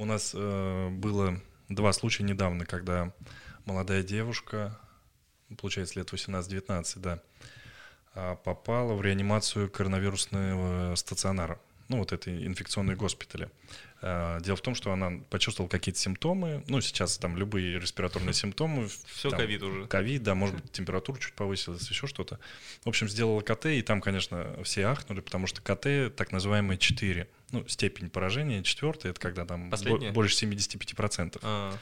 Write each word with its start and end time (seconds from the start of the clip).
у 0.00 0.06
нас 0.06 0.32
э, 0.34 0.88
было 0.88 1.38
два 1.68 1.92
случая 1.92 2.24
недавно, 2.24 2.64
когда 2.64 3.12
молодая 3.66 4.02
девушка, 4.02 4.78
получается, 5.58 5.98
лет 5.98 6.10
18-19, 6.10 6.98
да, 7.00 7.22
а, 8.14 8.36
попала 8.36 8.94
в 8.94 9.02
реанимацию 9.02 9.70
коронавирусного 9.70 10.94
стационара, 10.94 11.60
ну, 11.88 11.98
вот 11.98 12.12
этой 12.12 12.46
инфекционной 12.46 12.96
госпиталя. 12.96 13.50
А, 14.02 14.40
дело 14.40 14.56
в 14.56 14.62
том, 14.62 14.74
что 14.74 14.92
она 14.92 15.20
почувствовала 15.28 15.68
какие-то 15.68 15.98
симптомы, 16.00 16.64
ну, 16.68 16.80
сейчас 16.80 17.18
там 17.18 17.36
любые 17.36 17.78
респираторные 17.78 18.32
симптомы. 18.34 18.88
Все 19.06 19.30
ковид 19.30 19.62
уже. 19.62 19.86
Ковид, 19.86 20.22
да, 20.22 20.34
может 20.34 20.56
быть, 20.56 20.72
температура 20.72 21.18
чуть 21.18 21.34
повысилась, 21.34 21.88
еще 21.88 22.06
что-то. 22.06 22.38
В 22.84 22.88
общем, 22.88 23.08
сделала 23.08 23.40
КТ, 23.42 23.66
и 23.66 23.82
там, 23.82 24.00
конечно, 24.00 24.56
все 24.64 24.84
ахнули, 24.86 25.20
потому 25.20 25.46
что 25.46 25.60
КТ 25.60 26.14
так 26.16 26.32
называемые 26.32 26.78
4, 26.78 27.28
ну, 27.52 27.68
степень 27.68 28.08
поражения, 28.08 28.62
четвертая, 28.62 29.12
это 29.12 29.20
когда 29.20 29.44
там 29.44 29.70
Последняя? 29.70 30.12
больше 30.12 30.46
75%. 30.46 31.38
А, 31.42 31.76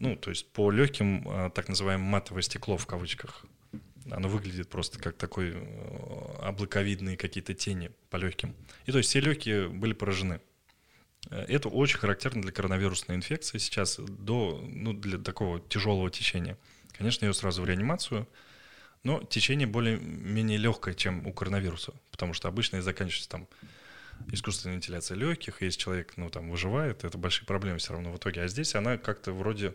Ну, 0.00 0.16
то 0.16 0.30
есть 0.30 0.50
по 0.50 0.72
легким, 0.72 1.22
а, 1.26 1.50
так 1.50 1.68
называемое 1.68 2.08
матовое 2.08 2.42
стекло 2.42 2.76
в 2.76 2.86
кавычках. 2.86 3.44
Оно 4.10 4.28
выглядит 4.28 4.68
просто 4.68 4.98
как 4.98 5.16
такой 5.16 5.52
э, 5.54 6.36
облаковидные 6.42 7.16
какие-то 7.16 7.54
тени 7.54 7.90
по 8.10 8.18
легким. 8.18 8.54
И 8.84 8.92
то 8.92 8.98
есть 8.98 9.08
все 9.08 9.20
легкие 9.20 9.68
были 9.68 9.94
поражены. 9.94 10.40
Э, 11.30 11.44
Это 11.48 11.68
очень 11.68 11.98
характерно 11.98 12.42
для 12.42 12.52
коронавирусной 12.52 13.16
инфекции 13.16 13.58
сейчас, 13.58 13.98
до, 13.98 14.62
ну, 14.66 14.92
для 14.92 15.18
такого 15.18 15.60
тяжелого 15.60 16.10
течения. 16.10 16.56
Конечно, 16.92 17.24
ее 17.24 17.34
сразу 17.34 17.62
в 17.62 17.66
реанимацию, 17.66 18.28
но 19.02 19.22
течение 19.22 19.66
более-менее 19.66 20.58
легкое, 20.58 20.94
чем 20.94 21.26
у 21.26 21.32
коронавируса, 21.32 21.92
потому 22.10 22.32
что 22.34 22.48
обычно 22.48 22.76
и 22.76 22.80
заканчивается 22.80 23.28
там 23.28 23.48
искусственная 24.32 24.76
вентиляция 24.76 25.16
легких, 25.16 25.60
и 25.60 25.66
если 25.66 25.78
человек, 25.80 26.14
ну, 26.16 26.30
там, 26.30 26.50
выживает, 26.50 27.04
это 27.04 27.18
большие 27.18 27.46
проблемы 27.46 27.78
все 27.78 27.92
равно 27.92 28.12
в 28.12 28.16
итоге. 28.16 28.42
А 28.42 28.48
здесь 28.48 28.74
она 28.74 28.96
как-то 28.96 29.32
вроде 29.32 29.74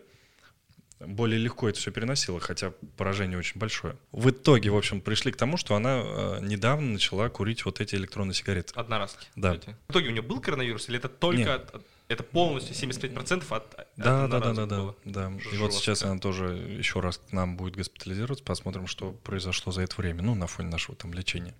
более 1.00 1.38
легко 1.38 1.68
это 1.68 1.78
все 1.78 1.90
переносила, 1.90 2.40
хотя 2.40 2.72
поражение 2.96 3.38
очень 3.38 3.58
большое. 3.58 3.96
В 4.12 4.30
итоге, 4.30 4.70
в 4.70 4.76
общем, 4.76 5.00
пришли 5.00 5.32
к 5.32 5.36
тому, 5.36 5.56
что 5.56 5.74
она 5.74 6.02
э, 6.04 6.38
недавно 6.42 6.92
начала 6.92 7.28
курить 7.28 7.64
вот 7.64 7.80
эти 7.80 7.94
электронные 7.94 8.34
сигареты. 8.34 8.72
одноразки. 8.74 9.26
Да. 9.36 9.54
Эти. 9.54 9.76
В 9.88 9.92
итоге 9.92 10.08
у 10.08 10.12
нее 10.12 10.22
был 10.22 10.40
коронавирус 10.40 10.88
или 10.88 10.98
это 10.98 11.08
только 11.08 11.38
Нет. 11.38 11.48
от- 11.74 11.84
это 12.08 12.24
полностью 12.24 12.74
75% 12.74 13.44
от, 13.50 13.72
от 13.74 13.88
Да, 13.96 14.26
да, 14.26 14.40
да, 14.40 14.52
да, 14.52 14.66
да, 14.66 14.94
да. 15.04 15.32
И 15.52 15.56
вот 15.58 15.72
сейчас 15.72 16.02
она 16.02 16.18
тоже 16.18 16.46
еще 16.56 16.98
раз 17.00 17.18
к 17.18 17.32
нам 17.32 17.56
будет 17.56 17.76
госпитализироваться, 17.76 18.44
посмотрим, 18.44 18.88
что 18.88 19.12
произошло 19.12 19.70
за 19.72 19.82
это 19.82 19.94
время, 19.96 20.22
ну, 20.22 20.34
на 20.34 20.48
фоне 20.48 20.70
нашего 20.70 20.96
там 20.96 21.12
лечения. 21.14 21.54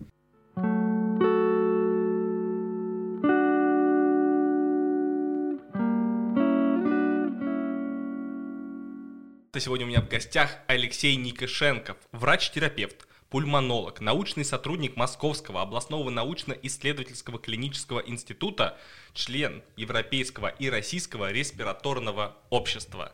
Сегодня 9.58 9.84
у 9.84 9.88
меня 9.88 10.00
в 10.00 10.08
гостях 10.08 10.58
Алексей 10.68 11.16
Никишенков, 11.16 11.96
врач-терапевт, 12.12 13.08
пульмонолог, 13.30 14.00
научный 14.00 14.44
сотрудник 14.44 14.96
Московского 14.96 15.60
областного 15.60 16.08
научно-исследовательского 16.08 17.40
клинического 17.40 17.98
института, 17.98 18.78
член 19.12 19.64
Европейского 19.76 20.46
и 20.46 20.70
Российского 20.70 21.32
респираторного 21.32 22.36
общества. 22.48 23.12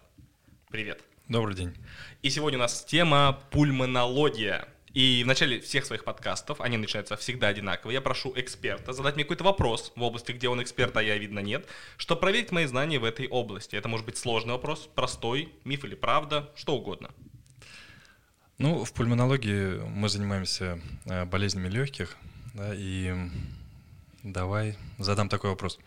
Привет. 0.69 1.03
Добрый 1.27 1.57
день. 1.57 1.75
И 2.21 2.29
сегодня 2.29 2.59
у 2.59 2.63
нас 2.63 2.85
тема 2.85 3.41
пульмонология. 3.51 4.69
И 4.97 5.25
в 5.25 5.27
начале 5.27 5.61
всех 5.61 5.85
своих 5.85 6.05
подкастов, 6.05 6.59
они 6.63 6.79
начинаются 6.79 7.19
всегда 7.19 7.49
одинаково, 7.49 7.91
я 7.91 8.01
прошу 8.01 8.33
эксперта 8.35 8.95
задать 8.95 9.15
мне 9.17 9.25
какой-то 9.25 9.45
вопрос 9.45 9.93
в 9.95 10.03
области, 10.03 10.33
где 10.33 10.49
он 10.49 10.63
эксперт, 10.63 10.97
а 10.97 11.03
я, 11.03 11.19
видно, 11.19 11.41
нет, 11.41 11.67
чтобы 11.99 12.23
проверить 12.23 12.51
мои 12.51 12.65
знания 12.65 12.99
в 12.99 13.05
этой 13.05 13.29
области. 13.29 13.77
Это 13.77 13.91
может 13.91 14.07
быть 14.07 14.17
сложный 14.17 14.53
вопрос, 14.53 14.89
простой, 14.95 15.53
миф 15.65 15.85
или 15.85 15.95
правда, 15.95 16.51
что 16.57 16.77
угодно. 16.77 17.11
Ну, 18.57 18.87
в 18.87 18.95
пульмонологии 18.95 19.87
мы 19.87 20.09
занимаемся 20.09 20.81
э, 21.05 21.27
болезнями 21.27 21.69
легких, 21.69 22.17
да, 22.55 22.73
и 22.75 23.15
давай 24.23 24.79
задам 24.97 25.29
такой 25.29 25.51
вопрос. 25.51 25.79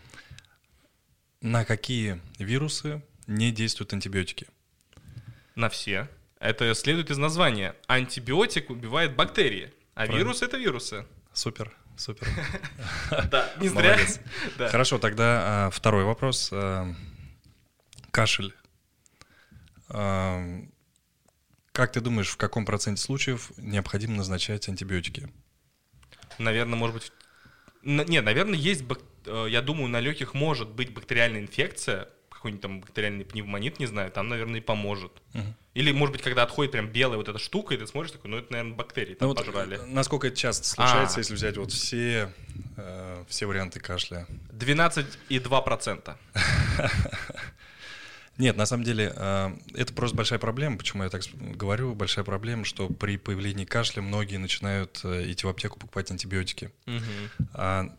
На 1.40 1.64
какие 1.64 2.20
вирусы 2.38 3.02
не 3.26 3.50
действуют 3.50 3.92
антибиотики? 3.92 4.46
На 5.56 5.68
все. 5.68 6.08
Это 6.40 6.74
следует 6.74 7.10
из 7.10 7.18
названия. 7.18 7.76
Антибиотик 7.86 8.70
убивает 8.70 9.14
бактерии, 9.14 9.72
а 9.94 10.00
Правильно. 10.06 10.18
вирус 10.18 10.42
это 10.42 10.56
вирусы. 10.56 11.06
Супер, 11.32 11.72
супер. 11.96 12.26
Да, 13.30 13.52
не 13.60 13.68
зря. 13.68 13.98
Хорошо, 14.70 14.98
тогда 14.98 15.66
а, 15.66 15.70
второй 15.70 16.04
вопрос. 16.04 16.48
А, 16.52 16.92
Кашель. 18.10 18.54
А, 19.90 20.42
Как 21.72 21.92
ты 21.92 22.00
думаешь, 22.00 22.28
в 22.30 22.36
каком 22.36 22.64
проценте 22.64 23.02
случаев 23.02 23.52
необходимо 23.58 24.16
назначать 24.16 24.68
антибиотики? 24.68 25.28
Наверное, 26.38 26.76
может 26.78 26.94
быть... 26.96 27.12
Н- 27.84 28.06
Не, 28.08 28.22
наверное, 28.22 28.58
есть... 28.58 28.82
э, 29.26 29.46
Я 29.50 29.60
думаю, 29.60 29.88
на 29.88 30.00
легких 30.00 30.32
может 30.34 30.68
быть 30.70 30.92
бактериальная 30.94 31.40
инфекция, 31.42 32.08
какой-нибудь 32.40 32.62
там 32.62 32.80
бактериальный 32.80 33.24
пневмонит, 33.24 33.78
не 33.78 33.86
знаю, 33.86 34.10
там, 34.10 34.28
наверное, 34.28 34.60
и 34.60 34.62
поможет. 34.62 35.12
Мгм. 35.34 35.54
Или, 35.74 35.92
может 35.92 36.12
быть, 36.14 36.22
когда 36.22 36.42
отходит 36.42 36.72
прям 36.72 36.88
белая 36.88 37.18
вот 37.18 37.28
эта 37.28 37.38
штука, 37.38 37.74
и 37.74 37.76
ты 37.76 37.86
смотришь 37.86 38.12
такой, 38.12 38.30
ну, 38.30 38.38
это, 38.38 38.50
наверное, 38.50 38.74
бактерии 38.74 39.14
там 39.14 39.28
Ну, 39.28 39.34
вот, 39.34 39.44
пожрали. 39.44 39.76
э, 39.78 39.86
насколько 39.86 40.26
это 40.26 40.36
часто 40.36 40.66
случается, 40.66 41.16
А. 41.16 41.20
если 41.20 41.34
взять 41.34 41.56
вот 41.58 41.70
все, 41.70 42.32
э, 42.76 43.24
все 43.28 43.46
варианты 43.46 43.78
кашля? 43.78 44.26
12,2%. 44.52 46.16
Нет, 48.38 48.56
на 48.56 48.64
самом 48.64 48.84
деле, 48.84 49.12
э, 49.14 49.50
это 49.74 49.92
просто 49.92 50.16
большая 50.16 50.38
проблема. 50.38 50.78
Почему 50.78 51.02
я 51.02 51.10
так 51.10 51.22
говорю? 51.34 51.94
Большая 51.94 52.24
проблема, 52.24 52.64
что 52.64 52.88
при 52.88 53.18
появлении 53.18 53.66
кашля 53.66 54.00
многие 54.00 54.38
начинают 54.38 55.00
э, 55.04 55.30
идти 55.30 55.46
в 55.46 55.50
аптеку 55.50 55.78
покупать 55.78 56.10
антибиотики. 56.10 56.70
Мгм. 56.86 57.02
А 57.52 57.94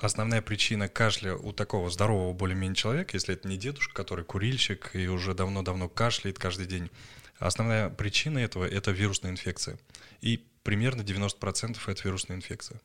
основная 0.00 0.42
причина 0.42 0.88
кашля 0.88 1.34
у 1.34 1.52
такого 1.52 1.90
здорового 1.90 2.32
более-менее 2.32 2.76
человека, 2.76 3.10
если 3.14 3.34
это 3.34 3.48
не 3.48 3.56
дедушка, 3.56 3.94
который 3.94 4.24
курильщик 4.24 4.90
и 4.94 5.08
уже 5.08 5.34
давно-давно 5.34 5.88
кашляет 5.88 6.38
каждый 6.38 6.66
день, 6.66 6.90
основная 7.38 7.88
причина 7.90 8.38
этого– 8.38 8.64
это 8.66 8.90
вирусная 8.90 9.30
инфекция. 9.30 9.78
И 10.20 10.44
примерно 10.62 11.02
90% 11.02 11.78
это 11.86 12.02
вирусная 12.04 12.36
инфекция. 12.36 12.80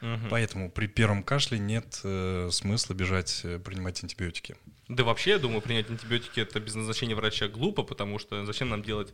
Мгм. 0.00 0.28
Поэтому 0.30 0.70
при 0.70 0.86
первом 0.86 1.22
кашле 1.22 1.58
нет 1.58 2.00
э, 2.02 2.48
смысла 2.50 2.94
бежать 2.94 3.40
э, 3.44 3.58
принимать 3.58 4.02
антибиотики. 4.02 4.56
Да 4.88 5.04
вообще, 5.04 5.32
я 5.32 5.38
думаю, 5.38 5.60
принять 5.60 5.90
антибиотики 5.90 6.40
это 6.40 6.60
без 6.60 6.74
назначения 6.74 7.14
врача 7.14 7.48
глупо, 7.48 7.82
потому 7.82 8.18
что 8.18 8.44
зачем 8.46 8.70
нам 8.70 8.82
делать 8.82 9.12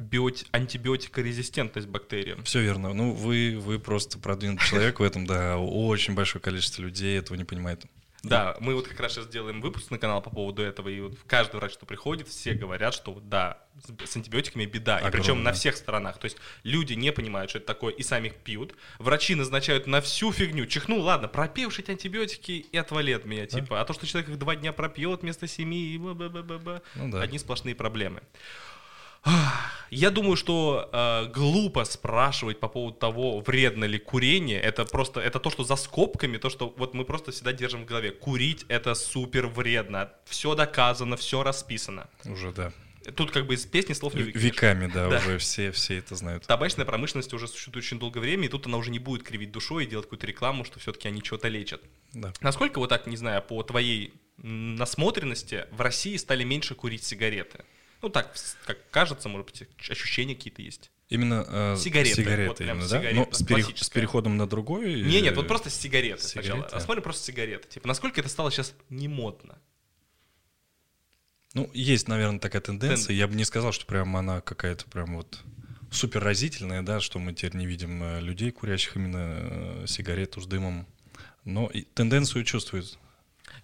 биоти- 0.00 0.46
антибиотикорезистентность 0.52 1.88
бактериям? 1.88 2.42
Все 2.44 2.60
верно. 2.60 2.92
Ну, 2.94 3.12
вы, 3.12 3.58
вы 3.58 3.78
просто 3.78 4.18
продвинутый 4.18 4.66
человек 4.66 5.00
в 5.00 5.02
этом, 5.02 5.26
да. 5.26 5.58
Очень 5.58 6.14
большое 6.14 6.42
количество 6.42 6.82
людей 6.82 7.18
этого 7.18 7.36
не 7.36 7.44
понимает. 7.44 7.84
Да, 8.22 8.56
мы 8.60 8.74
вот 8.74 8.86
как 8.86 9.00
раз 9.00 9.12
сейчас 9.14 9.28
делаем 9.28 9.60
выпуск 9.62 9.90
на 9.90 9.98
канал 9.98 10.20
по 10.20 10.28
поводу 10.28 10.62
этого, 10.62 10.88
и 10.88 11.00
вот 11.00 11.18
каждый 11.26 11.56
врач, 11.56 11.72
что 11.72 11.86
приходит, 11.86 12.28
все 12.28 12.52
говорят, 12.52 12.92
что 12.92 13.18
да, 13.22 13.58
с, 14.04 14.14
антибиотиками 14.16 14.66
беда, 14.66 14.98
и 14.98 15.10
причем 15.10 15.42
на 15.42 15.52
всех 15.52 15.76
сторонах. 15.76 16.18
То 16.18 16.26
есть 16.26 16.36
люди 16.62 16.92
не 16.92 17.12
понимают, 17.12 17.50
что 17.50 17.58
это 17.58 17.68
такое, 17.68 17.94
и 17.94 18.02
сами 18.02 18.28
их 18.28 18.36
пьют. 18.36 18.74
Врачи 18.98 19.34
назначают 19.34 19.86
на 19.86 20.00
всю 20.02 20.32
фигню. 20.32 20.66
Чихнул, 20.66 21.00
ладно, 21.00 21.28
пропил 21.28 21.70
эти 21.70 21.90
антибиотики 21.90 22.52
и 22.70 22.76
отвали 22.76 23.12
от 23.12 23.24
меня, 23.24 23.46
типа. 23.46 23.80
А 23.80 23.84
то, 23.86 23.94
что 23.94 24.06
человек 24.06 24.28
их 24.30 24.38
два 24.38 24.54
дня 24.54 24.72
пропьет 24.72 25.22
вместо 25.22 25.46
семи, 25.46 25.94
и 25.94 25.96
б-б-б-б-б, 25.96 26.82
Ну 26.96 27.10
да. 27.10 27.22
одни 27.22 27.38
сплошные 27.38 27.74
проблемы. 27.74 28.20
Я 29.90 30.10
думаю, 30.10 30.36
что 30.36 30.88
э, 30.92 31.26
глупо 31.34 31.84
спрашивать 31.84 32.60
по 32.60 32.68
поводу 32.68 32.96
того, 32.96 33.40
вредно 33.40 33.84
ли 33.86 33.98
курение. 33.98 34.60
Это 34.60 34.84
просто, 34.84 35.20
это 35.20 35.40
то, 35.40 35.50
что 35.50 35.64
за 35.64 35.74
скобками, 35.74 36.38
то, 36.38 36.48
что 36.48 36.72
вот 36.76 36.94
мы 36.94 37.04
просто 37.04 37.32
всегда 37.32 37.52
держим 37.52 37.82
в 37.82 37.86
голове. 37.86 38.12
Курить 38.12 38.64
это 38.68 38.94
супер 38.94 39.48
вредно. 39.48 40.12
Все 40.26 40.54
доказано, 40.54 41.16
все 41.16 41.42
расписано. 41.42 42.08
Уже, 42.24 42.52
да. 42.52 42.72
Тут 43.16 43.32
как 43.32 43.46
бы 43.46 43.54
из 43.54 43.66
песни 43.66 43.94
слов 43.94 44.14
не 44.14 44.22
выкинешь. 44.22 44.44
Веками, 44.44 44.86
да, 44.86 45.08
Да. 45.08 45.18
уже 45.18 45.38
все, 45.38 45.72
все 45.72 45.98
это 45.98 46.14
знают. 46.14 46.46
Табачная 46.46 46.84
промышленность 46.84 47.32
уже 47.32 47.48
существует 47.48 47.78
очень 47.78 47.98
долгое 47.98 48.20
время, 48.20 48.44
и 48.44 48.48
тут 48.48 48.66
она 48.66 48.76
уже 48.76 48.90
не 48.92 48.98
будет 49.00 49.24
кривить 49.24 49.50
душой 49.50 49.84
и 49.84 49.86
делать 49.88 50.06
какую-то 50.06 50.26
рекламу, 50.26 50.64
что 50.64 50.78
все-таки 50.78 51.08
они 51.08 51.20
что-то 51.24 51.48
лечат. 51.48 51.82
Да. 52.12 52.32
Насколько 52.40 52.78
вот 52.78 52.90
так, 52.90 53.06
не 53.08 53.16
знаю, 53.16 53.42
по 53.42 53.60
твоей 53.64 54.12
насмотренности 54.36 55.64
в 55.72 55.80
России 55.80 56.16
стали 56.16 56.44
меньше 56.44 56.74
курить 56.74 57.02
сигареты? 57.02 57.64
Ну 58.02 58.08
так, 58.08 58.34
как 58.66 58.78
кажется, 58.90 59.28
может 59.28 59.46
быть, 59.50 59.68
ощущения 59.90 60.34
какие-то 60.34 60.62
есть. 60.62 60.90
Именно 61.08 61.44
э, 61.48 61.76
Сигареты, 61.76 62.14
сигареты 62.22 62.48
вот 62.48 62.60
именно, 62.60 62.88
да? 62.88 62.98
сигарета, 62.98 63.14
Ну, 63.16 63.28
с, 63.32 63.42
пере- 63.42 63.76
с 63.76 63.90
переходом 63.90 64.36
на 64.36 64.46
другой. 64.48 65.02
Не, 65.02 65.20
нет, 65.20 65.32
э, 65.32 65.36
вот 65.36 65.48
просто 65.48 65.68
сигареты, 65.68 66.22
сначала. 66.22 66.58
сигареты? 66.58 66.76
Рассмотрим 66.76 67.02
просто 67.02 67.24
сигареты. 67.24 67.68
Типа, 67.68 67.88
насколько 67.88 68.20
это 68.20 68.28
стало 68.28 68.50
сейчас 68.52 68.74
не 68.90 69.08
модно? 69.08 69.58
Ну, 71.54 71.68
есть, 71.74 72.06
наверное, 72.06 72.38
такая 72.38 72.62
тенденция. 72.62 73.12
Я 73.14 73.26
бы 73.26 73.34
не 73.34 73.44
сказал, 73.44 73.72
что 73.72 73.86
прям 73.86 74.16
она 74.16 74.40
какая-то 74.40 74.84
прям 74.84 75.16
вот 75.16 75.40
супер 75.90 76.22
разительная, 76.22 76.82
да, 76.82 77.00
что 77.00 77.18
мы 77.18 77.32
теперь 77.32 77.56
не 77.56 77.66
видим 77.66 78.02
э, 78.02 78.20
людей, 78.20 78.52
курящих 78.52 78.94
именно 78.96 79.38
э, 79.82 79.84
сигарету 79.88 80.40
с 80.40 80.46
дымом. 80.46 80.86
Но 81.44 81.66
и 81.66 81.82
тенденцию 81.82 82.44
чувствует. 82.44 82.96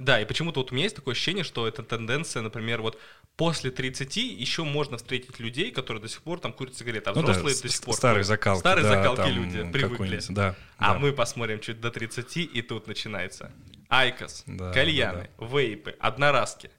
Да, 0.01 0.21
и 0.21 0.25
почему-то 0.25 0.61
вот 0.61 0.73
у 0.73 0.75
меня 0.75 0.85
есть 0.85 0.97
такое 0.97 1.13
ощущение, 1.13 1.45
что 1.45 1.69
это 1.69 1.83
тенденция, 1.85 2.43
например, 2.43 2.83
вот 2.83 2.99
после 3.37 3.71
30 3.71 4.17
еще 4.17 4.65
можно 4.65 4.97
встретить 4.97 5.39
людей, 5.39 5.71
которые 5.71 6.03
до 6.03 6.09
сих 6.09 6.23
пор 6.23 6.41
там 6.41 6.53
курят 6.53 6.75
сигареты, 6.75 7.11
а 7.11 7.15
Ну 7.15 7.23
да, 7.23 7.33
взрослые 7.33 7.55
с- 7.55 7.61
до 7.63 7.69
сих 7.69 7.83
пор 7.83 7.95
старые 7.95 8.25
закалки, 8.25 8.61
Старые 8.61 8.85
да, 8.85 8.89
закалки 8.97 9.17
там 9.21 9.31
люди 9.33 9.71
привыкли. 9.71 10.21
да, 10.31 10.55
А 10.79 10.95
да. 10.95 10.99
мы 10.99 11.13
посмотрим 11.13 11.61
чуть 11.61 11.81
до 11.81 11.91
30, 11.91 12.37
и 12.37 12.63
тут 12.63 12.87
начинается. 12.87 13.53
IQOS, 13.89 14.45
Да, 14.47 14.73
кальяны, 14.73 15.29
да, 15.39 15.47
вейпы, 15.47 15.97
одноразки. 16.01 16.71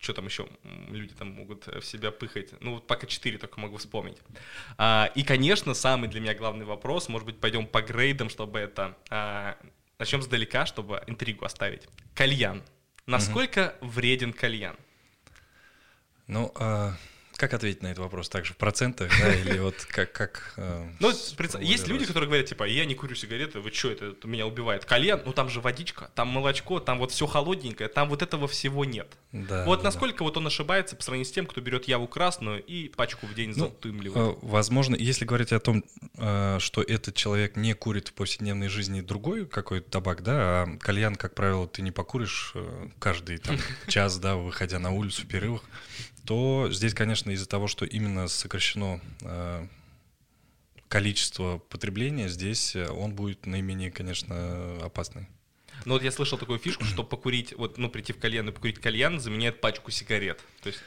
Что 0.00 0.12
там 0.12 0.26
еще 0.26 0.46
люди 0.90 1.14
там 1.14 1.28
могут 1.30 1.66
э, 1.68 1.80
в 1.80 1.86
себя 1.86 2.10
пыхать? 2.10 2.50
Ну, 2.60 2.74
вот 2.74 2.86
пока 2.86 3.06
4 3.06 3.38
только 3.38 3.58
могу 3.58 3.78
вспомнить. 3.78 4.18
А, 4.76 5.10
и, 5.14 5.22
конечно, 5.22 5.72
самый 5.72 6.10
для 6.10 6.20
меня 6.20 6.34
главный 6.34 6.66
вопрос, 6.66 7.08
может 7.08 7.24
быть, 7.24 7.38
пойдем 7.40 7.66
по 7.66 7.80
грейдам, 7.80 8.28
чтобы 8.28 8.58
это... 8.58 8.96
а, 9.08 9.56
начнем 9.98 10.20
сдалека, 10.22 10.66
чтобы 10.66 11.02
интригу 11.06 11.44
оставить. 11.46 11.88
Кальян. 12.14 12.62
Насколько 13.06 13.76
вреден 13.80 14.32
кальян? 14.34 14.76
Ну, 16.26 16.52
а 16.56 16.94
как 17.36 17.52
ответить 17.52 17.82
на 17.82 17.88
этот 17.88 17.98
вопрос? 17.98 18.28
Также 18.28 18.52
в 18.54 18.56
процентах, 18.56 19.10
да, 19.20 19.34
или 19.40 19.58
вот 19.58 19.74
как... 19.88 20.12
как 20.12 20.54
э, 20.56 20.88
Ну, 21.00 21.10
есть 21.60 21.88
люди, 21.88 22.06
которые 22.06 22.28
говорят, 22.28 22.46
типа, 22.46 22.64
я 22.64 22.84
не 22.84 22.94
курю 22.94 23.14
сигареты, 23.14 23.60
вы 23.60 23.72
что, 23.72 23.90
это, 23.90 24.06
это 24.06 24.28
меня 24.28 24.46
убивает? 24.46 24.84
Кальян, 24.84 25.20
ну 25.24 25.32
там 25.32 25.48
же 25.48 25.60
водичка, 25.60 26.10
там 26.14 26.28
молочко, 26.28 26.78
там 26.80 26.98
вот 26.98 27.10
все 27.10 27.26
холодненькое, 27.26 27.88
там 27.88 28.08
вот 28.08 28.22
этого 28.22 28.46
всего 28.46 28.84
нет. 28.84 29.08
Да, 29.32 29.64
вот 29.64 29.78
да, 29.78 29.84
насколько 29.84 30.22
вот 30.22 30.36
он 30.36 30.46
ошибается 30.46 30.94
по 30.94 31.02
сравнению 31.02 31.26
с 31.26 31.32
тем, 31.32 31.46
кто 31.46 31.60
берет 31.60 31.88
яву 31.88 32.06
красную 32.06 32.62
и 32.62 32.88
пачку 32.88 33.26
в 33.26 33.34
день 33.34 33.52
Ну, 33.56 33.66
затымливает. 33.66 34.36
Э, 34.36 34.38
Возможно, 34.42 34.94
если 34.94 35.24
говорить 35.24 35.52
о 35.52 35.58
том, 35.58 35.84
э, 36.16 36.58
что 36.60 36.82
этот 36.82 37.16
человек 37.16 37.56
не 37.56 37.74
курит 37.74 38.08
в 38.08 38.12
повседневной 38.12 38.68
жизни 38.68 39.00
другой 39.00 39.46
какой-то 39.46 39.90
табак, 39.90 40.22
да, 40.22 40.62
а 40.62 40.76
кальян, 40.78 41.16
как 41.16 41.34
правило, 41.34 41.66
ты 41.66 41.82
не 41.82 41.90
покуришь 41.90 42.52
э, 42.54 42.88
каждый 43.00 43.38
там, 43.38 43.58
час, 43.88 44.18
да, 44.18 44.36
выходя 44.36 44.78
на 44.78 44.92
улицу 44.92 45.22
в 45.22 45.26
перерывах, 45.26 45.62
то 46.26 46.68
здесь, 46.70 46.94
конечно, 46.94 47.30
из-за 47.30 47.46
того, 47.46 47.66
что 47.66 47.84
именно 47.84 48.28
сокращено 48.28 49.00
э, 49.22 49.66
количество 50.88 51.58
потребления, 51.58 52.28
здесь 52.28 52.76
он 52.76 53.14
будет 53.14 53.46
наименее, 53.46 53.90
конечно, 53.90 54.78
опасный. 54.82 55.28
Но 55.84 55.94
вот 55.94 56.02
я 56.02 56.12
слышал 56.12 56.38
такую 56.38 56.58
фишку, 56.58 56.84
что 56.84 57.04
покурить, 57.04 57.52
вот, 57.56 57.78
ну, 57.78 57.90
прийти 57.90 58.12
в 58.12 58.18
кальян 58.18 58.48
и 58.48 58.52
покурить 58.52 58.78
кальян 58.78 59.20
заменяет 59.20 59.60
пачку 59.60 59.90
сигарет. 59.90 60.40
То 60.62 60.68
есть, 60.68 60.80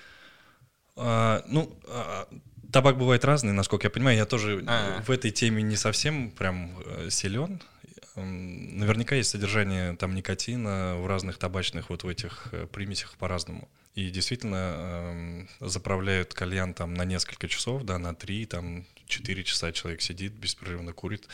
А, 0.99 1.43
ну, 1.47 1.77
а, 1.87 2.27
табак 2.71 2.97
бывает 2.97 3.23
разный, 3.23 3.53
насколько 3.53 3.85
я 3.85 3.91
понимаю. 3.91 4.17
Я 4.17 4.25
тоже 4.25 4.63
А. 4.65 5.03
в 5.03 5.11
этой 5.11 5.29
теме 5.29 5.61
не 5.61 5.75
совсем 5.75 6.31
прям 6.31 6.71
э, 6.85 7.09
силен. 7.11 7.61
Наверняка 8.15 9.15
есть 9.15 9.29
содержание 9.29 9.95
там 9.95 10.15
никотина 10.15 10.95
в 10.97 11.05
разных 11.05 11.37
табачных 11.37 11.91
вот 11.91 12.03
в 12.03 12.07
этих 12.07 12.47
э, 12.51 12.65
примесях 12.65 13.15
по-разному. 13.17 13.69
И 13.97 14.11
действительно 14.11 14.75
эм, 14.77 15.49
заправляют 15.59 16.35
кальян 16.35 16.75
там 16.75 16.93
на 16.93 17.03
несколько 17.03 17.47
часов, 17.47 17.81
да, 17.81 17.97
на 17.97 18.13
три, 18.13 18.45
там 18.45 18.85
четыре 19.07 19.43
часа 19.43 19.71
человек 19.71 20.03
сидит, 20.03 20.33
беспрерывно 20.33 20.93
курит. 20.93 21.27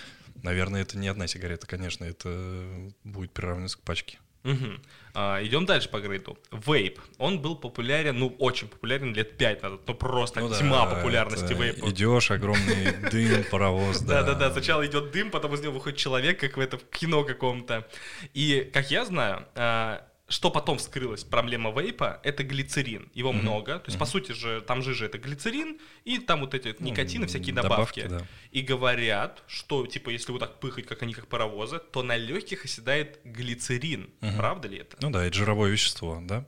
Наверное, 0.43 0.83
это 0.83 0.97
не 0.97 1.09
одна 1.09 1.27
сигарета, 1.27 1.67
конечно, 1.67 2.05
это 2.05 2.89
будет 3.03 3.31
приравниваться 3.31 3.77
к 3.77 3.81
пачке. 3.81 4.17
Мгм. 4.43 4.81
А, 5.13 5.43
идем 5.43 5.65
дальше 5.65 5.89
по 5.89 5.99
грейду. 5.99 6.37
Вейп. 6.51 7.01
Он 7.17 7.41
был 7.41 7.57
популярен, 7.57 8.17
ну, 8.17 8.33
очень 8.39 8.69
популярен 8.69 9.13
лет 9.13 9.37
5 9.37 9.61
назад. 9.61 9.81
Ну, 9.85 9.93
просто 9.93 10.39
Ну 10.39 10.47
да, 10.47 10.57
тьма 10.57 10.85
популярности 10.85 11.43
это 11.43 11.55
вейпа. 11.55 11.89
Идешь, 11.89 12.31
огромный 12.31 12.93
дым, 13.11 13.43
паровоз, 13.51 13.99
да. 13.99 14.23
Да, 14.23 14.33
да, 14.33 14.39
да. 14.39 14.51
Сначала 14.53 14.85
идет 14.87 15.11
дым, 15.11 15.31
потом 15.31 15.53
из 15.53 15.59
него 15.59 15.73
выходит 15.73 15.99
человек, 15.99 16.39
как 16.39 16.55
в 16.55 16.61
этом 16.61 16.79
кино 16.91 17.25
каком-то. 17.25 17.85
И, 18.33 18.69
как 18.73 18.89
я 18.89 19.03
знаю, 19.03 19.45
а, 19.55 20.07
что 20.33 20.49
потом 20.49 20.79
вскрылась 20.79 21.23
проблема 21.23 21.69
вейпа, 21.71 22.19
это 22.23 22.43
глицерин. 22.43 23.07
Его 23.13 23.31
много. 23.31 23.77
То 23.77 23.85
есть, 23.89 23.99
по 23.99 24.05
сути 24.05 24.31
же, 24.31 24.61
там 24.61 24.81
же 24.81 25.05
это 25.05 25.19
глицерин, 25.19 25.77
и 26.05 26.17
там 26.17 26.39
вот 26.39 26.55
эти 26.55 26.75
Ну, 26.79 26.87
никотины, 26.87 27.27
всякие 27.27 27.53
добавки, 27.53 28.01
добавки. 28.01 28.23
да. 28.23 28.27
И 28.51 28.61
говорят, 28.61 29.43
что, 29.45 29.85
типа, 29.85 30.09
если 30.09 30.31
вот 30.31 30.39
так 30.39 30.59
пыхать, 30.59 30.87
как 30.87 31.03
они, 31.03 31.13
как 31.13 31.27
паровозы, 31.27 31.77
то 31.79 32.01
на 32.01 32.17
легких 32.17 32.65
оседает 32.65 33.19
глицерин. 33.23 34.09
Правда 34.35 34.67
ли 34.67 34.79
это? 34.79 34.97
Ну 35.01 35.11
да, 35.11 35.23
это 35.23 35.35
жировое 35.37 35.69
вещество, 35.71 36.19
да. 36.23 36.45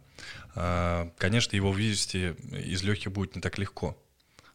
А, 0.55 1.11
Конечно, 1.19 1.55
его 1.55 1.71
вывести 1.71 2.35
из 2.65 2.81
легких 2.81 3.11
будет 3.11 3.35
не 3.35 3.41
так 3.41 3.59
легко. 3.59 3.95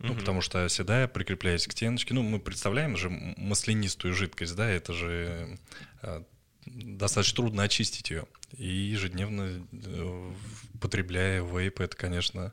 Ну, 0.01 0.15
потому 0.15 0.41
что 0.41 0.65
оседая, 0.65 1.07
прикрепляясь 1.09 1.67
к 1.69 1.73
стеночке, 1.73 2.15
ну, 2.15 2.23
мы 2.23 2.41
представляем 2.41 2.97
же 2.97 3.11
маслянистую 3.11 4.13
жидкость, 4.15 4.57
да, 4.57 4.69
это 4.69 4.93
же 4.95 5.59
а, 6.03 6.25
достаточно 6.75 7.37
трудно 7.37 7.63
очистить 7.65 8.11
ее. 8.11 8.27
И 8.57 8.67
ежедневно, 8.67 9.67
э, 9.73 10.33
потребляя 10.81 11.43
вейп, 11.43 11.81
это, 11.81 11.97
конечно, 11.97 12.53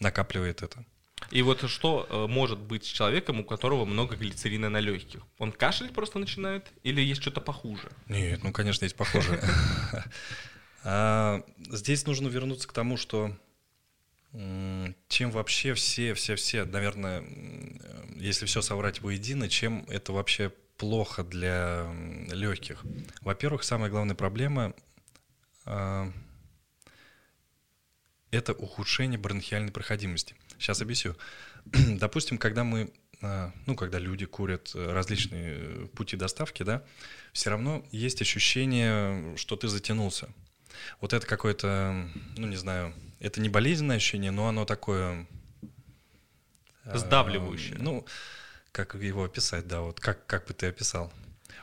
накапливает 0.00 0.62
это. 0.62 0.84
И 1.30 1.42
вот 1.42 1.68
что 1.68 2.06
э, 2.08 2.26
может 2.26 2.58
быть 2.58 2.84
с 2.84 2.88
человеком, 2.88 3.40
у 3.40 3.44
которого 3.44 3.84
много 3.84 4.16
глицерина 4.16 4.68
на 4.68 4.80
легких? 4.80 5.22
Он 5.38 5.50
кашлять 5.50 5.92
просто 5.92 6.18
начинает 6.18 6.70
или 6.82 7.00
есть 7.00 7.22
что-то 7.22 7.40
похуже? 7.40 7.90
Нет, 8.06 8.44
ну, 8.44 8.52
конечно, 8.52 8.84
есть 8.84 8.96
похожие. 8.96 9.40
А, 10.88 11.42
Здесь 11.68 12.06
нужно 12.06 12.28
вернуться 12.28 12.68
к 12.68 12.72
тому, 12.72 12.96
что 12.96 13.36
чем 15.08 15.30
вообще 15.32 15.74
все, 15.74 16.14
все, 16.14 16.36
все, 16.36 16.64
наверное, 16.64 17.24
если 18.14 18.46
все 18.46 18.62
соврать 18.62 19.00
воедино, 19.00 19.48
чем 19.48 19.84
это 19.88 20.12
вообще 20.12 20.52
плохо 20.76 21.24
для 21.24 21.86
легких? 22.30 22.84
Во-первых, 23.20 23.64
самая 23.64 23.90
главная 23.90 24.14
проблема 24.14 24.74
а, 25.64 26.12
это 28.30 28.52
ухудшение 28.52 29.18
бронхиальной 29.18 29.72
проходимости. 29.72 30.34
Сейчас 30.58 30.80
объясню. 30.80 31.16
Допустим, 31.64 32.38
когда 32.38 32.64
мы, 32.64 32.92
а, 33.20 33.52
ну, 33.66 33.74
когда 33.74 33.98
люди 33.98 34.26
курят 34.26 34.72
э, 34.74 34.92
различные 34.92 35.56
э, 35.58 35.86
пути 35.94 36.16
доставки, 36.16 36.62
да, 36.62 36.84
все 37.32 37.50
равно 37.50 37.84
есть 37.90 38.22
ощущение, 38.22 39.36
что 39.36 39.56
ты 39.56 39.68
затянулся. 39.68 40.28
Вот 41.00 41.12
это 41.12 41.26
какое-то, 41.26 42.08
ну, 42.36 42.46
не 42.46 42.56
знаю, 42.56 42.94
это 43.18 43.40
не 43.40 43.48
болезненное 43.48 43.96
ощущение, 43.96 44.30
но 44.30 44.48
оно 44.48 44.64
такое... 44.64 45.26
а, 46.84 46.98
Сдавливающее. 46.98 47.78
Ну, 47.78 48.06
как 48.76 48.94
его 48.94 49.24
описать, 49.24 49.66
да, 49.66 49.80
вот 49.80 50.00
как, 50.00 50.26
как 50.26 50.46
бы 50.46 50.52
ты 50.52 50.66
описал? 50.66 51.10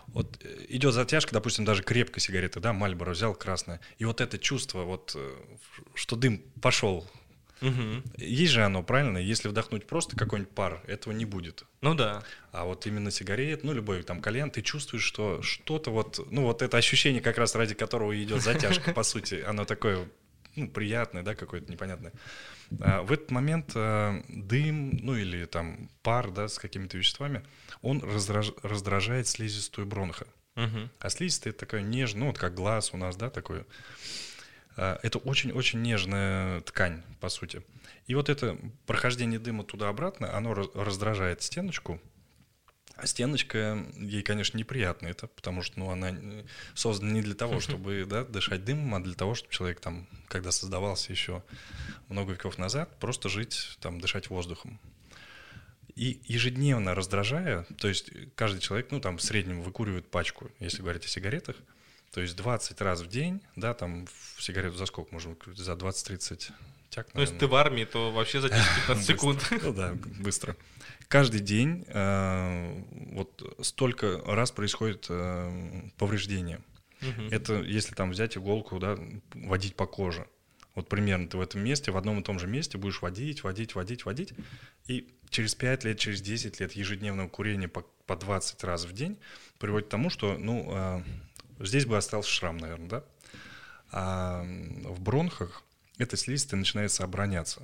Вот 0.07 0.39
э, 0.43 0.65
идет 0.69 0.95
затяжка, 0.95 1.31
допустим, 1.31 1.63
даже 1.63 1.83
крепкой 1.83 2.21
сигареты, 2.21 2.59
да, 2.59 2.73
Мальборо 2.73 3.11
взял 3.11 3.35
красное, 3.35 3.79
и 3.99 4.05
вот 4.05 4.19
это 4.19 4.39
чувство, 4.39 4.83
вот, 4.83 5.13
э, 5.15 5.35
что 5.93 6.15
дым 6.15 6.39
пошел, 6.59 7.07
Мгм. 7.61 8.03
есть 8.17 8.51
же 8.51 8.63
оно, 8.63 8.81
правильно? 8.83 9.19
Если 9.19 9.47
вдохнуть 9.47 9.85
просто 9.85 10.17
какой-нибудь 10.17 10.53
пар, 10.53 10.81
этого 10.87 11.13
не 11.13 11.25
будет. 11.25 11.65
Ну 11.81 11.93
да. 11.93 12.23
А 12.51 12.65
вот 12.65 12.87
именно 12.87 13.11
сигарет, 13.11 13.63
ну, 13.63 13.73
любой 13.73 14.01
там 14.01 14.19
кальян, 14.19 14.49
ты 14.49 14.63
чувствуешь, 14.63 15.03
что 15.03 15.41
что-то 15.43 15.91
вот, 15.91 16.19
ну, 16.31 16.41
вот 16.43 16.63
это 16.63 16.77
ощущение, 16.77 17.21
как 17.21 17.37
раз 17.37 17.53
ради 17.55 17.75
которого 17.75 18.11
идет 18.21 18.41
затяжка, 18.41 18.91
по 18.91 19.03
сути, 19.03 19.43
оно 19.45 19.65
такое, 19.65 20.09
ну, 20.55 20.67
приятное, 20.67 21.21
да, 21.21 21.35
какое-то 21.35 21.71
непонятное. 21.71 22.11
А 22.81 23.01
в 23.03 23.11
этот 23.11 23.31
момент 23.31 23.71
а, 23.75 24.21
дым, 24.29 24.91
ну, 25.01 25.15
или 25.15 25.45
там 25.45 25.89
пар, 26.01 26.31
да, 26.31 26.47
с 26.47 26.57
какими-то 26.57 26.97
веществами, 26.97 27.43
он 27.81 27.99
раздраж- 27.99 28.57
раздражает 28.63 29.27
слизистую 29.27 29.87
бронха. 29.87 30.25
Мгм. 30.55 30.89
А 30.99 31.09
слизистая 31.09 31.51
это 31.51 31.61
такая 31.61 31.81
нежная, 31.81 32.21
ну, 32.21 32.27
вот 32.27 32.37
как 32.37 32.53
глаз 32.53 32.93
у 32.93 32.97
нас, 32.97 33.15
да, 33.15 33.29
такое. 33.29 33.65
А, 34.75 34.99
Это 35.03 35.19
очень-очень 35.19 35.81
нежная 35.81 36.61
ткань, 36.61 37.03
по 37.19 37.29
сути. 37.29 37.63
И 38.07 38.15
вот 38.15 38.29
это 38.29 38.57
прохождение 38.85 39.39
дыма 39.39 39.63
туда-обратно, 39.63 40.35
оно 40.35 40.53
раз- 40.53 40.69
раздражает 40.73 41.41
стеночку. 41.41 41.99
А 42.95 43.07
стеночка, 43.07 43.83
ей, 43.97 44.21
конечно, 44.21 44.57
неприятно 44.57 45.07
это, 45.07 45.27
потому 45.27 45.63
что 45.63 45.79
ну, 45.79 45.89
она 45.89 46.11
э, 46.11 46.43
создана 46.75 47.11
не 47.11 47.21
для 47.21 47.33
того, 47.33 47.59
чтобы 47.59 48.05
да, 48.07 48.23
дышать 48.23 48.63
дымом, 48.63 48.93
а 48.93 48.99
для 48.99 49.15
того, 49.15 49.33
чтобы 49.33 49.51
человек 49.51 49.79
там, 49.79 50.07
когда 50.27 50.51
создавался 50.51 51.11
еще 51.11 51.43
много 52.07 52.33
веков 52.33 52.59
назад, 52.59 52.99
просто 52.99 53.29
жить, 53.29 53.77
там, 53.81 53.99
дышать 53.99 54.29
воздухом. 54.29 54.79
И 55.95 56.21
ежедневно 56.25 56.93
раздражая, 56.93 57.65
то 57.77 57.87
есть 57.87 58.11
каждый 58.35 58.59
человек, 58.61 58.87
ну, 58.91 58.99
там, 58.99 59.17
в 59.17 59.23
среднем 59.23 59.61
выкуривает 59.61 60.09
пачку, 60.09 60.51
если 60.59 60.81
говорить 60.81 61.05
о 61.05 61.07
сигаретах, 61.07 61.55
то 62.11 62.21
есть 62.21 62.35
20 62.35 62.79
раз 62.81 63.01
в 63.01 63.07
день, 63.07 63.41
да, 63.55 63.73
там, 63.73 64.05
в 64.35 64.43
сигарету 64.43 64.77
за 64.77 64.85
сколько 64.85 65.11
можно 65.11 65.31
выкурить? 65.31 65.57
За 65.57 65.73
20-30 65.73 66.51
тяг, 66.91 67.07
Ну, 67.15 67.21
если 67.21 67.37
ты 67.37 67.47
в 67.47 67.55
армии, 67.55 67.85
то 67.85 68.11
вообще 68.11 68.39
за 68.39 68.49
10-15 68.87 69.01
секунд. 69.01 69.47
ну 69.63 69.73
да, 69.73 69.93
быстро. 70.19 70.55
Каждый 71.07 71.41
день 71.41 71.85
э, 71.87 72.83
вот 73.11 73.57
столько 73.61 74.21
раз 74.25 74.51
происходит 74.51 75.07
э, 75.09 75.89
повреждение. 75.97 76.61
Мгм. 77.01 77.27
Это 77.31 77.61
если 77.61 77.93
там 77.93 78.11
взять 78.11 78.37
иголку, 78.37 78.79
да, 78.79 78.97
водить 79.33 79.75
по 79.75 79.85
коже. 79.85 80.27
Вот 80.75 80.89
примерно 80.89 81.27
ты 81.27 81.37
в 81.37 81.41
этом 81.41 81.63
месте, 81.63 81.91
в 81.91 81.97
одном 81.97 82.19
и 82.19 82.23
том 82.23 82.39
же 82.39 82.47
месте 82.47 82.77
будешь 82.77 83.01
водить, 83.01 83.43
водить, 83.43 83.75
водить, 83.75 84.05
водить. 84.05 84.33
И 84.87 85.07
через 85.29 85.53
5 85.53 85.83
лет, 85.83 85.99
через 85.99 86.21
10 86.21 86.59
лет 86.59 86.71
ежедневного 86.73 87.29
курения 87.29 87.67
по, 87.67 87.85
по 88.07 88.15
20 88.15 88.63
раз 88.63 88.85
в 88.85 88.93
день 88.93 89.19
приводит 89.59 89.87
к 89.87 89.91
тому, 89.91 90.09
что, 90.09 90.37
ну, 90.37 90.67
э, 90.71 91.03
здесь 91.59 91.85
бы 91.85 91.95
остался 91.97 92.29
шрам, 92.29 92.57
наверное, 92.57 92.89
да? 92.89 93.03
А 93.91 94.43
в 94.43 94.99
бронхах 94.99 95.63
эта 95.99 96.17
слизистая 96.17 96.57
начинается 96.57 97.03
обороняться. 97.03 97.59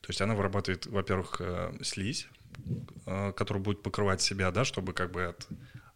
То 0.00 0.08
есть 0.08 0.20
она 0.22 0.34
вырабатывает, 0.34 0.86
во-первых, 0.86 1.36
э, 1.40 1.72
слизь, 1.82 2.28
э, 3.06 3.32
которая 3.32 3.62
будет 3.62 3.82
покрывать 3.82 4.20
себя, 4.20 4.50
да, 4.50 4.64
чтобы 4.64 4.92
как 4.92 5.10
бы 5.10 5.24
от, 5.24 5.48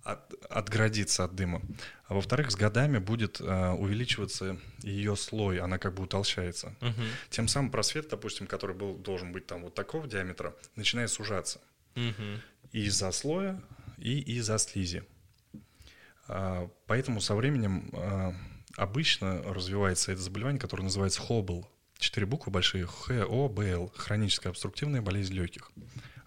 от, 0.03 0.35
отградиться 0.51 1.25
от 1.25 1.35
дыма. 1.35 1.63
А 2.07 2.15
во-вторых, 2.15 2.51
с 2.51 2.57
годами 2.57 2.99
будет 2.99 3.41
э, 3.41 3.71
увеличиваться 3.71 4.59
ее 4.83 5.17
слой, 5.17 5.61
она 5.61 5.79
как 5.79 5.95
бы 5.95 6.03
утолщается. 6.03 6.75
Мгм. 6.81 7.05
Тем 7.31 7.49
самым 7.49 7.71
просвет, 7.71 8.09
допустим, 8.09 8.47
который 8.47 8.77
был, 8.77 8.97
должен 8.97 9.33
быть 9.33 9.47
там 9.47 9.63
вот 9.63 9.75
такого 9.75 10.07
диаметра, 10.07 10.55
начинает 10.77 11.11
сужаться. 11.11 11.61
Мгм. 11.95 12.41
И 12.73 12.85
из-за 12.85 13.13
слоя, 13.13 13.63
и 13.99 14.21
из-за 14.37 14.59
слизи. 14.59 15.05
А, 16.29 16.69
Поэтому 16.87 17.21
со 17.21 17.35
временем 17.35 17.91
а, 17.93 18.35
обычно 18.77 19.43
развивается 19.43 20.13
это 20.13 20.21
заболевание, 20.21 20.61
которое 20.61 20.85
называется 20.85 21.21
ХОБЛ. 21.21 21.69
Четыре 21.99 22.27
буквы 22.27 22.51
большие. 22.51 22.87
ХОБЛ. 22.87 23.93
Хроническая 23.95 24.51
обструктивная 24.51 25.03
болезнь 25.03 25.35
легких. 25.35 25.71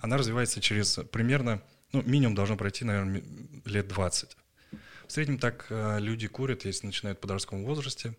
Она 0.05 0.17
развивается 0.17 0.61
через 0.61 0.99
примерно, 1.11 1.63
ну, 1.91 2.03
минимум 2.03 2.35
должно 2.35 2.55
пройти, 2.57 2.85
наверное, 2.85 3.23
лет 3.65 3.87
20. 3.87 4.37
В 5.07 5.11
среднем 5.11 5.39
так 5.39 5.65
а, 5.71 5.97
люди 5.97 6.27
курят, 6.27 6.63
если 6.63 6.85
начинают 6.85 7.17
в 7.17 7.21
подростковом 7.21 7.65
возрасте, 7.65 8.15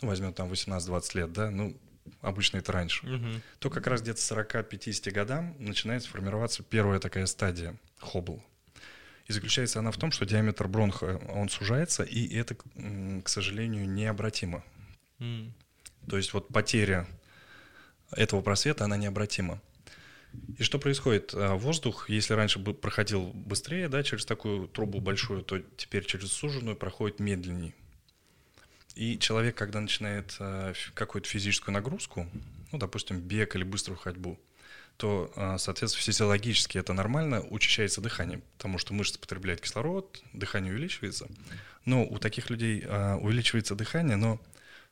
ну, 0.00 0.08
возьмем 0.08 0.32
там 0.32 0.50
18-20 0.50 1.16
лет, 1.16 1.32
да, 1.32 1.48
ну, 1.48 1.76
обычно 2.22 2.58
это 2.58 2.72
раньше 2.72 3.06
Мгм. 3.06 3.40
то 3.60 3.70
как 3.70 3.86
раз 3.86 4.02
где-то 4.02 4.20
40-50 4.20 5.12
годам 5.12 5.54
начинает 5.60 6.04
формироваться 6.04 6.64
первая 6.64 6.98
такая 6.98 7.26
стадия 7.26 7.76
хоббл. 8.00 8.42
И 9.26 9.32
заключается 9.32 9.78
она 9.78 9.92
в 9.92 9.98
том, 9.98 10.10
что 10.10 10.26
диаметр 10.26 10.66
бронха, 10.66 11.20
он 11.28 11.48
сужается, 11.48 12.02
и 12.02 12.34
это, 12.36 12.56
к 13.22 13.28
сожалению, 13.28 13.88
необратимо. 13.88 14.64
М. 15.20 15.54
То 16.08 16.16
есть 16.16 16.32
вот 16.32 16.48
потеря 16.48 17.06
этого 18.10 18.42
просвета, 18.42 18.84
она 18.84 18.96
необратима. 18.96 19.60
И 20.58 20.62
что 20.62 20.78
происходит? 20.78 21.32
А, 21.34 21.56
Воздух, 21.56 22.08
если 22.08 22.34
раньше 22.34 22.58
бы 22.58 22.74
проходил 22.74 23.32
быстрее, 23.34 23.88
да, 23.88 24.02
через 24.02 24.24
такую 24.24 24.68
трубу 24.68 25.00
большую, 25.00 25.42
то 25.42 25.60
теперь 25.76 26.04
через 26.04 26.32
суженную 26.32 26.76
проходит 26.76 27.20
медленней. 27.20 27.74
И 28.94 29.18
человек, 29.18 29.54
когда 29.54 29.80
начинает 29.80 30.36
а, 30.40 30.72
какую-то 30.94 31.28
физическую 31.28 31.74
нагрузку, 31.74 32.26
ну, 32.72 32.78
допустим, 32.78 33.20
бег 33.20 33.54
или 33.54 33.64
быструю 33.64 33.98
ходьбу, 33.98 34.38
то, 34.96 35.30
а, 35.36 35.58
соответственно, 35.58 36.04
физиологически 36.04 36.78
это 36.78 36.94
нормально, 36.94 37.42
учащается 37.42 38.00
дыхание, 38.00 38.40
потому 38.56 38.78
что 38.78 38.94
мышцы 38.94 39.18
потребляют 39.18 39.60
кислород, 39.60 40.22
дыхание 40.32 40.72
увеличивается. 40.72 41.28
Но 41.84 42.04
у 42.04 42.18
таких 42.18 42.50
людей 42.50 42.80
увеличивается 42.80 43.76
дыхание, 43.76 44.16
но 44.16 44.40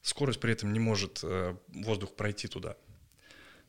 скорость 0.02 0.38
при 0.38 0.52
этом 0.52 0.72
не 0.72 0.78
может 0.78 1.24
воздух 1.68 2.14
пройти 2.14 2.46
туда. 2.46 2.76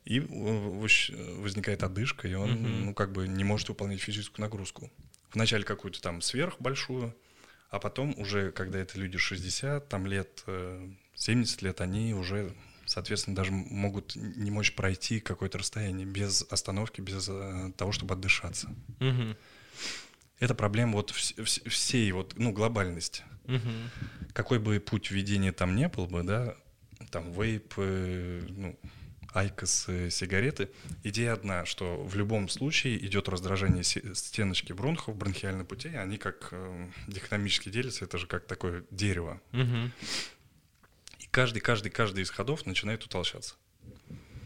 И 0.06 0.20
э, 0.20 0.24
выщ- 0.24 1.12
возникает 1.42 1.84
одышка, 1.84 2.28
и 2.28 2.34
он, 2.36 2.52
Мгм. 2.52 2.86
ну, 2.86 2.94
как 2.94 3.12
бы 3.12 3.28
не 3.28 3.44
может 3.44 3.70
выполнять 3.70 4.00
физическую 4.02 4.44
нагрузку. 4.44 4.92
Вначале 5.34 5.64
какую-то 5.64 6.02
там 6.02 6.22
сверхбольшую, 6.22 7.16
а 7.70 7.80
потом 7.80 8.14
уже, 8.18 8.52
когда 8.52 8.80
это 8.80 8.98
люди 9.00 9.18
60, 9.18 9.90
там 9.90 10.06
лет, 10.06 10.44
э, 10.48 10.88
70 11.16 11.62
лет, 11.64 11.82
они 11.82 12.14
уже, 12.14 12.54
соответственно, 12.86 13.36
даже 13.36 13.52
могут 13.52 14.16
не 14.16 14.52
мочь 14.52 14.74
пройти 14.76 15.20
какое-то 15.20 15.58
расстояние 15.58 16.06
без 16.06 16.46
остановки, 16.52 17.02
без 17.02 17.28
э, 17.28 17.72
того, 17.76 17.92
чтобы 17.92 18.14
отдышаться. 18.14 18.70
Мгм. 19.00 19.36
Это 20.40 20.54
проблема 20.54 20.94
вот 20.94 21.12
вс- 21.12 21.36
вс- 21.38 21.68
всей 21.70 22.12
вот, 22.12 22.34
ну, 22.38 22.52
глобальности. 22.52 23.24
Мгм. 23.46 23.90
Какой 24.34 24.60
бы 24.60 24.80
путь 24.80 25.10
введения 25.10 25.52
там 25.52 25.76
не 25.76 25.88
был 25.88 26.06
бы, 26.08 26.24
да, 26.24 26.56
там 27.10 27.32
вейп, 27.32 27.74
э, 27.78 28.46
ну, 28.50 28.78
айкос, 29.36 29.86
э, 29.90 30.10
сигареты, 30.10 30.70
идея 31.04 31.34
одна, 31.34 31.66
что 31.66 32.04
в 32.04 32.16
любом 32.16 32.48
случае 32.50 33.04
идет 33.06 33.28
раздражение 33.28 33.84
стеночки 33.84 34.74
бронхов, 34.74 35.16
бронхиальной 35.16 35.66
пути, 35.66 35.90
они 35.90 36.18
как 36.18 36.50
э, 36.52 36.90
дихотомически 37.08 37.70
делятся, 37.70 38.06
это 38.06 38.18
же 38.18 38.28
как 38.28 38.46
такое 38.48 38.86
дерево. 38.92 39.42
Мгм. 39.52 39.92
И 41.20 41.28
каждый, 41.32 41.60
каждый, 41.60 41.90
каждый 41.90 42.24
из 42.24 42.30
ходов 42.30 42.66
начинает 42.66 43.04
утолщаться. 43.04 43.56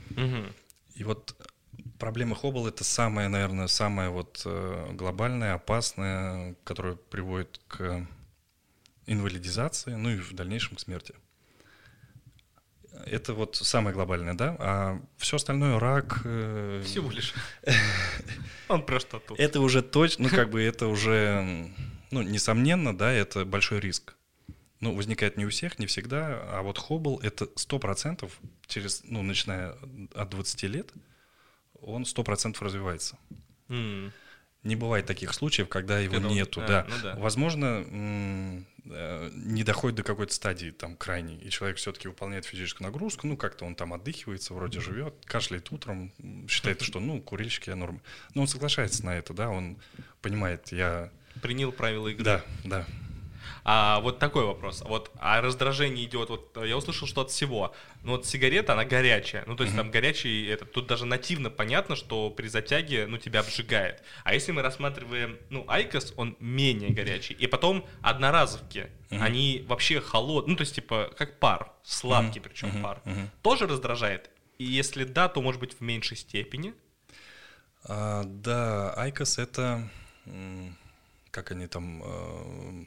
Мгм. 0.09 0.53
И 0.95 1.03
вот 1.03 1.35
проблема 1.99 2.35
Хоббл 2.35 2.67
это 2.67 2.83
самая, 2.83 3.29
наверное, 3.29 3.67
самая 3.67 4.09
вот 4.09 4.41
э, 4.45 4.91
глобальная, 4.93 5.53
опасная, 5.53 6.55
которая 6.63 6.95
приводит 6.95 7.61
к 7.67 8.07
инвалидизации, 9.05 9.93
ну 9.93 10.09
и 10.09 10.17
в 10.17 10.33
дальнейшем 10.33 10.77
к 10.77 10.79
смерти. 10.79 11.13
Это 13.05 13.33
вот 13.33 13.55
самое 13.55 13.93
глобальное, 13.93 14.33
да? 14.33 14.55
А 14.59 15.01
все 15.17 15.37
остальное 15.37 15.79
рак. 15.79 16.21
э, 16.23 16.83
Всего 16.85 17.11
лишь. 17.11 17.33
Он 18.67 18.85
просто 18.85 19.19
тут. 19.19 19.39
Это 19.39 19.61
уже 19.61 19.81
точно, 19.81 20.29
ну 20.29 20.35
как 20.35 20.49
бы 20.49 20.61
это 20.61 20.87
уже, 20.87 21.69
ну 22.11 22.21
несомненно, 22.21 22.95
да, 22.97 23.11
это 23.11 23.45
большой 23.45 23.79
риск. 23.79 24.15
Ну, 24.79 24.95
возникает 24.95 25.35
не 25.35 25.45
у 25.45 25.49
всех, 25.49 25.77
не 25.77 25.87
всегда, 25.87 26.39
а 26.51 26.61
вот 26.61 26.77
Хоббл 26.77 27.19
это 27.21 27.45
100% 27.45 28.31
через, 28.67 29.01
ну, 29.03 29.21
начиная 29.23 29.75
от 30.15 30.29
20 30.29 30.63
лет, 30.63 30.93
он 31.81 32.03
100% 32.03 32.55
развивается. 32.61 33.17
Не 33.67 34.75
бывает 34.75 35.05
таких 35.05 35.33
случаев, 35.33 35.67
когда 35.69 35.99
его 35.99 36.15
Когда 36.15 36.29
нету, 36.29 36.61
а, 36.61 36.67
да. 36.67 36.87
ну 36.89 36.95
да. 37.03 37.15
Возможно, 37.15 37.85
не 38.89 39.63
доходит 39.63 39.97
до 39.97 40.03
какой-то 40.03 40.33
стадии 40.33 40.71
там 40.71 40.95
крайней, 40.95 41.37
и 41.37 41.49
человек 41.49 41.77
все-таки 41.77 42.07
выполняет 42.07 42.45
физическую 42.45 42.87
нагрузку, 42.87 43.27
ну 43.27 43.37
как-то 43.37 43.65
он 43.65 43.75
там 43.75 43.93
отдыхивается, 43.93 44.53
вроде 44.53 44.79
живет, 44.79 45.13
кашляет 45.25 45.71
утром, 45.71 46.11
считает, 46.47 46.81
что 46.81 46.99
ну 46.99 47.21
курильщики 47.21 47.69
я 47.69 47.75
норм. 47.75 48.01
Но 48.33 48.41
он 48.41 48.47
соглашается 48.47 49.05
на 49.05 49.15
это, 49.17 49.33
да, 49.33 49.49
он 49.49 49.77
понимает, 50.21 50.71
я, 50.71 51.11
Принял 51.41 51.71
правила 51.71 52.07
игры. 52.07 52.23
да, 52.23 52.43
да. 52.63 52.85
А 53.63 53.99
вот 53.99 54.19
такой 54.19 54.45
вопрос. 54.45 54.83
Вот, 54.85 55.11
а 55.19 55.41
раздражение 55.41 56.05
идет, 56.05 56.29
вот 56.29 56.57
я 56.63 56.77
услышал, 56.77 57.07
что 57.07 57.21
от 57.21 57.31
всего. 57.31 57.73
Ну 58.03 58.13
вот 58.13 58.25
сигарета, 58.25 58.73
она 58.73 58.85
горячая. 58.85 59.43
Ну 59.47 59.55
то 59.55 59.63
есть 59.63 59.75
там 59.75 59.91
горячий, 59.91 60.45
это, 60.47 60.65
тут 60.65 60.87
даже 60.87 61.05
нативно 61.05 61.49
понятно, 61.49 61.95
что 61.95 62.29
при 62.29 62.47
затяге, 62.47 63.05
ну 63.07 63.17
тебя 63.17 63.41
обжигает. 63.41 64.03
А 64.23 64.33
если 64.33 64.51
мы 64.51 64.61
рассматриваем, 64.61 65.37
ну 65.49 65.65
IQOS, 65.67 66.13
он 66.17 66.35
менее 66.39 66.91
горячий. 66.91 67.33
И 67.33 67.47
потом 67.47 67.85
одноразовки, 68.01 68.89
они 69.09 69.65
вообще 69.67 70.01
холодные, 70.01 70.51
ну 70.51 70.57
то 70.57 70.61
есть 70.61 70.75
типа 70.75 71.11
как 71.17 71.39
пар, 71.39 71.71
сладкий 71.83 72.39
причем 72.39 72.69
мгм, 72.69 72.81
пар. 72.83 73.01
мгм. 73.05 73.29
Тоже 73.41 73.67
раздражает? 73.67 74.29
И 74.57 74.65
если 74.65 75.03
да, 75.03 75.29
то 75.29 75.41
может 75.41 75.59
быть 75.59 75.73
в 75.79 75.81
меньшей 75.81 76.17
степени. 76.17 76.73
А, 77.85 78.23
да, 78.25 78.93
IQOS 78.95 79.37
это, 79.37 79.89
как 81.31 81.51
они 81.51 81.67
там, 81.67 82.03
э, 82.03 82.85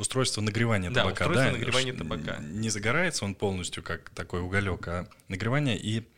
устройство 0.00 0.40
нагревания 0.40 0.90
Да, 0.90 1.02
табака. 1.02 1.26
устройство 1.26 1.52
да? 1.52 1.58
нагревания 1.58 1.92
табака. 1.92 2.38
Не 2.40 2.70
загорается 2.70 3.24
он 3.24 3.34
полностью, 3.34 3.82
как 3.82 4.10
такой 4.10 4.40
уголек, 4.40 4.88
а 4.88 5.08
нагревание. 5.28 5.78
И 5.78 6.08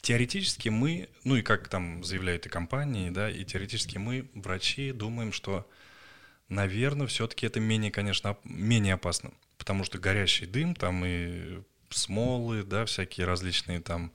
теоретически 0.00 0.68
мы, 0.68 1.08
ну 1.24 1.36
и 1.36 1.42
как 1.42 1.68
там 1.68 2.04
заявляют 2.04 2.46
и 2.46 2.48
компании, 2.48 3.10
да, 3.10 3.28
и 3.28 3.44
теоретически 3.44 3.98
мы, 3.98 4.28
врачи, 4.34 4.92
думаем, 4.92 5.32
что, 5.32 5.68
наверное, 6.48 7.06
все-таки 7.08 7.46
это 7.46 7.58
менее, 7.60 7.90
конечно, 7.90 8.36
менее 8.44 8.94
опасно. 8.94 9.32
Потому 9.58 9.82
что 9.84 9.98
горящий 9.98 10.46
дым, 10.46 10.74
там 10.74 11.04
и 11.04 11.58
смолы, 11.90 12.62
да, 12.62 12.84
всякие 12.84 13.26
различные 13.26 13.80
там 13.80 14.12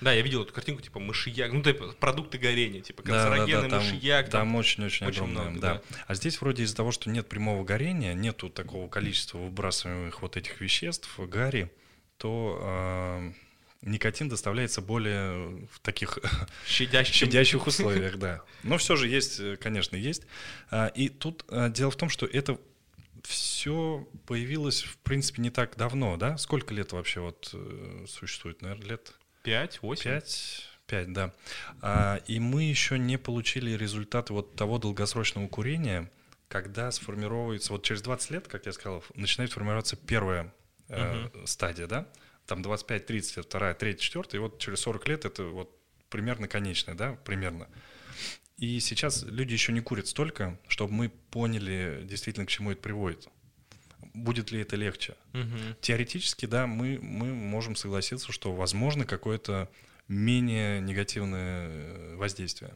Да, 0.00 0.12
я 0.12 0.22
видел 0.22 0.42
эту 0.42 0.52
картинку, 0.52 0.82
типа 0.82 1.00
мышьяк, 1.00 1.52
ну 1.52 1.62
типа 1.62 1.94
продукты 1.98 2.38
горения, 2.38 2.80
типа 2.80 3.02
Да, 3.02 3.10
да, 3.10 3.16
да, 3.30 3.36
канцерогенный 3.36 3.70
там- 3.70 3.84
мышьяк. 3.84 4.30
Там 4.30 4.54
очень-очень 4.54 5.06
очень 5.06 5.16
огромное, 5.24 5.42
много, 5.50 5.60
да. 5.60 5.74
да. 5.74 5.82
А 6.06 6.14
здесь 6.14 6.40
вроде 6.40 6.62
из-за 6.64 6.76
того, 6.76 6.92
что 6.92 7.10
нет 7.10 7.28
прямого 7.28 7.64
горения, 7.64 8.14
нету 8.14 8.48
такого 8.50 8.88
количества 8.88 9.38
выбрасываемых 9.38 10.22
вот 10.22 10.36
этих 10.36 10.60
веществ, 10.60 11.18
гари, 11.18 11.70
то 12.16 12.58
а, 12.62 13.32
никотин 13.82 14.28
доставляется 14.28 14.80
более 14.80 15.66
в 15.72 15.80
таких 15.80 16.18
щадящим. 16.66 17.14
щадящих 17.14 17.66
условиях, 17.66 18.16
да. 18.18 18.42
Но 18.62 18.78
все 18.78 18.96
же 18.96 19.08
есть, 19.08 19.38
э, 19.40 19.56
конечно, 19.56 19.96
есть. 19.96 20.22
А, 20.70 20.86
И 20.88 21.08
тут 21.08 21.44
а, 21.48 21.68
дело 21.68 21.90
в 21.90 21.96
том, 21.96 22.08
что 22.08 22.26
это 22.26 22.58
все 23.24 24.08
появилось, 24.26 24.82
в 24.82 24.96
принципе, 24.98 25.42
не 25.42 25.50
так 25.50 25.76
давно, 25.76 26.16
да? 26.16 26.38
Сколько 26.38 26.72
лет 26.72 26.92
вообще 26.92 27.20
вот 27.20 27.50
э, 27.52 28.04
существует? 28.08 28.62
Наверное, 28.62 28.88
лет 28.90 29.14
5, 29.42 29.82
8. 29.82 30.02
Пять, 30.02 30.68
пять, 30.86 31.12
да. 31.12 31.32
А, 31.80 32.20
и 32.26 32.40
мы 32.40 32.64
еще 32.64 32.98
не 32.98 33.16
получили 33.16 33.72
результаты 33.72 34.32
вот 34.32 34.56
того 34.56 34.78
долгосрочного 34.78 35.48
курения, 35.48 36.10
когда 36.48 36.90
сформировывается, 36.90 37.72
вот 37.72 37.82
через 37.82 38.02
20 38.02 38.30
лет, 38.30 38.48
как 38.48 38.66
я 38.66 38.72
сказал, 38.72 39.04
начинает 39.14 39.52
формироваться 39.52 39.96
первая 39.96 40.52
э, 40.88 41.28
стадия, 41.44 41.86
да? 41.86 42.08
Там 42.46 42.62
25, 42.62 43.06
30 43.06 43.36
лет, 43.36 43.46
вторая, 43.46 43.74
третья, 43.74 44.00
четвертая, 44.00 44.40
и 44.40 44.42
вот 44.42 44.58
через 44.58 44.80
40 44.80 45.08
лет 45.08 45.24
это 45.26 45.44
вот 45.44 45.70
примерно 46.08 46.48
конечная, 46.48 46.94
да, 46.94 47.18
примерно. 47.24 47.68
И 48.56 48.80
сейчас 48.80 49.22
люди 49.22 49.52
еще 49.52 49.72
не 49.72 49.80
курят 49.80 50.08
столько, 50.08 50.58
чтобы 50.66 50.92
мы 50.92 51.08
поняли 51.10 52.00
действительно, 52.04 52.46
к 52.46 52.48
чему 52.48 52.72
это 52.72 52.80
приводит. 52.80 53.28
Будет 54.14 54.50
ли 54.50 54.60
это 54.60 54.76
легче. 54.76 55.14
Мгм. 55.32 55.76
Теоретически, 55.80 56.46
да, 56.46 56.66
мы, 56.66 56.98
мы 57.00 57.32
можем 57.34 57.76
согласиться, 57.76 58.32
что 58.32 58.52
возможно 58.52 59.04
какое-то 59.04 59.68
менее 60.08 60.80
негативное 60.80 61.68
э, 61.68 62.16
воздействие. 62.16 62.74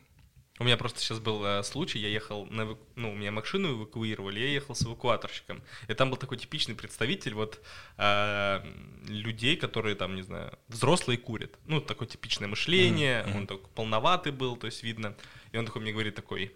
У 0.59 0.65
меня 0.65 0.77
просто 0.77 1.01
сейчас 1.01 1.19
был 1.19 1.45
э, 1.45 1.63
случай, 1.63 1.99
я 1.99 2.09
ехал, 2.09 2.47
на, 2.47 2.77
ну, 2.95 3.11
у 3.11 3.15
меня 3.15 3.33
машину 3.33 3.73
эвакуировали, 3.73 4.39
я 4.39 4.49
ехал 4.49 4.75
с 4.75 4.83
эвакуаторщиком. 4.83 5.63
И 5.89 5.95
там 5.95 6.11
был 6.11 6.19
такой 6.19 6.37
типичный 6.37 6.75
представитель 6.75 7.35
вот 7.35 7.61
э, 7.97 8.61
людей, 9.09 9.57
которые 9.57 9.97
там, 9.97 10.15
не 10.15 10.23
знаю, 10.23 10.57
взрослые 10.69 11.17
курят. 11.17 11.59
Ну, 11.67 11.81
такое 11.81 12.07
типичное 12.07 12.49
мышление, 12.49 13.25
мгм. 13.25 13.37
он 13.37 13.47
такой 13.47 13.71
полноватый 13.75 14.31
был, 14.31 14.57
то 14.57 14.67
есть 14.67 14.83
видно. 14.83 15.17
И 15.53 15.57
он 15.57 15.67
такой 15.67 15.83
мне 15.83 15.93
говорит 15.93 16.15
такой, 16.15 16.53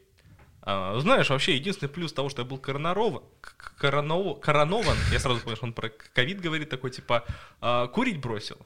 «А, 0.69 0.99
знаешь, 0.99 1.31
вообще 1.31 1.55
единственный 1.55 1.89
плюс 1.89 2.13
того, 2.13 2.29
что 2.29 2.43
я 2.43 2.47
был 2.49 2.59
коронарован, 2.59 3.23
к- 3.41 3.75
коронов- 3.81 4.41
коронован, 4.41 4.97
я 5.13 5.21
сразу 5.21 5.41
понял, 5.41 5.57
что 5.57 5.67
он 5.67 5.73
про 5.73 5.89
ковид 5.91 6.41
говорит, 6.41 6.69
такой 6.69 6.91
типа, 6.91 7.25
«А, 7.61 7.87
курить 7.87 8.19
бросил. 8.21 8.59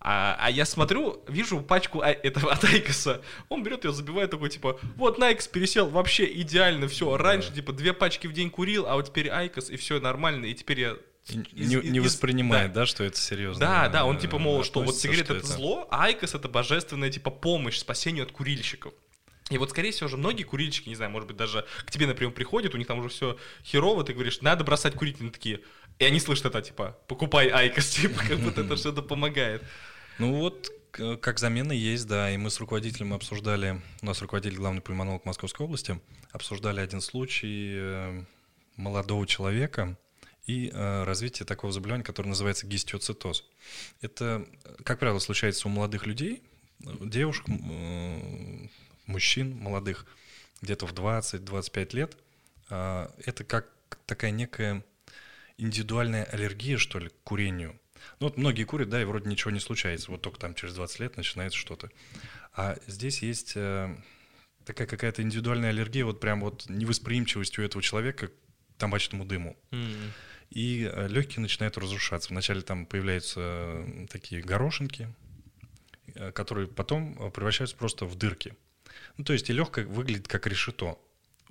А, 0.00 0.36
а 0.38 0.48
я 0.48 0.64
смотрю, 0.64 1.24
вижу 1.26 1.60
пачку 1.60 2.02
а- 2.02 2.10
этого 2.12 2.52
от 2.52 2.62
IQOS 2.64 3.01
а. 3.01 3.20
Он 3.48 3.64
берет 3.64 3.84
ее, 3.84 3.92
забивает 3.92 4.30
такой, 4.30 4.48
типа, 4.48 4.78
вот 4.94 5.18
на 5.18 5.28
IQOS 5.28 5.48
пересел, 5.48 5.88
вообще 5.88 6.24
идеально, 6.40 6.86
все. 6.86 7.16
Раньше, 7.16 7.52
типа, 7.52 7.72
две 7.72 7.92
пачки 7.92 8.28
в 8.28 8.32
день 8.32 8.48
курил, 8.50 8.86
а 8.86 8.94
вот 8.94 9.08
теперь 9.08 9.28
IQOS, 9.28 9.70
и 9.70 9.76
все 9.76 9.98
нормально, 10.00 10.46
и 10.46 10.54
теперь 10.54 10.80
я... 10.80 10.96
Из- 11.26 11.34
не, 11.34 11.42
из- 11.74 11.84
не 11.90 11.98
из- 11.98 12.04
воспринимает, 12.04 12.72
да. 12.72 12.82
да, 12.82 12.86
что 12.86 13.02
это 13.02 13.18
серьезно. 13.18 13.58
Да, 13.66 13.88
да, 13.88 14.04
он 14.04 14.18
типа, 14.18 14.38
мол, 14.38 14.62
что 14.62 14.82
вот 14.82 14.96
сигарет 14.96 15.24
что 15.24 15.34
это 15.34 15.46
зло, 15.46 15.88
а 15.90 16.04
IQOS 16.04 16.34
это 16.36 16.48
божественная, 16.48 17.10
типа, 17.10 17.30
помощь, 17.30 17.76
спасению 17.78 18.22
от 18.22 18.30
курильщиков. 18.30 18.94
И 19.50 19.58
вот, 19.58 19.70
скорее 19.70 19.92
всего, 19.92 20.08
же 20.08 20.16
многие 20.16 20.42
курильщики, 20.42 20.88
не 20.88 20.94
знаю, 20.94 21.10
может 21.10 21.26
быть, 21.26 21.36
даже 21.36 21.66
к 21.84 21.90
тебе 21.90 22.06
на 22.06 22.14
прием 22.14 22.32
приходят, 22.32 22.74
у 22.74 22.78
них 22.78 22.86
там 22.86 22.98
уже 22.98 23.08
все 23.08 23.38
херово, 23.64 24.04
ты 24.04 24.12
говоришь, 24.12 24.40
надо 24.42 24.64
бросать 24.64 24.94
курить, 24.94 25.20
они 25.20 25.30
такие, 25.30 25.60
и 25.98 26.04
они 26.04 26.20
слышат 26.20 26.46
это, 26.46 26.60
типа, 26.60 26.98
покупай 27.08 27.48
IQOS, 27.48 27.88
типа, 27.90 28.22
как 28.26 28.38
будто 28.38 28.60
это 28.60 28.76
что-то 28.76 29.02
помогает. 29.02 29.62
Ну 30.18 30.34
вот, 30.34 30.70
как 30.90 31.38
замена 31.38 31.72
есть, 31.72 32.06
да, 32.06 32.30
и 32.30 32.36
мы 32.36 32.50
с 32.50 32.60
руководителем 32.60 33.14
обсуждали, 33.14 33.80
у 34.02 34.06
нас 34.06 34.20
руководитель 34.20 34.56
главный 34.56 34.82
пульмонолог 34.82 35.24
Московской 35.24 35.64
области, 35.64 36.00
обсуждали 36.32 36.80
один 36.80 37.00
случай 37.00 37.74
э, 37.74 38.24
молодого 38.76 39.26
человека 39.26 39.96
и 40.46 40.70
э, 40.72 41.04
развитие 41.04 41.46
такого 41.46 41.72
заболевания, 41.72 42.04
которое 42.04 42.30
называется 42.30 42.66
гистиоцитоз. 42.66 43.44
Это, 44.00 44.46
э, 44.64 44.82
как 44.84 44.98
правило, 44.98 45.18
случается 45.20 45.68
у 45.68 45.70
молодых 45.70 46.06
людей, 46.06 46.42
девушек, 46.80 47.46
мужчин 49.08 49.56
молодых, 49.56 50.06
где-то 50.62 50.86
в 50.86 50.92
20-25 50.92 51.96
лет. 51.96 52.16
А, 52.70 53.12
Это 53.24 53.44
как 53.44 53.68
такая 54.06 54.30
некая 54.30 54.84
индивидуальная 55.56 56.24
аллергия, 56.24 56.78
что 56.78 56.98
ли, 56.98 57.08
к 57.08 57.14
курению. 57.24 57.78
Ну 58.20 58.28
вот 58.28 58.36
многие 58.36 58.64
курят, 58.64 58.88
да, 58.88 59.02
и 59.02 59.04
вроде 59.04 59.28
ничего 59.28 59.50
не 59.50 59.60
случается. 59.60 60.10
Вот 60.10 60.22
только 60.22 60.38
там 60.38 60.54
через 60.54 60.74
20 60.74 61.00
лет 61.00 61.16
начинается 61.16 61.58
что-то. 61.58 61.90
А 62.54 62.76
здесь 62.86 63.22
есть 63.22 63.52
э, 63.56 63.94
такая 64.64 64.86
какая-то 64.86 65.22
индивидуальная 65.22 65.70
аллергия, 65.70 66.04
вот 66.04 66.20
прям 66.20 66.40
вот 66.40 66.66
невосприимчивость 66.68 67.58
у 67.58 67.62
этого 67.62 67.82
человека 67.82 68.28
к 68.28 68.32
табачному 68.78 69.24
дыму. 69.24 69.56
М. 69.72 70.12
И 70.50 70.88
э, 70.90 71.08
легкие 71.08 71.40
начинают 71.40 71.76
разрушаться. 71.76 72.30
Вначале 72.30 72.62
там 72.62 72.86
появляются 72.86 73.40
э, 73.40 74.06
такие 74.10 74.42
горошинки, 74.42 75.12
которые 76.34 76.66
потом 76.66 77.30
превращаются 77.32 77.76
просто 77.76 78.06
в 78.06 78.16
дырки. 78.16 78.56
Ну, 79.16 79.24
то 79.24 79.32
есть 79.32 79.48
и 79.50 79.52
легкое 79.52 79.86
выглядит 79.86 80.28
как 80.28 80.46
решето. 80.46 80.98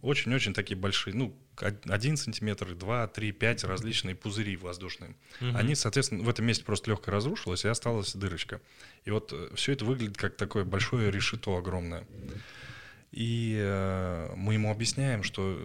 Очень-очень 0.01 0.54
такие 0.54 0.77
большие, 0.77 1.16
ну, 1.16 1.36
од- 1.60 1.89
один 1.89 2.18
сантиметр, 2.18 2.75
два, 2.75 3.08
три, 3.08 3.32
пять 3.32 3.63
различные 3.63 4.16
пузыри 4.16 4.56
воздушные. 4.56 5.16
Мгм. 5.39 5.58
Они, 5.58 5.75
соответственно, 5.75 6.24
в 6.24 6.30
этом 6.30 6.46
месте 6.46 6.63
просто 6.63 6.92
легко 6.92 7.10
разрушилось, 7.10 7.66
и 7.66 7.68
осталась 7.68 8.13
дырочка. 8.13 8.62
И 9.06 9.12
вот 9.12 9.34
все 9.56 9.72
это 9.74 9.86
выглядит 9.86 10.18
как 10.18 10.38
такое 10.38 10.66
большое 10.66 11.10
решето 11.12 11.58
огромное. 11.58 12.05
И 13.12 13.55
э, 13.57 14.33
мы 14.36 14.53
ему 14.53 14.70
объясняем, 14.70 15.24
что 15.24 15.60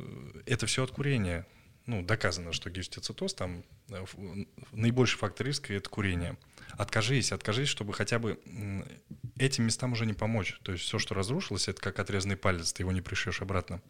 это 0.46 0.66
все 0.66 0.84
от 0.84 0.92
курения. 0.92 1.46
Ну, 1.86 2.02
доказано, 2.02 2.52
что 2.52 2.70
гистицитоз, 2.70 3.34
там 3.34 3.64
э, 3.90 4.04
наибольший 4.72 5.18
фактор 5.18 5.46
риска– 5.46 5.74
это 5.74 5.88
курение. 5.88 6.36
Откажись, 6.70 7.32
откажись, 7.32 7.68
чтобы 7.68 7.92
хотя 7.92 8.18
бы 8.18 8.38
этим 9.36 9.64
местам 9.64 9.92
уже 9.92 10.06
не 10.06 10.14
помочь. 10.14 10.58
То 10.62 10.72
есть 10.72 10.84
все, 10.84 10.98
что 10.98 11.14
разрушилось, 11.14 11.68
это 11.68 11.80
как 11.80 11.98
отрезанный 11.98 12.36
палец, 12.36 12.72
ты 12.72 12.82
его 12.82 12.92
не 12.92 13.00
пришьешь 13.00 13.42
обратно. 13.42 13.82